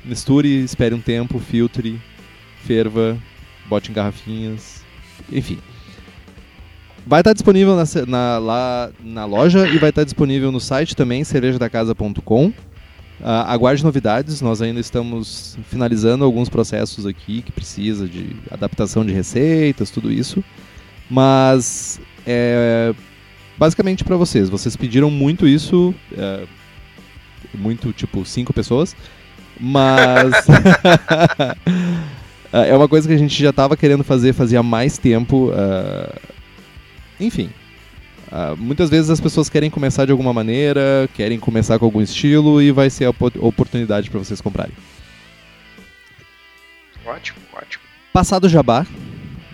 Misture, 0.04 0.62
espere 0.62 0.94
um 0.94 1.00
tempo, 1.00 1.38
filtre, 1.38 2.00
ferva, 2.64 3.16
bote 3.66 3.90
em 3.90 3.94
garrafinhas, 3.94 4.82
enfim. 5.30 5.58
Vai 7.06 7.20
estar 7.20 7.32
disponível 7.32 7.76
na, 7.76 7.84
na, 8.06 8.38
lá 8.38 8.90
na 9.02 9.24
loja 9.24 9.68
e 9.68 9.78
vai 9.78 9.90
estar 9.90 10.04
disponível 10.04 10.52
no 10.52 10.60
site 10.60 10.94
também, 10.94 11.24
cervejadacasa.com. 11.24 12.46
Uh, 12.46 12.54
ah, 13.24 13.52
aguarde 13.52 13.84
novidades, 13.84 14.40
nós 14.40 14.60
ainda 14.60 14.80
estamos 14.80 15.56
finalizando 15.68 16.24
alguns 16.24 16.48
processos 16.48 17.06
aqui 17.06 17.42
que 17.42 17.52
precisa 17.52 18.08
de 18.08 18.36
adaptação 18.50 19.04
de 19.04 19.12
receitas, 19.12 19.90
tudo 19.90 20.10
isso. 20.10 20.42
Mas 21.08 22.00
é 22.26 22.94
basicamente 23.62 24.02
para 24.02 24.16
vocês. 24.16 24.48
Vocês 24.48 24.76
pediram 24.76 25.10
muito 25.10 25.46
isso, 25.46 25.94
é, 26.16 26.44
muito 27.54 27.92
tipo 27.92 28.24
cinco 28.24 28.52
pessoas, 28.52 28.96
mas 29.60 30.32
é 32.52 32.74
uma 32.74 32.88
coisa 32.88 33.06
que 33.06 33.14
a 33.14 33.18
gente 33.18 33.40
já 33.40 33.50
estava 33.50 33.76
querendo 33.76 34.02
fazer 34.02 34.32
fazia 34.32 34.62
mais 34.62 34.98
tempo. 34.98 35.50
Uh, 35.50 36.32
enfim. 37.26 37.50
Uh, 38.28 38.56
muitas 38.56 38.88
vezes 38.88 39.10
as 39.10 39.20
pessoas 39.20 39.48
querem 39.48 39.68
começar 39.68 40.06
de 40.06 40.12
alguma 40.12 40.32
maneira, 40.32 41.08
querem 41.14 41.38
começar 41.38 41.78
com 41.78 41.84
algum 41.84 42.00
estilo 42.00 42.62
e 42.62 42.72
vai 42.72 42.88
ser 42.88 43.04
a 43.04 43.10
oportunidade 43.10 44.08
para 44.10 44.18
vocês 44.18 44.40
comprarem. 44.40 44.72
Ótimo, 47.04 47.38
ótimo. 47.52 47.82
Passado 48.12 48.44
o 48.44 48.48
jabá, 48.48 48.86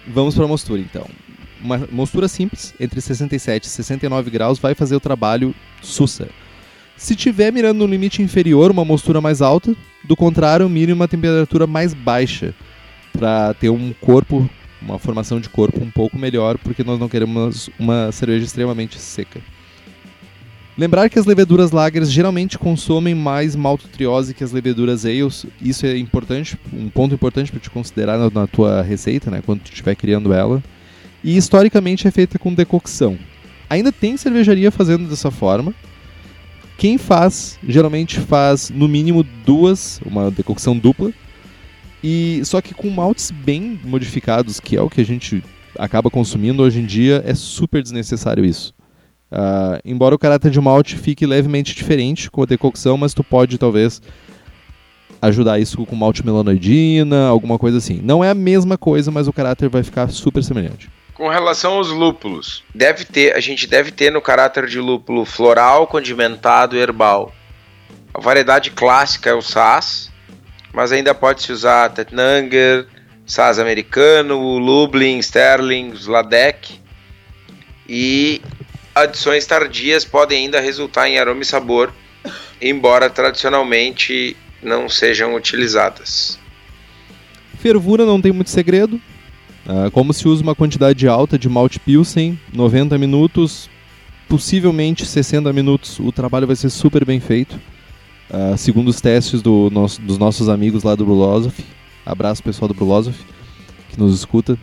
vamos 0.07 0.35
para 0.35 0.45
a 0.45 0.49
mostura 0.49 0.81
então. 0.81 1.07
Uma 1.61 1.79
mostura 1.91 2.29
simples, 2.29 2.73
entre 2.79 3.01
67 3.01 3.65
e 3.65 3.69
69 3.69 4.31
graus, 4.31 4.61
vai 4.61 4.75
fazer 4.77 4.95
o 4.95 5.01
trabalho 5.01 5.53
sussa. 5.83 6.29
Se 6.97 7.17
tiver 7.17 7.53
mirando 7.53 7.79
no 7.79 7.87
limite 7.87 8.23
inferior, 8.23 8.71
uma 8.71 8.85
mostura 8.85 9.21
mais 9.21 9.43
alta, 9.43 9.75
do 10.05 10.17
contrário, 10.17 10.69
mire 10.69 10.93
uma 10.93 11.09
temperatura 11.09 11.67
mais 11.67 11.95
baixa 11.95 12.55
para 13.13 13.55
ter 13.55 13.71
um 13.71 13.93
corpo, 14.01 14.49
uma 14.81 14.99
formação 14.99 15.41
de 15.41 15.49
corpo 15.49 15.83
um 15.83 15.91
pouco 15.91 16.19
melhor, 16.19 16.59
porque 16.59 16.85
nós 16.85 16.99
não 16.99 17.09
queremos 17.09 17.69
uma 17.79 18.13
cerveja 18.13 18.45
extremamente 18.45 18.99
seca. 18.99 19.41
Lembrar 20.79 21.11
que 21.11 21.19
as 21.19 21.27
leveduras 21.27 21.73
lagers 21.73 22.09
geralmente 22.09 22.57
consomem 22.57 23.13
mais 23.13 23.57
maltotriose 23.57 24.33
que 24.33 24.45
as 24.45 24.53
leveduras 24.53 25.05
ales. 25.05 25.45
Isso 25.61 25.85
é 25.85 25.99
importante, 25.99 26.57
um 26.73 26.89
ponto 26.89 27.13
importante 27.13 27.51
para 27.51 27.59
te 27.59 27.69
considerar 27.69 28.17
na, 28.17 28.31
na, 28.31 28.47
tua 28.47 28.81
receita, 28.81 29.29
né, 29.29 29.43
quando 29.45 29.63
tu 29.63 29.73
estiver 29.73 29.97
criando 29.97 30.33
ela. 30.33 30.63
E 31.25 31.37
historicamente 31.37 32.07
é 32.07 32.13
feita 32.13 32.39
com 32.39 32.55
decocção. 32.55 33.19
Ainda 33.69 33.91
tem 33.91 34.17
cervejaria 34.17 34.71
fazendo 34.71 35.09
dessa 35.09 35.33
forma. 35.33 35.75
Quem 36.77 36.97
faz, 36.97 37.59
geralmente 37.67 38.21
faz 38.21 38.71
no 38.71 38.87
mínimo 38.87 39.25
duas, 39.45 40.01
uma 40.07 40.31
decocção 40.31 40.79
dupla, 40.79 41.13
e 42.03 42.41
só 42.45 42.61
que 42.61 42.75
com 42.75 42.89
maltes 42.91 43.31
bem 43.31 43.81
modificados, 43.85 44.61
que 44.61 44.77
é 44.77 44.83
o 44.83 44.91
que 44.91 45.01
a 45.01 45.05
gente 45.05 45.43
acaba 45.79 46.11
consumindo 46.11 46.63
hoje 46.63 46.81
em 46.81 46.87
dia, 46.87 47.23
é 47.27 47.35
super 47.35 47.83
desnecessário 47.83 48.45
isso. 48.45 48.75
Uh, 49.31 49.79
embora 49.85 50.15
o 50.15 50.19
caráter 50.19 50.51
de 50.51 50.61
malte 50.61 50.97
fique 50.97 51.27
levemente 51.27 51.75
diferente 51.75 52.31
com 52.31 52.43
a 52.43 52.47
decocção, 52.47 52.97
mas 52.97 53.13
tu 53.13 53.23
pode 53.23 53.59
talvez 53.59 54.01
ajudar 55.21 55.59
isso 55.59 55.85
com 55.85 55.97
malte 55.97 56.25
melanoidina, 56.25 57.29
alguma 57.29 57.59
coisa 57.59 57.79
assim. 57.79 58.01
Não 58.03 58.23
é 58.25 58.31
a 58.31 58.35
mesma 58.35 58.79
coisa, 58.79 59.11
mas 59.11 59.29
o 59.29 59.33
caráter 59.33 59.69
vai 59.69 59.83
ficar 59.83 60.09
super 60.09 60.43
semelhante. 60.43 60.89
Com 61.15 61.29
relação 61.29 61.75
aos 61.75 61.89
lúpulos, 61.89 62.63
deve 62.73 63.05
ter, 63.05 63.35
a 63.35 63.41
gente 63.41 63.67
deve 63.67 63.91
ter 63.91 64.11
no 64.11 64.23
caráter 64.23 64.67
de 64.67 64.79
lúpulo 64.79 65.25
floral, 65.25 65.87
condimentado 65.89 66.77
e 66.77 66.79
herbal. 66.79 67.33
A 68.15 68.21
variedade 68.21 68.71
clássica 68.71 69.31
é 69.31 69.35
o 69.35 69.43
Sass, 69.43 70.08
mas 70.79 70.93
ainda 70.93 71.13
pode-se 71.13 71.51
usar 71.51 71.89
Tetnanger, 71.89 72.87
Saz 73.27 73.59
americano, 73.59 74.57
Lublin, 74.59 75.19
Sterling, 75.19 75.89
Sladek. 75.95 76.79
E 77.89 78.41
adições 78.95 79.45
tardias 79.45 80.05
podem 80.05 80.45
ainda 80.45 80.61
resultar 80.61 81.09
em 81.09 81.19
aroma 81.19 81.43
e 81.43 81.45
sabor, 81.45 81.93
embora 82.63 83.11
tradicionalmente 83.11 84.37
não 84.63 84.89
sejam 84.89 85.35
utilizadas. 85.35 86.39
Fervura 87.59 88.07
não 88.07 88.21
tem 88.21 88.31
muito 88.31 88.51
segredo. 88.51 89.01
Uh, 89.67 89.91
como 89.91 90.13
se 90.13 90.29
usa 90.29 90.45
uma 90.45 90.55
quantidade 90.55 91.09
alta 91.09 91.37
de 91.37 91.49
malte 91.49 91.81
pilsen, 91.81 92.39
90 92.53 92.97
minutos, 92.97 93.69
possivelmente 94.29 95.05
60 95.05 95.53
minutos, 95.53 95.99
o 95.99 96.13
trabalho 96.13 96.47
vai 96.47 96.55
ser 96.55 96.71
super 96.71 97.05
bem 97.05 97.19
feito. 97.19 97.59
Uh, 98.31 98.57
segundo 98.59 98.89
os 98.89 99.01
testes 99.01 99.41
do 99.41 99.71
nosso, 99.71 100.01
dos 100.03 100.19
nossos 100.19 100.49
amigos 100.49 100.83
lá 100.83 100.95
do 100.95 101.05
Brulosophy, 101.05 101.65
Abraço 102.05 102.43
pessoal 102.43 102.69
do 102.69 102.75
Brulosophy 102.75 103.23
que 103.91 103.99
nos 103.99 104.15
escuta. 104.15 104.59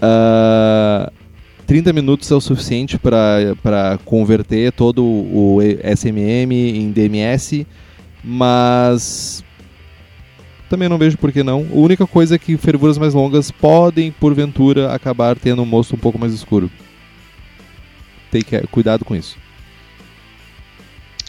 Uh, 0.00 1.12
30 1.66 1.92
minutos 1.92 2.30
é 2.30 2.34
o 2.34 2.40
suficiente 2.40 2.98
para 2.98 3.98
converter 4.04 4.72
todo 4.72 5.04
o 5.04 5.58
SMM 5.62 6.52
em 6.52 6.90
DMS, 6.90 7.66
mas 8.24 9.44
também 10.68 10.88
não 10.88 10.98
vejo 10.98 11.16
por 11.18 11.30
que 11.30 11.42
não. 11.42 11.66
A 11.70 11.76
única 11.76 12.06
coisa 12.06 12.34
é 12.34 12.38
que 12.38 12.56
fervuras 12.56 12.98
mais 12.98 13.14
longas 13.14 13.50
podem, 13.50 14.10
porventura, 14.10 14.92
acabar 14.92 15.36
tendo 15.38 15.62
um 15.62 15.66
mosto 15.66 15.94
um 15.94 15.98
pouco 15.98 16.18
mais 16.18 16.32
escuro. 16.32 16.70
Take 18.32 18.66
cuidado 18.68 19.04
com 19.04 19.14
isso. 19.14 19.36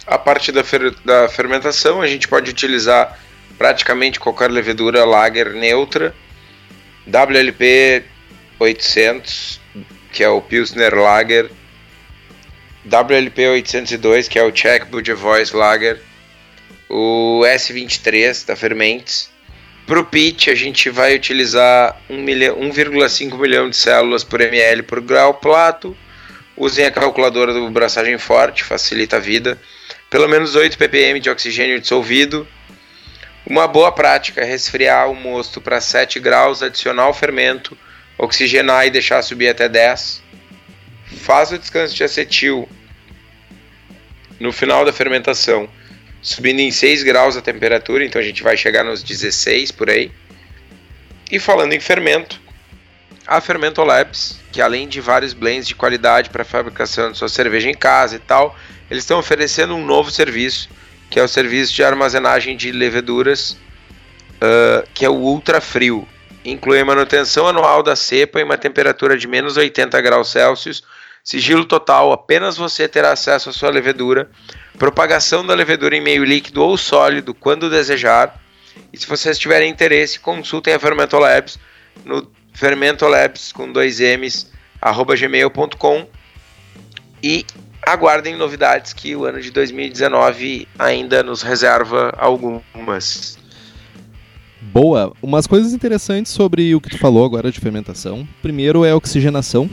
A 0.09 0.17
parte 0.17 0.51
da, 0.51 0.63
fer 0.63 0.91
da 1.05 1.29
fermentação, 1.29 2.01
a 2.01 2.07
gente 2.07 2.27
pode 2.27 2.49
utilizar 2.49 3.19
praticamente 3.59 4.19
qualquer 4.19 4.49
levedura 4.49 5.05
lager 5.05 5.53
neutra, 5.53 6.15
WLP 7.05 8.03
800, 8.57 9.61
que 10.11 10.23
é 10.23 10.29
o 10.29 10.41
Pilsner 10.41 10.95
Lager, 10.95 11.51
WLP 12.85 13.49
802, 13.49 14.27
que 14.27 14.39
é 14.39 14.43
o 14.43 14.51
Czech 14.51 14.87
Voice 15.15 15.55
Lager, 15.55 16.01
o 16.89 17.41
S23 17.45 18.47
da 18.47 18.55
Fermentes. 18.55 19.29
Para 19.85 19.99
o 19.99 20.05
pitch, 20.05 20.47
a 20.47 20.55
gente 20.55 20.89
vai 20.89 21.15
utilizar 21.15 22.01
1,5 22.09 23.37
milhão 23.39 23.69
de 23.69 23.75
células 23.75 24.23
por 24.23 24.41
ml 24.41 24.81
por 24.81 25.01
grau 25.01 25.35
plato. 25.35 25.95
Usem 26.57 26.85
a 26.85 26.91
calculadora 26.91 27.53
do 27.53 27.69
braçagem 27.69 28.17
forte, 28.17 28.63
facilita 28.63 29.17
a 29.17 29.19
vida. 29.19 29.59
Pelo 30.09 30.27
menos 30.27 30.55
8 30.55 30.77
ppm 30.77 31.19
de 31.19 31.29
oxigênio 31.29 31.79
dissolvido. 31.79 32.47
Uma 33.45 33.67
boa 33.67 33.91
prática 33.91 34.41
é 34.41 34.45
resfriar 34.45 35.09
o 35.09 35.15
mosto 35.15 35.61
para 35.61 35.79
7 35.79 36.19
graus, 36.19 36.61
adicionar 36.61 37.07
o 37.09 37.13
fermento 37.13 37.77
oxigenar 38.19 38.85
e 38.85 38.91
deixar 38.91 39.21
subir 39.21 39.47
até 39.47 39.69
10. 39.69 40.21
Faz 41.21 41.51
o 41.51 41.57
descanso 41.57 41.95
de 41.95 42.03
acetil 42.03 42.67
no 44.39 44.51
final 44.51 44.85
da 44.85 44.93
fermentação, 44.93 45.69
subindo 46.21 46.59
em 46.59 46.69
6 46.69 47.03
graus 47.03 47.37
a 47.37 47.41
temperatura, 47.41 48.05
então 48.05 48.21
a 48.21 48.23
gente 48.23 48.43
vai 48.43 48.57
chegar 48.57 48.83
nos 48.83 49.01
16 49.01 49.71
por 49.71 49.89
aí. 49.89 50.11
E 51.31 51.39
falando 51.39 51.73
em 51.73 51.79
fermento, 51.79 52.39
a 53.25 53.39
Fermento 53.39 53.83
Labs, 53.83 54.39
que 54.51 54.61
além 54.61 54.87
de 54.87 54.99
vários 54.99 55.33
blends 55.33 55.67
de 55.67 55.75
qualidade 55.75 56.29
para 56.29 56.43
fabricação 56.43 57.11
de 57.11 57.17
sua 57.17 57.29
cerveja 57.29 57.69
em 57.69 57.75
casa 57.75 58.15
e 58.15 58.19
tal, 58.19 58.57
eles 58.89 59.03
estão 59.03 59.19
oferecendo 59.19 59.75
um 59.75 59.85
novo 59.85 60.11
serviço, 60.11 60.69
que 61.09 61.19
é 61.19 61.23
o 61.23 61.27
serviço 61.27 61.73
de 61.73 61.83
armazenagem 61.83 62.55
de 62.55 62.71
leveduras, 62.71 63.51
uh, 64.35 64.87
que 64.93 65.05
é 65.05 65.09
o 65.09 65.15
Ultra 65.15 65.61
Frio. 65.61 66.07
Inclui 66.43 66.79
a 66.79 66.85
manutenção 66.85 67.47
anual 67.47 67.83
da 67.83 67.95
cepa 67.95 68.39
em 68.39 68.43
uma 68.43 68.57
temperatura 68.57 69.17
de 69.17 69.27
menos 69.27 69.57
80 69.57 69.99
graus 70.01 70.29
Celsius, 70.31 70.83
sigilo 71.23 71.65
total, 71.65 72.11
apenas 72.11 72.57
você 72.57 72.87
terá 72.87 73.11
acesso 73.11 73.49
à 73.49 73.53
sua 73.53 73.69
levedura, 73.69 74.29
propagação 74.77 75.45
da 75.45 75.53
levedura 75.53 75.95
em 75.95 76.01
meio 76.01 76.23
líquido 76.23 76.63
ou 76.63 76.77
sólido 76.77 77.33
quando 77.33 77.69
desejar. 77.69 78.41
E 78.93 78.97
se 78.97 79.05
vocês 79.05 79.37
tiverem 79.37 79.69
interesse, 79.69 80.19
consultem 80.19 80.73
a 80.73 80.79
Fermentolabs 80.79 81.59
no 82.05 82.31
fermentolabs 82.53 83.51
com 83.51 83.71
dois 83.71 83.99
M's, 83.99 84.51
arroba 84.81 85.15
gmail.com 85.15 86.07
e 87.21 87.45
aguardem 87.91 88.35
novidades 88.35 88.93
que 88.93 89.15
o 89.15 89.25
ano 89.25 89.41
de 89.41 89.51
2019 89.51 90.67
ainda 90.77 91.23
nos 91.23 91.41
reserva 91.41 92.13
algumas. 92.17 93.37
Boa. 94.61 95.13
Umas 95.21 95.47
coisas 95.47 95.73
interessantes 95.73 96.31
sobre 96.31 96.75
o 96.75 96.81
que 96.81 96.89
tu 96.89 96.97
falou 96.97 97.25
agora 97.25 97.51
de 97.51 97.59
fermentação. 97.59 98.27
Primeiro 98.41 98.85
é 98.85 98.91
a 98.91 98.95
oxigenação. 98.95 99.69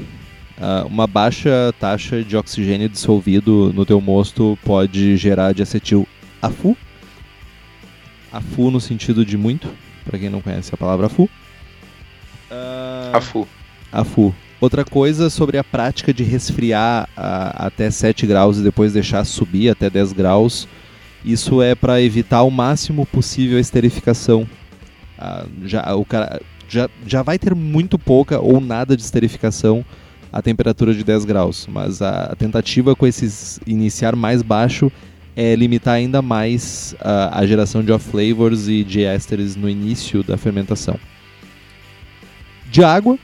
Uh, 0.56 0.86
uma 0.86 1.06
baixa 1.06 1.74
taxa 1.78 2.22
de 2.22 2.34
oxigênio 2.34 2.88
dissolvido 2.88 3.72
no 3.74 3.84
teu 3.84 4.00
mosto 4.00 4.58
pode 4.64 5.16
gerar 5.16 5.52
diacetil 5.52 6.08
AFU. 6.40 6.74
AFU 8.32 8.70
no 8.70 8.80
sentido 8.80 9.24
de 9.24 9.36
muito, 9.36 9.68
para 10.04 10.18
quem 10.18 10.30
não 10.30 10.40
conhece 10.40 10.74
a 10.74 10.78
palavra 10.78 11.06
AFU. 11.06 11.24
Uh, 12.50 13.16
AFU. 13.16 13.48
AFU. 13.92 14.34
Outra 14.60 14.84
coisa 14.84 15.28
sobre 15.28 15.58
a 15.58 15.64
prática 15.64 16.14
de 16.14 16.22
resfriar 16.22 17.08
uh, 17.16 17.66
até 17.66 17.90
7 17.90 18.26
graus 18.26 18.58
e 18.58 18.62
depois 18.62 18.92
deixar 18.92 19.24
subir 19.24 19.68
até 19.68 19.90
10 19.90 20.12
graus. 20.12 20.66
Isso 21.24 21.60
é 21.60 21.74
para 21.74 22.00
evitar 22.00 22.42
o 22.42 22.50
máximo 22.50 23.04
possível 23.04 23.58
a 23.58 23.60
esterificação 23.60 24.46
ah, 25.18 25.46
já, 25.64 25.94
o 25.94 26.04
cara 26.04 26.40
já, 26.68 26.90
já 27.06 27.22
vai 27.22 27.38
ter 27.38 27.54
muito 27.54 27.98
pouca 27.98 28.38
ou 28.38 28.60
nada 28.60 28.96
de 28.96 29.02
esterificação 29.02 29.84
a 30.32 30.42
temperatura 30.42 30.92
de 30.92 31.02
10 31.02 31.24
graus, 31.24 31.66
mas 31.70 32.02
a, 32.02 32.24
a 32.24 32.36
tentativa 32.36 32.94
com 32.94 33.06
esses 33.06 33.58
iniciar 33.66 34.14
mais 34.14 34.42
baixo 34.42 34.92
é 35.34 35.54
limitar 35.54 35.94
ainda 35.94 36.20
mais 36.20 36.94
a, 37.00 37.40
a 37.40 37.46
geração 37.46 37.82
de 37.82 37.92
off-flavors 37.92 38.68
e 38.68 38.84
de 38.84 39.04
ésteres 39.04 39.56
no 39.56 39.68
início 39.68 40.22
da 40.22 40.36
fermentação. 40.36 40.98
De 42.70 42.82
água, 42.82 43.18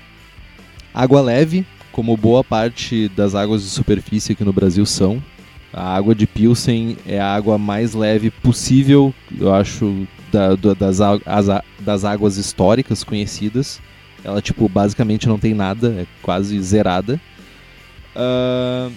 água 0.93 1.21
leve, 1.21 1.67
como 1.91 2.17
boa 2.17 2.43
parte 2.43 3.09
das 3.11 3.35
águas 3.35 3.63
de 3.63 3.69
superfície 3.69 4.33
aqui 4.33 4.45
no 4.45 4.53
Brasil 4.53 4.85
são. 4.87 5.23
A 5.73 5.95
água 5.95 6.15
de 6.15 6.27
Pilsen 6.27 6.97
é 7.07 7.19
a 7.19 7.35
água 7.35 7.57
mais 7.57 7.95
leve 7.95 8.31
possível, 8.31 9.15
eu 9.39 9.55
acho, 9.55 10.07
da, 10.31 10.55
da, 10.55 10.75
das, 10.75 11.01
as, 11.01 11.47
das 11.81 12.05
águas 12.05 12.37
históricas 12.37 13.03
conhecidas. 13.03 13.81
Ela, 14.25 14.43
tipo, 14.43 14.69
basicamente 14.69 15.27
não 15.27 15.39
tem 15.39 15.55
nada, 15.55 15.89
é 16.01 16.07
quase 16.21 16.61
zerada. 16.61 17.21
Uh, 18.15 18.93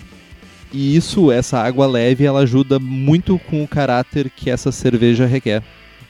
e 0.71 0.95
isso, 0.95 1.31
essa 1.31 1.59
água 1.59 1.87
leve, 1.87 2.25
ela 2.25 2.41
ajuda 2.41 2.77
muito 2.79 3.39
com 3.39 3.63
o 3.63 3.67
caráter 3.67 4.29
que 4.29 4.49
essa 4.49 4.71
cerveja 4.71 5.25
requer, 5.25 5.63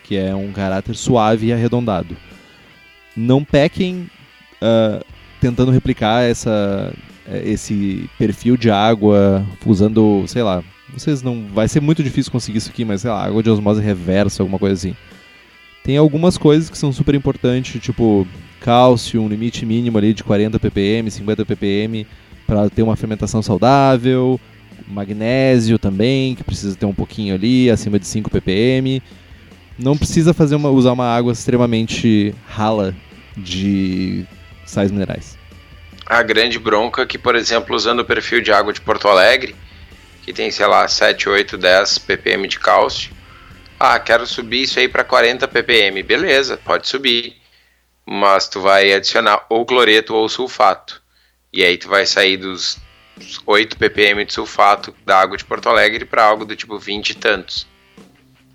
que 0.04 0.18
é 0.18 0.36
um 0.36 0.52
caráter 0.52 0.96
suave 0.96 1.48
e 1.48 1.54
arredondado. 1.54 2.18
Não 3.16 3.44
pequem 3.44 4.10
uh, 4.62 5.06
tentando 5.46 5.72
replicar 5.72 6.24
essa, 6.24 6.93
esse 7.43 8.10
perfil 8.18 8.58
de 8.58 8.72
água 8.72 9.46
usando, 9.66 10.24
sei 10.28 10.41
lá, 10.41 10.64
vocês 10.91 11.22
não. 11.22 11.46
Vai 11.54 11.68
ser 11.68 11.82
muito 11.82 12.04
difícil 12.04 12.32
conseguir 12.32 12.58
isso 12.58 12.70
aqui, 12.70 12.84
mas 12.84 13.02
sei 13.02 13.12
lá, 13.12 13.24
água 13.24 13.43
de 13.43 13.50
osmose 13.50 13.82
reversa, 13.82 14.41
alguma 14.41 14.58
coisa 14.58 14.74
assim. 14.74 14.96
Tem 15.84 15.98
algumas 15.98 16.36
coisas 16.38 16.70
que 16.70 16.78
são 16.78 16.91
super 16.91 17.14
importantes, 17.14 17.80
tipo 17.80 18.28
cálcio, 18.60 19.22
um 19.22 19.30
limite 19.30 19.66
mínimo 19.66 19.98
ali 20.00 20.14
de 20.14 20.24
40 20.24 20.60
ppm, 20.60 21.12
50 21.12 21.46
ppm 21.46 22.08
para 22.48 22.68
ter 22.70 22.82
uma 22.82 22.96
fermentação 22.96 23.41
saudável, 23.41 24.39
magnésio 24.88 25.78
também, 25.78 26.34
que 26.34 26.43
precisa 26.43 26.76
ter 26.76 26.88
um 26.88 26.93
pouquinho 26.93 27.36
ali, 27.36 27.70
acima 27.70 28.00
de 28.00 28.08
5 28.08 28.32
ppm. 28.32 29.02
Não 29.78 29.96
precisa 29.96 30.34
fazer 30.34 30.56
uma, 30.56 30.70
usar 30.70 30.93
uma 30.93 31.06
água 31.06 31.34
extremamente 31.34 32.34
rala 32.48 32.96
de 33.38 34.26
sais 34.66 34.91
minerais. 34.91 35.35
A 36.06 36.22
grande 36.22 36.60
bronca 36.60 37.06
que, 37.06 37.18
por 37.18 37.36
exemplo, 37.36 37.76
usando 37.76 38.01
o 38.01 38.06
perfil 38.06 38.41
de 38.41 38.51
água 38.51 38.72
de 38.72 38.82
Porto 38.82 39.08
Alegre, 39.08 39.56
que 40.24 40.34
tem, 40.34 40.51
sei 40.51 40.68
lá, 40.68 40.88
7, 40.88 41.30
8, 41.30 41.58
10 41.58 41.97
ppm 41.99 42.47
de 42.47 42.60
cálcio, 42.60 43.12
ah, 43.80 43.99
quero 43.99 44.26
subir 44.26 44.64
isso 44.64 44.80
aí 44.80 44.88
para 44.88 45.03
40 45.03 45.47
ppm. 45.47 46.01
Beleza, 46.03 46.58
pode 46.58 46.88
subir. 46.88 47.38
Mas 48.06 48.47
tu 48.47 48.62
vai 48.62 48.93
adicionar 48.93 49.45
ou 49.49 49.66
cloreto 49.66 50.14
ou 50.14 50.30
sulfato. 50.30 51.01
E 51.51 51.64
aí 51.64 51.78
tu 51.78 51.88
vai 51.88 52.06
sair 52.06 52.38
dos 52.38 52.78
8 53.45 53.78
ppm 53.78 54.26
de 54.26 54.34
sulfato 54.34 54.93
da 55.06 55.20
água 55.20 55.38
de 55.38 55.45
Porto 55.45 55.70
Alegre 55.70 56.06
para 56.06 56.24
algo 56.24 56.45
do 56.45 56.56
tipo 56.56 56.78
20 56.78 57.10
e 57.10 57.14
tantos. 57.16 57.68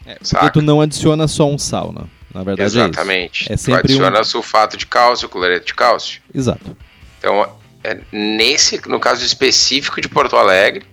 É, 0.07 0.15
porque 0.15 0.51
tu 0.51 0.63
não 0.63 0.81
adiciona 0.81 1.29
só 1.29 1.49
um 1.49 1.59
sal, 1.59 1.93
né? 1.93 2.05
Na 2.33 2.43
verdade 2.43 2.67
Exatamente. 2.69 3.43
é 3.43 3.45
isso. 3.45 3.53
É 3.53 3.57
sempre 3.57 3.83
tu 3.83 3.85
adiciona 3.87 4.21
um... 4.21 4.25
sulfato 4.25 4.77
de 4.77 4.87
cálcio, 4.87 5.29
cloreto 5.29 5.67
de 5.67 5.75
cálcio. 5.75 6.23
Exato. 6.35 6.77
Então, 7.21 7.57
é, 7.85 8.01
nesse, 8.11 8.81
no 8.89 8.99
caso 8.99 9.25
específico 9.25 10.01
de 10.01 10.09
Porto 10.09 10.35
Alegre, 10.35 10.85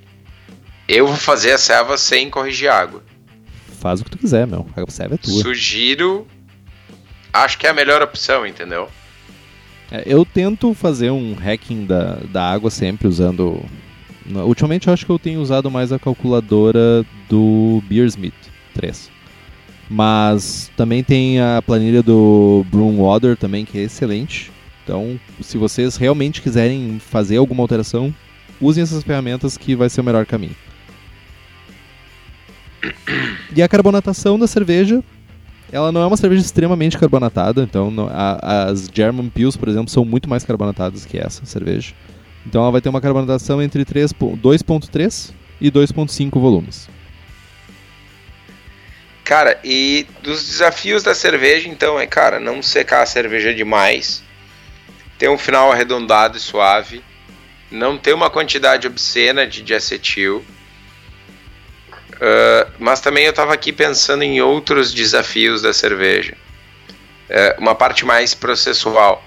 eu 0.87 1.07
vou 1.07 1.17
fazer 1.17 1.53
a 1.53 1.57
serva 1.57 1.97
sem 1.97 2.29
corrigir 2.29 2.69
água 2.69 3.01
faz 3.87 4.01
o 4.01 4.03
que 4.03 4.11
tu 4.11 4.17
quiser, 4.17 4.45
meu. 4.45 4.67
A 4.75 4.91
serve 4.91 5.15
é 5.15 5.17
tua. 5.17 5.41
Sugiro. 5.41 6.27
Acho 7.31 7.57
que 7.57 7.67
é 7.67 7.69
a 7.69 7.73
melhor 7.73 8.01
opção, 8.01 8.45
entendeu? 8.45 8.89
É, 9.89 10.03
eu 10.05 10.25
tento 10.25 10.73
fazer 10.73 11.11
um 11.11 11.33
hacking 11.33 11.85
da, 11.85 12.17
da 12.31 12.43
água 12.51 12.69
sempre 12.69 13.07
usando. 13.07 13.63
Ultimamente 14.45 14.87
eu 14.87 14.93
acho 14.93 15.05
que 15.05 15.11
eu 15.11 15.19
tenho 15.19 15.39
usado 15.39 15.71
mais 15.71 15.93
a 15.93 15.99
calculadora 15.99 17.05
do 17.29 17.81
Beersmith 17.87 18.33
3. 18.73 19.09
Mas 19.89 20.69
também 20.75 21.01
tem 21.01 21.39
a 21.39 21.61
planilha 21.65 22.03
do 22.03 22.65
Broomwater 22.69 23.37
também, 23.37 23.63
que 23.63 23.77
é 23.77 23.83
excelente. 23.83 24.51
Então, 24.87 25.19
se 25.41 25.57
vocês 25.57 25.97
realmente 25.97 26.41
quiserem 26.41 26.97
fazer 26.97 27.35
alguma 27.35 27.61
alteração, 27.61 28.15
usem 28.61 28.81
essas 28.81 29.03
ferramentas 29.03 29.57
que 29.57 29.75
vai 29.75 29.89
ser 29.89 29.99
o 29.99 30.03
melhor 30.05 30.25
caminho. 30.25 30.55
E 33.53 33.61
a 33.61 33.67
carbonatação 33.67 34.39
da 34.39 34.47
cerveja 34.47 35.03
Ela 35.69 35.91
não 35.91 36.01
é 36.01 36.05
uma 36.07 36.15
cerveja 36.15 36.41
extremamente 36.41 36.97
carbonatada, 36.97 37.61
então 37.63 37.93
a- 38.09 38.67
as 38.69 38.89
German 38.93 39.27
Pils, 39.27 39.57
por 39.57 39.67
exemplo, 39.67 39.89
são 39.89 40.05
muito 40.05 40.29
mais 40.29 40.45
carbonatadas 40.45 41.05
que 41.05 41.17
essa 41.17 41.45
cerveja. 41.45 41.93
Então 42.45 42.61
ela 42.61 42.71
vai 42.71 42.79
ter 42.79 42.87
uma 42.87 43.01
carbonatação 43.01 43.61
entre 43.61 43.83
3 43.83 44.13
po- 44.13 44.37
2.3 44.41 45.33
e 45.59 45.69
2.5 45.69 46.39
volumes. 46.39 46.87
Cara, 49.25 49.59
e 49.61 50.07
dos 50.23 50.45
desafios 50.47 51.03
da 51.03 51.13
cerveja, 51.13 51.67
então, 51.67 51.99
é, 51.99 52.07
cara, 52.07 52.39
não 52.39 52.63
secar 52.63 53.01
a 53.01 53.05
cerveja 53.05 53.53
demais, 53.53 54.23
ter 55.17 55.29
um 55.29 55.37
final 55.37 55.71
arredondado 55.71 56.37
e 56.37 56.39
suave, 56.39 57.03
não 57.71 57.97
ter 57.97 58.13
uma 58.13 58.29
quantidade 58.29 58.87
obscena 58.87 59.45
de 59.47 59.61
diacetil. 59.61 60.45
Ah, 62.21 62.67
mas 62.79 63.01
também 63.01 63.25
eu 63.25 63.33
tava 63.33 63.53
aqui 63.53 63.71
pensando 63.71 64.23
em 64.23 64.41
outros 64.41 64.93
desafios 64.93 65.61
da 65.61 65.73
cerveja. 65.73 66.35
É, 67.29 67.55
uma 67.59 67.75
parte 67.75 68.05
mais 68.05 68.33
processual. 68.33 69.23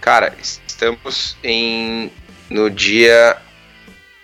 Cara, 0.00 0.34
estamos 0.40 1.36
em 1.42 2.10
no 2.50 2.70
dia. 2.70 3.36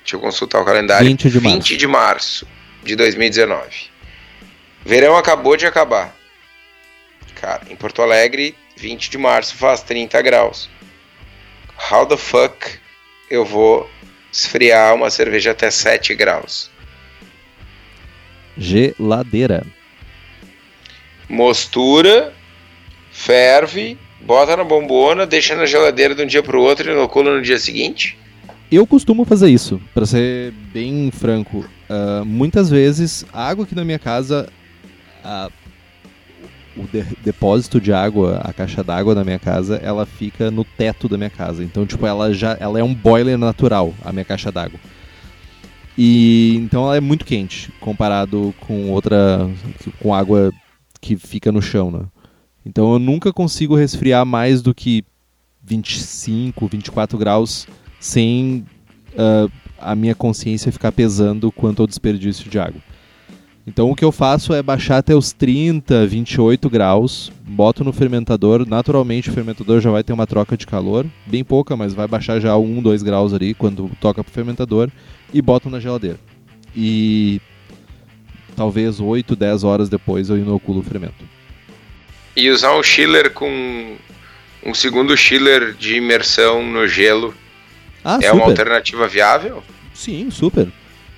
Deixa 0.01 0.17
eu 0.17 0.21
consultar 0.21 0.61
o 0.61 0.65
calendário. 0.65 1.07
20 1.07 1.31
de 1.31 1.41
março. 1.41 1.59
20 1.59 1.77
de 1.77 1.87
março 1.87 2.47
de 2.83 2.97
2019. 2.97 3.93
Verão 4.85 5.17
acabou 5.17 5.57
de 5.57 5.67
acabar. 5.67 6.15
Cara, 7.41 7.63
em 7.71 7.77
Porto 7.77 8.03
Alegre, 8.03 8.57
20 8.77 9.11
de 9.11 9.19
março 9.19 9.55
faz 9.55 9.83
30 9.83 10.21
graus. 10.23 10.69
How 11.77 12.07
the 12.07 12.17
fuck 12.17 12.79
eu 13.31 13.45
vou 13.45 13.89
esfriar 14.33 14.95
uma 14.95 15.11
cerveja 15.11 15.51
até 15.53 15.71
7 15.71 16.15
graus? 16.15 16.71
Geladeira. 18.57 19.65
Mostura, 21.29 22.33
ferve, 23.11 23.97
bota 24.21 24.57
na 24.57 24.65
bombona, 24.65 25.27
deixa 25.27 25.55
na 25.57 25.65
geladeira 25.67 26.15
de 26.15 26.23
um 26.23 26.27
dia 26.27 26.43
pro 26.43 26.61
outro 26.61 26.89
e 26.91 26.93
inocula 26.93 27.35
no 27.37 27.43
dia 27.43 27.59
seguinte. 27.59 28.19
Eu 28.71 28.87
costumo 28.87 29.25
fazer 29.25 29.49
isso, 29.51 29.81
pra 29.95 30.07
ser 30.07 30.51
bem 30.73 31.11
franco. 31.11 31.65
Ah, 31.89 32.23
muitas 32.25 32.71
vezes, 32.71 33.25
a 33.33 33.47
água 33.49 33.65
aqui 33.65 33.75
na 33.75 33.85
minha 33.85 33.99
casa, 33.99 34.49
a- 35.25 35.51
o 36.77 36.83
de- 36.85 37.05
depósito 37.23 37.81
de 37.81 37.93
água, 37.93 38.41
a 38.43 38.53
caixa 38.53 38.83
d'água 38.83 39.15
da 39.15 39.25
minha 39.25 39.39
casa, 39.39 39.77
ela 39.77 40.07
fica 40.07 40.51
no 40.51 40.65
teto 40.65 41.09
da 41.09 41.17
minha 41.19 41.31
casa. 41.31 41.63
Então, 41.63 41.85
tipo, 41.87 42.07
ela 42.07 42.33
já 42.33 42.57
ela 42.59 42.79
é 42.79 42.83
um 42.83 42.95
boiler 42.95 43.37
natural, 43.39 43.95
a 44.05 44.13
minha 44.13 44.25
caixa 44.25 44.51
d'água. 44.51 44.79
E 45.97 46.57
então 46.57 46.85
ela 46.85 46.97
é 46.97 47.01
muito 47.01 47.25
quente 47.25 47.71
comparado 47.81 48.55
com 48.61 48.91
outra 48.91 49.49
com 50.01 50.15
água 50.15 50.53
que 51.01 51.17
fica 51.17 51.53
no 51.53 51.61
chão, 51.61 51.91
né? 51.91 52.01
Então 52.65 52.93
eu 52.93 52.99
nunca 52.99 53.33
consigo 53.33 53.75
resfriar 53.77 54.25
mais 54.25 54.63
do 54.63 54.75
que 54.75 55.05
25, 55.63 56.67
24 56.67 57.19
graus 57.19 57.67
sem 58.01 58.65
ah, 59.19 59.49
a 59.79 59.95
minha 59.95 60.15
consciência 60.15 60.73
ficar 60.73 60.93
pesando 60.93 61.53
quanto 61.53 61.83
ao 61.83 61.87
desperdício 61.87 62.49
de 62.49 62.59
água. 62.59 62.81
Então 63.67 63.91
o 63.91 63.95
que 63.95 64.05
eu 64.05 64.11
faço 64.11 64.53
é 64.53 64.61
baixar 64.61 64.99
até 64.99 65.15
os 65.15 65.33
30, 65.33 66.05
28 66.07 66.69
graus, 66.69 67.31
boto 67.45 67.85
no 67.85 67.93
fermentador, 67.93 68.67
naturalmente 68.69 69.31
o 69.31 69.33
fermentador 69.33 69.81
já 69.81 69.91
vai 69.91 70.03
ter 70.03 70.13
uma 70.13 70.27
troca 70.27 70.57
de 70.57 70.67
calor, 70.67 71.07
bem 71.27 71.45
pouca, 71.45 71.77
mas 71.77 71.95
vai 71.95 72.09
baixar 72.09 72.41
já 72.41 72.57
1, 72.57 72.83
2 72.83 73.03
graus 73.05 73.33
ali 73.33 73.55
quando 73.55 73.89
toca 74.01 74.25
pro 74.25 74.33
fermentador 74.33 74.91
e 75.33 75.41
boto 75.41 75.71
na 75.71 75.79
geladeira. 75.79 76.19
E 76.75 77.41
talvez 78.57 78.99
8, 78.99 79.37
10 79.37 79.63
horas 79.63 79.89
depois 79.89 80.29
eu 80.29 80.37
inoculo 80.37 80.81
o 80.81 80.83
fermento. 80.83 81.25
E 82.35 82.51
usar 82.51 82.77
um 82.77 82.83
chiller 82.83 83.33
com 83.33 83.97
um 84.65 84.75
segundo 84.75 85.17
chiller 85.17 85.75
de 85.75 85.97
imersão 85.97 86.67
no 86.67 86.89
gelo 86.89 87.35
Ah, 88.05 88.19
é 88.21 88.33
uma 88.33 88.47
alternativa 88.47 89.07
viável? 89.07 89.63
Sim, 89.95 90.31
super. 90.31 90.69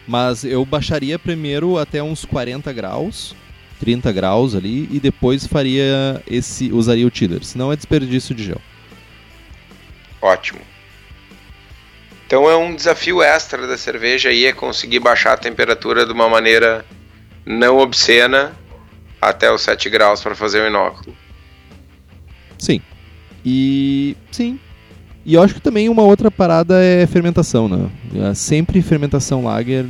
Mas 0.07 0.45
eu 0.45 0.65
baixaria 0.65 1.19
primeiro 1.19 1.79
até 1.79 2.03
uns 2.03 2.25
40 2.25 2.73
graus, 2.73 3.35
30 3.81 4.13
graus 4.13 4.55
ali, 4.55 4.89
e 4.91 5.01
depois 5.01 5.47
faria 5.47 6.23
esse. 6.27 6.71
usaria 6.73 7.07
o 7.07 7.11
chiller. 7.13 7.45
Senão 7.45 7.73
é 7.73 7.77
desperdício 7.77 8.35
de 8.35 8.45
gel. 8.45 8.61
Ótimo. 10.21 10.61
Então 12.27 12.49
é 12.49 12.57
um 12.57 12.75
desafio 12.75 13.23
extra 13.23 13.67
da 13.67 13.77
cerveja 13.77 14.31
aí 14.31 14.47
é 14.47 14.53
conseguir 14.53 14.99
baixar 14.99 15.35
a 15.35 15.37
temperatura 15.37 16.07
de 16.07 16.13
uma 16.13 16.29
maneira 16.29 16.85
não 17.45 17.79
obscena 17.79 18.57
até 19.21 19.53
os 19.53 19.63
7 19.63 19.89
graus 19.91 20.23
para 20.23 20.35
fazer 20.35 20.63
o 20.63 20.67
inóculo. 20.67 21.15
Sim. 22.59 22.81
E. 23.45 24.17
sim. 24.33 24.59
E 25.27 25.35
eu 25.35 25.43
acho 25.43 25.55
que 25.55 25.61
também 25.61 25.89
uma 25.89 26.03
outra 26.03 26.31
parada 26.31 26.83
é 26.83 27.07
fermentação, 27.07 27.69
né? 27.69 27.89
É, 28.15 28.35
Sempre 28.35 28.83
fermentação 28.83 29.45
lager 29.45 29.87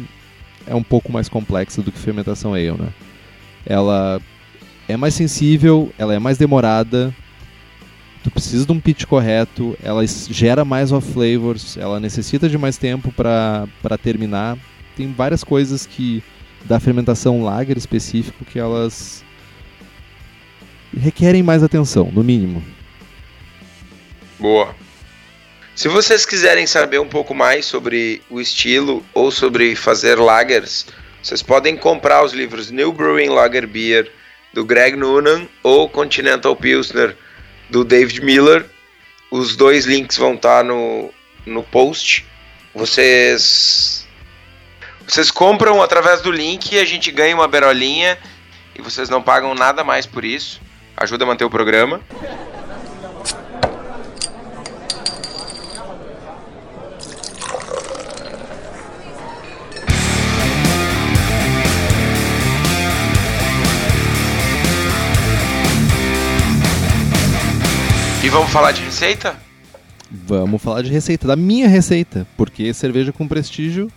é 0.67 0.75
um 0.75 0.83
pouco 0.83 1.13
mais 1.13 1.29
complexa 1.29 1.83
do 1.83 1.91
que 1.91 1.99
fermentação 1.99 2.55
ale, 2.55 2.73
né? 2.73 2.89
Ela 3.67 4.21
é 4.89 4.97
mais 4.97 5.15
sensível, 5.15 5.93
ela 5.99 6.15
é 6.15 6.19
mais 6.19 6.39
demorada, 6.39 7.15
tu 8.23 8.31
precisa 8.31 8.65
de 8.65 8.73
um 8.73 8.81
pitch 8.81 9.05
correto, 9.05 9.77
ela 9.83 10.03
gera 10.07 10.65
mais 10.65 10.93
off 10.93 11.11
flavors, 11.13 11.77
ela 11.77 11.99
necessita 11.99 12.49
de 12.49 12.57
mais 12.57 12.79
tempo 12.79 13.13
para 13.13 13.99
terminar. 14.03 14.57
Tem 14.97 15.13
várias 15.13 15.43
coisas 15.43 15.85
que 15.85 16.23
da 16.65 16.79
fermentação 16.81 17.43
lager 17.43 17.77
específico 17.77 18.45
que 18.45 18.59
elas 18.59 19.25
requerem 20.97 21.43
mais 21.43 21.63
atenção, 21.63 22.11
no 22.13 22.23
mínimo. 22.23 22.63
Boa. 24.39 24.75
Se 25.75 25.89
vocês 25.89 26.25
quiserem 26.25 26.69
saber 26.69 27.01
um 27.01 27.09
pouco 27.09 27.35
mais 27.35 27.67
sobre 27.67 28.23
o 28.31 28.41
estilo 28.41 29.05
ou 29.13 29.33
sobre 29.33 29.75
fazer 29.75 30.15
lagers, 30.21 30.87
vocês 31.21 31.43
podem 31.43 31.77
comprar 31.77 32.25
os 32.25 32.33
livros 32.33 32.71
New 32.71 32.93
Brewing 32.93 33.29
Lager 33.29 33.67
Beer 33.67 34.09
do 34.53 34.65
Greg 34.65 34.97
Noonan 34.97 35.49
ou 35.65 35.89
Continental 35.89 36.55
Pilsner 36.55 37.17
do 37.69 37.85
David 37.85 38.25
Miller. 38.25 38.65
Os 39.33 39.57
dois 39.57 39.85
links 39.85 40.17
vão 40.17 40.35
estar 40.35 40.63
no, 40.63 41.13
no 41.45 41.65
post. 41.65 42.25
Vocês 42.73 44.07
vocês 45.09 45.29
compram 45.29 45.83
através 45.83 46.21
do 46.21 46.31
link 46.31 46.73
e 46.73 46.79
a 46.79 46.85
gente 46.85 47.11
ganha 47.11 47.35
uma 47.35 47.49
berolinha 47.49 48.17
e 48.77 48.81
vocês 48.81 49.09
não 49.09 49.21
pagam 49.21 49.57
nada 49.57 49.83
mais 49.83 50.07
por 50.07 50.25
isso. 50.25 50.61
Ajuda 50.97 51.25
a 51.25 51.27
manter 51.27 51.45
o 51.45 51.51
programa. 51.51 52.01
E 68.25 68.29
vamos 68.31 68.51
falar 68.51 68.73
de 68.73 68.81
receita? 68.81 69.37
Vamos 70.11 70.63
falar 70.63 70.81
de 70.81 70.91
receita, 70.91 71.29
da 71.29 71.37
minha 71.37 71.69
receita, 71.69 72.27
porque 72.39 72.73
cerveja 72.73 73.13
com 73.13 73.29
prestígio. 73.29 73.93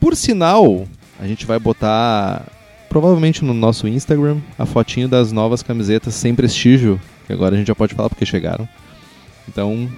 Por 0.00 0.16
sinal, 0.16 0.84
a 1.20 1.28
gente 1.28 1.46
vai 1.46 1.60
botar 1.60 2.44
provavelmente 2.88 3.44
no 3.44 3.54
nosso 3.54 3.86
Instagram 3.86 4.38
a 4.58 4.66
fotinho 4.66 5.06
das 5.06 5.30
novas 5.30 5.62
camisetas 5.62 6.12
sem 6.12 6.34
prestígio, 6.34 7.00
que 7.24 7.32
agora 7.32 7.54
a 7.54 7.58
gente 7.58 7.68
já 7.68 7.74
pode 7.76 7.94
falar 7.94 8.08
porque 8.08 8.26
chegaram. 8.26 8.68
Então, 9.48 9.88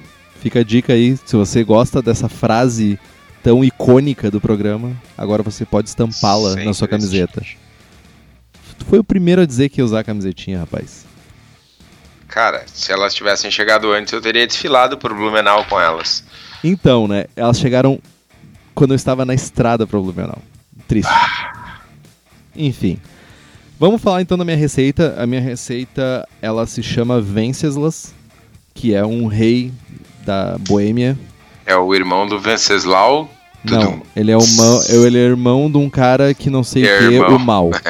fica 0.43 0.61
a 0.61 0.63
dica 0.63 0.93
aí, 0.93 1.17
se 1.25 1.35
você 1.35 1.65
gosta 1.65 2.03
dessa 2.03 2.29
frase 2.29 2.99
tão 3.43 3.65
icônica 3.65 4.31
do 4.31 4.43
programa, 4.43 4.93
agora 5.17 5.43
você 5.43 5.65
pode 5.65 5.89
estampá-la 5.89 6.55
na 6.57 6.75
sua 6.75 6.87
camiseta. 6.87 7.41
Tu 8.79 8.85
foi 8.85 8.99
o 8.99 9.05
primeiro 9.05 9.41
a 9.41 9.47
dizer 9.47 9.71
que 9.71 9.81
ia 9.81 9.85
usar 9.87 10.01
a 10.01 10.05
camisetinha, 10.05 10.59
rapaz. 10.59 11.14
Cara, 12.35 12.65
se 12.67 12.91
elas 12.91 13.15
tivessem 13.15 13.49
chegado 13.49 13.93
antes, 13.93 14.13
eu 14.13 14.21
teria 14.21 14.45
desfilado 14.45 14.99
por 14.99 15.15
Blumenau 15.15 15.65
com 15.67 15.81
elas. 15.81 16.25
Então, 16.65 17.07
né? 17.07 17.27
Elas 17.37 17.61
chegaram 17.61 18.01
quando 18.75 18.91
eu 18.91 18.97
estava 18.97 19.25
na 19.25 19.33
estrada 19.33 19.87
para 19.87 20.01
Blumenau. 20.01 20.39
Triste. 20.89 21.13
Enfim. 22.57 22.99
Vamos 23.79 24.03
falar 24.03 24.21
então 24.21 24.37
da 24.37 24.45
minha 24.45 24.57
receita. 24.57 25.15
A 25.17 25.29
minha 25.29 25.41
receita, 25.41 26.27
ela 26.43 26.67
se 26.67 26.83
chama 26.83 27.21
Venceslas, 27.21 28.13
que 28.75 28.93
é 28.93 29.07
um 29.07 29.29
rei 29.29 29.73
da 30.27 30.57
Boêmia. 30.59 31.17
É 31.65 31.77
o 31.77 31.95
irmão 31.95 32.27
do 32.27 32.41
Venceslau. 32.41 33.31
Não, 33.63 34.03
ele 34.17 34.33
é, 34.33 34.37
irmão, 34.37 34.83
ele 34.89 35.19
é 35.19 35.23
irmão 35.23 35.71
de 35.71 35.79
um 35.79 35.89
cara 35.89 36.35
que 36.35 36.51
não 36.51 36.65
sei 36.65 36.85
É 36.85 36.97
o 36.97 36.99
que, 36.99 37.15
irmão. 37.15 37.37
o 37.37 37.39
mal. 37.39 37.71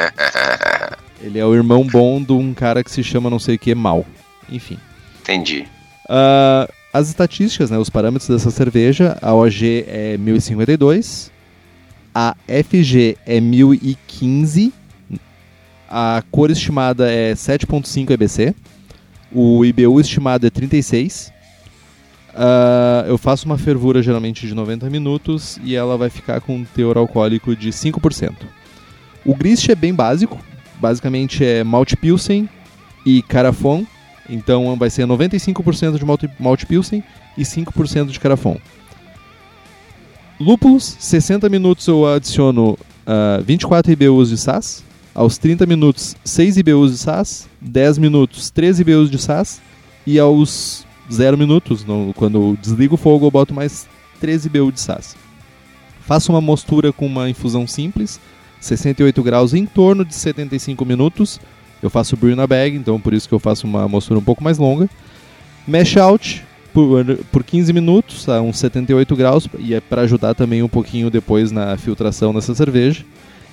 Ele 1.21 1.39
é 1.39 1.45
o 1.45 1.55
irmão 1.55 1.83
bom 1.87 2.21
de 2.21 2.33
um 2.33 2.53
cara 2.53 2.83
que 2.83 2.91
se 2.91 3.03
chama 3.03 3.31
não 3.31 3.39
sei 3.39 3.55
o 3.55 3.59
que, 3.59 3.73
mal. 3.73 4.05
Enfim. 4.49 4.77
Entendi. 5.21 5.67
Ah, 6.07 6.69
as 6.93 7.09
estatísticas, 7.09 7.69
né, 7.69 7.77
os 7.77 7.89
parâmetros 7.89 8.29
dessa 8.29 8.49
cerveja, 8.51 9.17
a 9.21 9.33
OG 9.33 9.85
é 9.87 10.17
1052, 10.17 11.31
a 12.13 12.35
FG 12.47 13.17
é 13.25 13.41
1015 13.41 14.71
A 15.89 16.23
cor 16.31 16.49
estimada 16.49 17.11
é 17.11 17.33
7.5 17.33 18.11
EBC. 18.11 18.55
O 19.31 19.65
IBU 19.65 19.99
estimado 19.99 20.47
é 20.47 20.49
36. 20.49 21.33
Uh, 22.29 23.07
eu 23.07 23.17
faço 23.17 23.45
uma 23.45 23.57
fervura 23.57 24.01
geralmente 24.01 24.47
de 24.47 24.53
90 24.53 24.89
minutos 24.89 25.59
e 25.63 25.75
ela 25.75 25.97
vai 25.97 26.09
ficar 26.09 26.39
com 26.41 26.55
um 26.55 26.63
teor 26.63 26.97
alcoólico 26.97 27.55
de 27.55 27.69
5%. 27.69 28.33
O 29.25 29.35
grist 29.35 29.67
é 29.69 29.75
bem 29.75 29.93
básico, 29.93 30.39
basicamente 30.79 31.43
é 31.43 31.63
malte 31.63 31.97
pilsen 31.97 32.47
e 33.05 33.21
carafon, 33.21 33.85
então 34.29 34.75
vai 34.75 34.89
ser 34.89 35.05
95% 35.05 35.97
de 35.97 36.31
malte 36.39 36.65
pilsen 36.65 37.03
e 37.37 37.43
5% 37.43 38.07
de 38.07 38.19
carafon. 38.19 38.57
Lúpulos, 40.39 40.97
60 40.99 41.47
minutos 41.49 41.87
eu 41.87 42.05
adiciono 42.05 42.71
uh, 42.71 43.43
24 43.45 43.91
IBUs 43.91 44.29
de 44.29 44.37
SAS, 44.37 44.83
aos 45.13 45.37
30 45.37 45.65
minutos 45.65 46.15
6 46.25 46.57
IBUs 46.57 46.91
de 46.91 46.97
SAS, 46.97 47.47
10 47.61 47.97
minutos 47.99 48.49
13 48.49 48.81
IBUs 48.81 49.09
de 49.09 49.17
SAS 49.17 49.61
e 50.05 50.19
aos 50.19 50.85
0 51.11 51.37
minutos, 51.37 51.83
no, 51.83 52.13
quando 52.15 52.37
eu 52.37 52.57
desligo 52.61 52.95
o 52.95 52.97
fogo, 52.97 53.25
eu 53.25 53.31
boto 53.31 53.53
mais 53.53 53.87
13 54.19 54.49
BU 54.49 54.71
de 54.71 54.79
SAS. 54.79 55.15
Faço 56.01 56.31
uma 56.31 56.41
mostura 56.41 56.91
com 56.93 57.05
uma 57.05 57.29
infusão 57.29 57.67
simples, 57.67 58.19
68 58.59 59.21
graus 59.23 59.53
em 59.53 59.65
torno 59.65 60.05
de 60.05 60.13
75 60.13 60.85
minutos. 60.85 61.39
Eu 61.81 61.89
faço 61.89 62.17
brew 62.17 62.35
na 62.35 62.47
bag, 62.47 62.75
então 62.75 62.99
por 62.99 63.13
isso 63.13 63.27
que 63.27 63.33
eu 63.33 63.39
faço 63.39 63.67
uma 63.67 63.87
mostura 63.87 64.19
um 64.19 64.23
pouco 64.23 64.43
mais 64.43 64.57
longa. 64.57 64.89
Mash 65.67 65.97
out 65.97 66.43
por, 66.73 67.05
por 67.31 67.43
15 67.43 67.71
minutos 67.73 68.27
a 68.27 68.41
uns 68.41 68.57
78 68.57 69.15
graus 69.15 69.47
e 69.59 69.73
é 69.73 69.79
para 69.79 70.01
ajudar 70.01 70.33
também 70.33 70.61
um 70.61 70.67
pouquinho 70.67 71.09
depois 71.09 71.51
na 71.51 71.77
filtração 71.77 72.33
dessa 72.33 72.53
cerveja. 72.53 73.03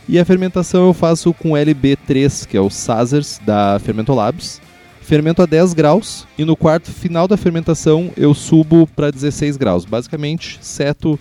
E 0.09 0.19
a 0.19 0.25
fermentação 0.25 0.87
eu 0.87 0.93
faço 0.93 1.33
com 1.33 1.51
LB3, 1.51 2.47
que 2.47 2.57
é 2.57 2.61
o 2.61 2.69
Sazers 2.69 3.41
da 3.45 3.79
Fermentolabs 3.79 4.61
fermento 5.03 5.43
a 5.43 5.47
10 5.47 5.75
graus 5.75 6.27
e 6.39 6.45
no 6.45 6.57
quarto 6.57 6.91
final 6.91 7.29
da 7.29 7.37
fermentação 7.37 8.11
eu 8.17 8.33
subo 8.33 8.87
para 8.87 9.11
16 9.11 9.57
graus. 9.57 9.85
Basicamente, 9.85 10.59
seto 10.63 11.19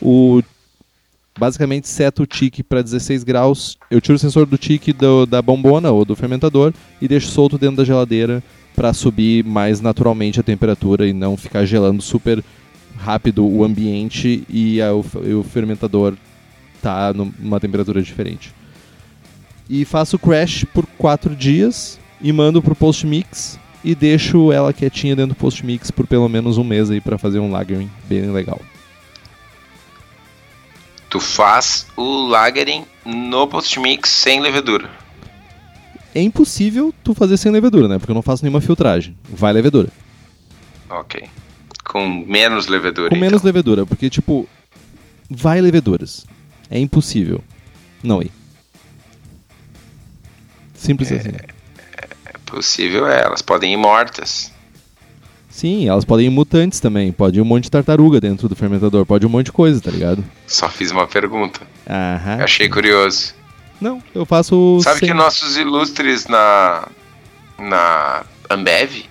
o 0.00 0.42
basicamente 1.38 1.88
seto 1.88 2.22
o 2.22 2.26
tique 2.26 2.62
para 2.62 2.82
16 2.82 3.24
graus. 3.24 3.78
Eu 3.90 4.00
tiro 4.00 4.16
o 4.16 4.18
sensor 4.18 4.46
do 4.46 4.58
tique 4.58 4.92
do, 4.92 5.26
da 5.26 5.40
bombona 5.40 5.90
ou 5.90 6.04
do 6.04 6.16
fermentador 6.16 6.72
e 7.00 7.08
deixo 7.08 7.28
solto 7.28 7.58
dentro 7.58 7.76
da 7.76 7.84
geladeira 7.84 8.42
para 8.74 8.92
subir 8.92 9.44
mais 9.44 9.80
naturalmente 9.80 10.40
a 10.40 10.42
temperatura 10.42 11.06
e 11.06 11.12
não 11.12 11.36
ficar 11.36 11.64
gelando 11.64 12.02
super 12.02 12.42
rápido 12.96 13.46
o 13.46 13.64
ambiente 13.64 14.44
e, 14.48 14.80
a, 14.80 14.94
o, 14.94 15.04
o 15.40 15.42
fermentador 15.42 16.14
tá 16.80 17.12
numa 17.12 17.60
temperatura 17.60 18.02
diferente. 18.02 18.52
E 19.68 19.84
faço 19.84 20.18
crash 20.18 20.64
por 20.72 20.86
4 20.98 21.34
dias 21.34 21.98
e 22.20 22.32
mando 22.32 22.62
pro 22.62 22.74
post 22.74 23.06
mix 23.06 23.58
e 23.84 23.94
deixo 23.94 24.52
ela 24.52 24.72
quietinha 24.72 25.16
dentro 25.16 25.34
do 25.34 25.38
post 25.38 25.64
mix 25.64 25.90
por 25.90 26.06
pelo 26.06 26.28
menos 26.28 26.58
um 26.58 26.64
mês 26.64 26.90
aí 26.90 27.00
para 27.00 27.18
fazer 27.18 27.38
um 27.38 27.50
lagering 27.50 27.90
bem 28.08 28.30
legal. 28.30 28.60
Tu 31.12 31.20
faz 31.20 31.86
o 31.94 32.26
lagering 32.26 32.86
no 33.04 33.46
post 33.46 33.78
mix 33.78 34.08
sem 34.08 34.40
levedura. 34.40 34.90
É 36.14 36.22
impossível 36.22 36.90
tu 37.04 37.14
fazer 37.14 37.36
sem 37.36 37.52
levedura, 37.52 37.86
né? 37.86 37.98
Porque 37.98 38.10
eu 38.10 38.14
não 38.14 38.22
faço 38.22 38.42
nenhuma 38.42 38.62
filtragem. 38.62 39.14
Vai 39.28 39.52
levedura. 39.52 39.90
Ok. 40.88 41.28
Com 41.84 42.08
menos 42.26 42.66
levedura. 42.66 43.10
Com 43.10 43.16
então. 43.16 43.28
menos 43.28 43.42
levedura, 43.42 43.84
porque 43.84 44.08
tipo, 44.08 44.48
vai 45.28 45.60
leveduras. 45.60 46.24
É 46.70 46.78
impossível 46.78 47.44
não 48.02 48.22
ir. 48.22 48.32
Simples 50.74 51.12
é... 51.12 51.16
assim 51.16 51.32
possível 52.52 53.06
é, 53.06 53.22
elas 53.22 53.40
podem 53.40 53.72
ir 53.72 53.76
mortas. 53.78 54.51
Sim, 55.52 55.86
elas 55.86 56.04
podem 56.04 56.26
ir 56.26 56.30
mutantes 56.30 56.80
também. 56.80 57.12
Pode 57.12 57.38
ir 57.38 57.42
um 57.42 57.44
monte 57.44 57.64
de 57.64 57.70
tartaruga 57.70 58.18
dentro 58.18 58.48
do 58.48 58.56
fermentador. 58.56 59.04
Pode 59.04 59.24
ir 59.24 59.28
um 59.28 59.30
monte 59.30 59.46
de 59.46 59.52
coisa, 59.52 59.78
tá 59.82 59.90
ligado? 59.90 60.24
Só 60.46 60.66
fiz 60.70 60.90
uma 60.90 61.06
pergunta. 61.06 61.60
Aham. 61.86 62.42
Achei 62.42 62.70
curioso. 62.70 63.34
Não, 63.78 64.02
eu 64.14 64.24
faço. 64.24 64.80
Sabe 64.82 65.00
sem... 65.00 65.08
que 65.08 65.14
nossos 65.14 65.58
ilustres 65.58 66.26
na. 66.26 66.88
na 67.58 68.24
Ambev, 68.48 69.04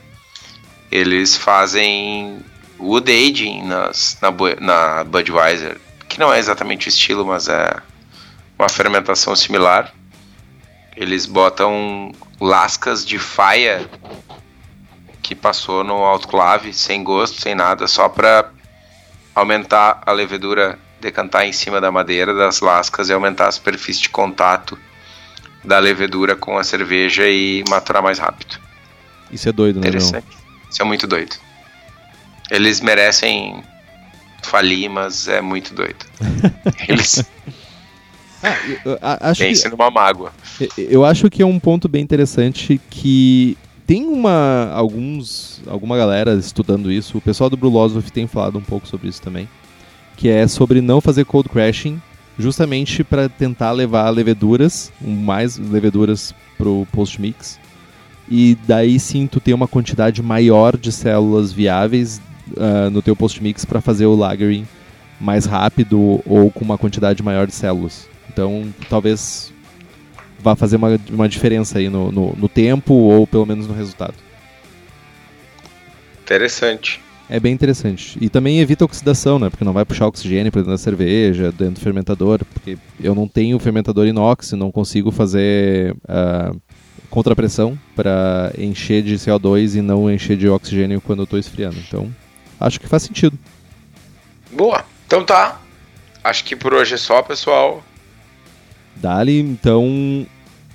eles 0.92 1.38
fazem 1.38 2.40
wood 2.80 3.12
aging 3.12 3.68
nas, 3.68 4.18
na, 4.20 4.32
na 4.60 5.04
Budweiser. 5.04 5.78
Que 6.10 6.20
não 6.20 6.34
é 6.34 6.40
exatamente 6.40 6.88
o 6.88 6.90
estilo, 6.90 7.24
mas 7.24 7.48
é 7.48 7.78
uma 8.58 8.68
fermentação 8.68 9.36
similar. 9.36 9.94
Eles 10.98 11.28
botam 11.28 12.12
lascas 12.40 13.06
de 13.06 13.20
faia 13.20 13.88
que 15.22 15.36
passou 15.36 15.84
no 15.84 16.04
autoclave, 16.04 16.74
sem 16.74 17.04
gosto, 17.04 17.40
sem 17.40 17.56
nada, 17.56 17.88
só 17.88 18.10
para 18.10 18.50
aumentar 19.36 20.02
a 20.06 20.12
levedura, 20.12 20.78
decantar 21.00 21.46
em 21.46 21.54
cima 21.54 21.80
da 21.80 21.92
madeira 21.92 22.34
das 22.34 22.60
lascas 22.60 23.10
e 23.10 23.14
aumentar 23.14 23.48
a 23.48 23.52
superfície 23.52 24.02
de 24.02 24.10
contato 24.10 24.78
da 25.64 25.80
levedura 25.80 26.36
com 26.36 26.58
a 26.58 26.64
cerveja 26.64 27.28
e 27.28 27.64
maturar 27.70 28.02
mais 28.02 28.18
rápido. 28.18 28.60
Isso 29.32 29.48
é 29.48 29.52
doido, 29.52 29.80
né? 29.80 29.88
Interessante. 29.88 30.28
Isso 30.70 30.82
é 30.82 30.86
muito 30.86 31.08
doido. 31.08 31.36
Eles 32.50 32.82
merecem 32.82 33.64
falir, 34.42 34.90
mas 34.90 35.28
é 35.28 35.40
muito 35.40 35.74
doido. 35.74 36.06
Eles 36.88 37.24
ah, 38.44 38.58
eu, 38.84 38.98
acho 39.02 39.40
Pense 39.40 39.64
que, 39.64 39.70
numa 39.70 39.92
mágoa. 39.92 40.34
Eu 40.78 41.06
acho 41.06 41.30
que 41.30 41.42
é 41.42 41.46
um 41.46 41.60
ponto 41.60 41.88
bem 41.88 42.02
interessante 42.02 42.82
que 42.90 43.58
tem 43.92 44.06
uma 44.06 44.72
alguns 44.72 45.62
alguma 45.68 45.98
galera 45.98 46.36
estudando 46.36 46.90
isso. 46.90 47.18
O 47.18 47.22
pessoal 47.22 47.50
do 47.50 47.58
Brulosophy 47.58 48.10
tem 48.10 48.26
falado 48.26 48.58
um 48.58 48.62
pouco 48.62 48.88
sobre 48.88 49.10
isso 49.10 49.22
também, 49.22 49.50
que 50.16 50.30
é 50.30 50.48
sobre 50.48 50.80
não 50.80 51.02
fazer 51.02 51.26
cold 51.26 51.50
crashing, 51.50 52.02
justamente 52.40 53.04
para 53.04 53.28
tentar 53.28 53.74
levar 53.74 54.10
leveduras, 54.10 54.94
mais 55.02 55.58
leveduras 55.58 56.34
pro 56.58 56.88
post 56.94 57.20
mix. 57.20 57.60
E 58.30 58.58
daí 58.66 58.98
sim 58.98 59.28
tu 59.28 59.42
ter 59.42 59.54
uma 59.54 59.68
quantidade 59.68 60.24
maior 60.24 60.78
de 60.78 60.90
células 60.90 61.52
viáveis 61.52 62.22
uh, 62.52 62.90
no 62.90 63.02
teu 63.02 63.14
post 63.14 63.44
mix 63.44 63.66
para 63.66 63.82
fazer 63.82 64.06
o 64.06 64.16
lagering 64.16 64.66
mais 65.20 65.46
rápido 65.46 66.22
ou 66.26 66.50
com 66.50 66.64
uma 66.64 66.78
quantidade 66.78 67.22
maior 67.22 67.46
de 67.46 67.54
células. 67.54 68.08
Então, 68.30 68.74
talvez 68.90 69.52
vá 70.42 70.56
fazer 70.56 70.76
uma, 70.76 71.00
uma 71.10 71.30
diferença 71.30 71.80
aí 71.80 71.90
no, 71.90 72.12
no, 72.12 72.34
no 72.36 72.50
tempo 72.50 72.94
ou 72.94 73.26
pelo 73.28 73.46
menos 73.46 73.68
no 73.68 73.74
resultado. 73.74 74.16
Interessante. 76.22 77.02
É 77.30 77.40
bem 77.40 77.54
interessante. 77.54 78.18
E 78.20 78.30
também 78.30 78.60
evita 78.60 78.84
oxidação, 78.84 79.40
né? 79.40 79.50
Porque 79.50 79.64
não 79.64 79.72
vai 79.72 79.86
puxar 79.86 80.06
oxigênio 80.06 80.52
para 80.52 80.62
dentro 80.62 80.74
da 80.74 80.78
cerveja, 80.78 81.52
dentro 81.52 81.76
do 81.76 81.80
fermentador. 81.80 82.42
Porque 82.54 82.78
eu 83.02 83.16
não 83.16 83.26
tenho 83.26 83.58
fermentador 83.58 84.06
inox, 84.06 84.52
não 84.52 84.70
consigo 84.70 85.12
fazer 85.12 85.94
uh, 85.94 86.60
contrapressão 87.10 87.80
para 87.96 88.52
encher 88.58 89.02
de 89.02 89.16
CO2 89.16 89.76
e 89.76 89.82
não 89.82 90.12
encher 90.12 90.36
de 90.36 90.50
oxigênio 90.50 91.00
quando 91.00 91.20
eu 91.20 91.24
estou 91.24 91.40
esfriando. 91.40 91.78
Então, 91.88 92.14
acho 92.60 92.80
que 92.82 92.88
faz 92.88 93.04
sentido. 93.04 93.38
Boa. 94.52 94.84
Então 95.08 95.24
tá. 95.26 95.62
Acho 96.24 96.44
que 96.44 96.56
por 96.56 96.74
hoje 96.74 96.96
é 96.96 96.98
só, 96.98 97.22
pessoal. 97.22 97.84
Dali, 98.96 99.40
então, 99.40 100.26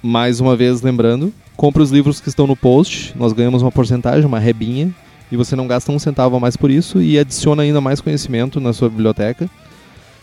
mais 0.02 0.40
uma 0.40 0.56
vez 0.56 0.82
lembrando, 0.82 1.32
compre 1.56 1.82
os 1.82 1.90
livros 1.90 2.20
que 2.20 2.28
estão 2.28 2.46
no 2.46 2.56
post, 2.56 3.12
nós 3.16 3.32
ganhamos 3.32 3.62
uma 3.62 3.72
porcentagem, 3.72 4.26
uma 4.26 4.38
rebinha, 4.38 4.92
e 5.30 5.36
você 5.36 5.56
não 5.56 5.66
gasta 5.66 5.90
um 5.90 5.98
centavo 5.98 6.36
a 6.36 6.40
mais 6.40 6.56
por 6.56 6.70
isso 6.70 7.00
e 7.02 7.18
adiciona 7.18 7.62
ainda 7.62 7.80
mais 7.80 8.00
conhecimento 8.00 8.60
na 8.60 8.72
sua 8.72 8.88
biblioteca. 8.88 9.48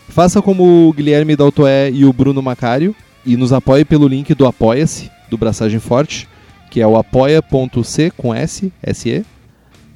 Faça 0.08 0.40
como 0.40 0.88
o 0.88 0.92
Guilherme 0.92 1.36
Daltoé 1.36 1.90
e 1.90 2.04
o 2.04 2.12
Bruno 2.12 2.42
Macário 2.42 2.94
e 3.24 3.36
nos 3.36 3.52
apoie 3.52 3.84
pelo 3.84 4.08
link 4.08 4.34
do 4.34 4.46
Apoia-se, 4.46 5.10
do 5.28 5.36
Braçagem 5.36 5.80
Forte, 5.80 6.28
que 6.70 6.80
é 6.80 6.86
o 6.86 6.96
apoia.c 6.96 8.10
com 8.16 8.34
S, 8.34 8.72
S-E, 8.82 9.24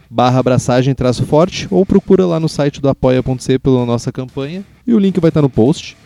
barra 0.09 0.39
abraçagem 0.39 0.95
traço 0.95 1.27
forte, 1.27 1.69
ou 1.71 1.85
procura 1.85 2.25
lá 2.25 2.41
no 2.41 2.49
site 2.49 2.81
do 2.81 2.89
apoia.c 2.89 3.59
pela 3.59 3.85
nossa 3.85 4.11
campanha, 4.11 4.65
e 4.87 4.95
o 4.95 4.99
link 4.99 5.21
vai 5.21 5.29
estar 5.29 5.43
no 5.43 5.51
post. 5.51 5.97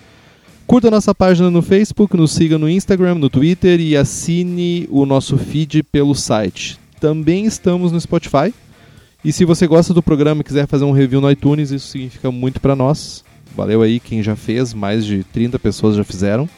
Curta 0.67 0.91
nossa 0.91 1.15
página 1.15 1.51
no 1.51 1.61
Facebook, 1.61 2.17
nos 2.17 2.33
siga 2.33 2.57
no 2.59 2.69
Instagram, 2.69 3.17
no 3.17 3.29
Twitter 3.29 3.81
e 3.81 3.97
assine 3.97 4.89
o 4.91 5.05
nosso 5.05 5.37
feed 5.37 5.83
pelo 5.83 6.15
site. 6.15 6.79
Também 6.99 7.45
estamos 7.45 7.93
no 7.93 8.01
Spotify. 8.01 8.55
E 9.25 9.33
se 9.33 9.45
você 9.45 9.67
gosta 9.67 9.93
do 9.93 10.03
programa 10.03 10.41
e 10.41 10.45
quiser 10.45 10.67
fazer 10.67 10.85
um 10.85 10.93
review 10.93 11.21
no 11.21 11.31
iTunes, 11.31 11.71
isso 11.71 11.89
significa 11.89 12.31
muito 12.31 12.61
para 12.61 12.75
nós. 12.75 13.25
Valeu 13.55 13.83
aí 13.83 14.01
quem 14.01 14.23
já 14.23 14.35
fez, 14.35 14.73
mais 14.73 15.05
de 15.05 15.25
30 15.25 15.59
pessoas 15.59 15.97
já 15.97 16.05
fizeram. 16.05 16.49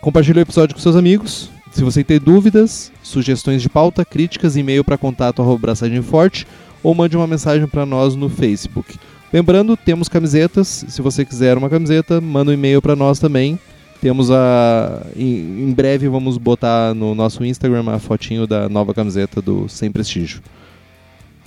Compartilhe 0.00 0.40
o 0.40 0.42
episódio 0.42 0.74
com 0.74 0.80
seus 0.80 0.96
amigos. 0.96 1.50
Se 1.70 1.84
você 1.84 2.02
tem 2.02 2.18
dúvidas, 2.18 2.90
sugestões 3.02 3.62
de 3.62 3.68
pauta, 3.68 4.04
críticas, 4.04 4.56
e-mail 4.56 4.82
para 4.82 4.98
contato 4.98 5.40
arroba 5.40 5.74
forte 6.02 6.46
ou 6.82 6.94
mande 6.94 7.16
uma 7.16 7.26
mensagem 7.26 7.66
para 7.68 7.86
nós 7.86 8.16
no 8.16 8.28
Facebook. 8.28 8.98
Lembrando, 9.32 9.76
temos 9.76 10.08
camisetas. 10.08 10.84
Se 10.88 11.00
você 11.00 11.24
quiser 11.24 11.56
uma 11.56 11.70
camiseta, 11.70 12.20
manda 12.20 12.50
um 12.50 12.54
e-mail 12.54 12.82
para 12.82 12.96
nós 12.96 13.18
também. 13.18 13.58
Temos 14.00 14.30
a. 14.30 15.06
Em, 15.14 15.68
em 15.68 15.72
breve 15.72 16.08
vamos 16.08 16.38
botar 16.38 16.94
no 16.94 17.14
nosso 17.14 17.44
Instagram 17.44 17.84
a 17.90 17.98
fotinho 17.98 18.46
da 18.46 18.68
nova 18.68 18.94
camiseta 18.94 19.42
do 19.42 19.68
Sem 19.68 19.92
Prestígio. 19.92 20.40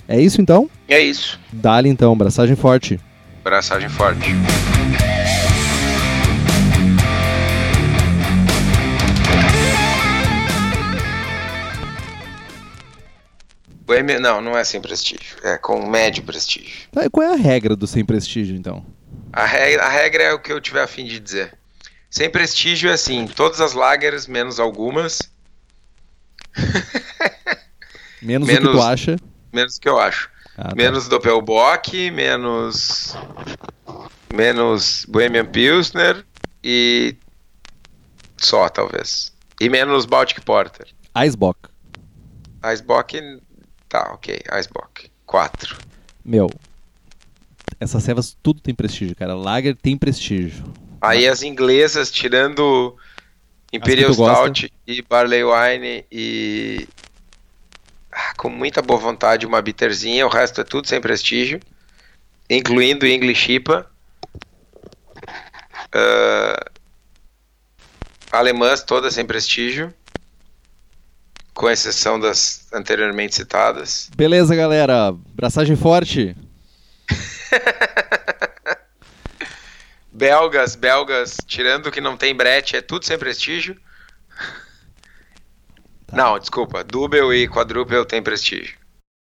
É 0.06 0.20
isso 0.20 0.40
então? 0.40 0.70
É 0.88 1.00
isso. 1.00 1.40
Dá-lhe 1.52 1.88
então, 1.88 2.16
braçagem 2.16 2.54
forte. 2.54 3.00
Braçagem 3.42 3.88
forte. 3.88 4.30
Boêmia, 13.86 14.18
não, 14.18 14.40
não 14.40 14.56
é 14.56 14.64
sem 14.64 14.80
prestígio. 14.80 15.36
É 15.42 15.58
com 15.58 15.86
médio 15.86 16.22
prestígio. 16.22 16.88
Tá, 16.90 17.04
e 17.04 17.10
qual 17.10 17.26
é 17.28 17.32
a 17.34 17.36
regra 17.36 17.76
do 17.76 17.86
sem 17.86 18.04
prestígio, 18.04 18.56
então? 18.56 18.84
A 19.32 19.44
regra, 19.44 19.84
a 19.84 19.88
regra 19.88 20.22
é 20.22 20.32
o 20.32 20.38
que 20.38 20.52
eu 20.52 20.60
tiver 20.60 20.82
a 20.82 20.86
fim 20.86 21.04
de 21.04 21.18
dizer. 21.20 21.56
Sem 22.08 22.30
prestígio 22.30 22.88
é 22.88 22.94
assim, 22.94 23.26
todas 23.26 23.60
as 23.60 23.72
lagers, 23.74 24.26
menos 24.26 24.58
algumas. 24.60 25.18
Menos, 28.22 28.48
o 28.48 28.50
que 28.50 28.56
tu 28.58 28.62
Menos- 28.68 28.84
acha. 28.84 29.16
Menos 29.52 29.76
o 29.76 29.80
que 29.80 29.88
eu 29.88 29.98
acho. 29.98 30.30
Ah, 30.56 30.68
tá. 30.70 30.74
Menos 30.74 31.08
Doppelbock, 31.08 32.10
menos. 32.10 33.14
Menos 34.32 35.04
Bohemian 35.06 35.44
Pilsner 35.44 36.24
e. 36.62 37.16
Só, 38.38 38.68
talvez. 38.68 39.32
E 39.60 39.68
menos 39.68 40.06
Baltic 40.06 40.40
Porter. 40.42 40.86
Icebox. 41.16 41.58
Icebock. 42.64 43.40
Tá, 43.94 44.12
ok. 44.12 44.40
Icebock. 44.58 45.08
4. 45.24 45.78
Meu, 46.24 46.50
essas 47.78 48.02
cevas 48.02 48.36
tudo 48.42 48.60
tem 48.60 48.74
prestígio, 48.74 49.14
cara. 49.14 49.36
Lager 49.36 49.76
tem 49.76 49.96
prestígio. 49.96 50.64
Aí 51.00 51.28
as 51.28 51.44
inglesas, 51.44 52.10
tirando 52.10 52.96
Imperial. 53.72 54.12
Stout 54.12 54.72
e 54.84 55.00
Barley 55.02 55.44
Wine 55.44 56.04
e. 56.10 56.88
Ah, 58.10 58.34
com 58.36 58.48
muita 58.48 58.82
boa 58.82 58.98
vontade, 58.98 59.46
uma 59.46 59.62
bitterzinha, 59.62 60.26
o 60.26 60.28
resto 60.28 60.60
é 60.60 60.64
tudo 60.64 60.88
sem 60.88 61.00
prestígio, 61.00 61.60
incluindo 62.50 63.06
English 63.06 63.52
IPA. 63.52 63.88
Ah, 65.92 66.64
alemãs 68.32 68.82
todas 68.82 69.14
sem 69.14 69.24
prestígio, 69.24 69.94
com 71.54 71.70
exceção 71.70 72.18
das 72.18 72.66
anteriormente 72.72 73.34
citadas. 73.34 74.10
Beleza, 74.16 74.54
galera. 74.54 75.14
Braçagem 75.34 75.76
forte. 75.76 76.36
Belgas, 80.16 80.76
belgas, 80.76 81.36
tirando 81.44 81.90
que 81.90 82.00
não 82.00 82.16
tem 82.16 82.32
brete, 82.36 82.76
é 82.76 82.80
tudo 82.80 83.04
sem 83.04 83.18
prestígio. 83.18 83.76
Tá. 86.06 86.16
Não, 86.16 86.38
desculpa, 86.38 86.84
Double 86.84 87.34
e 87.34 87.48
Quadruple 87.48 88.06
tem 88.06 88.22
prestígio. 88.22 88.76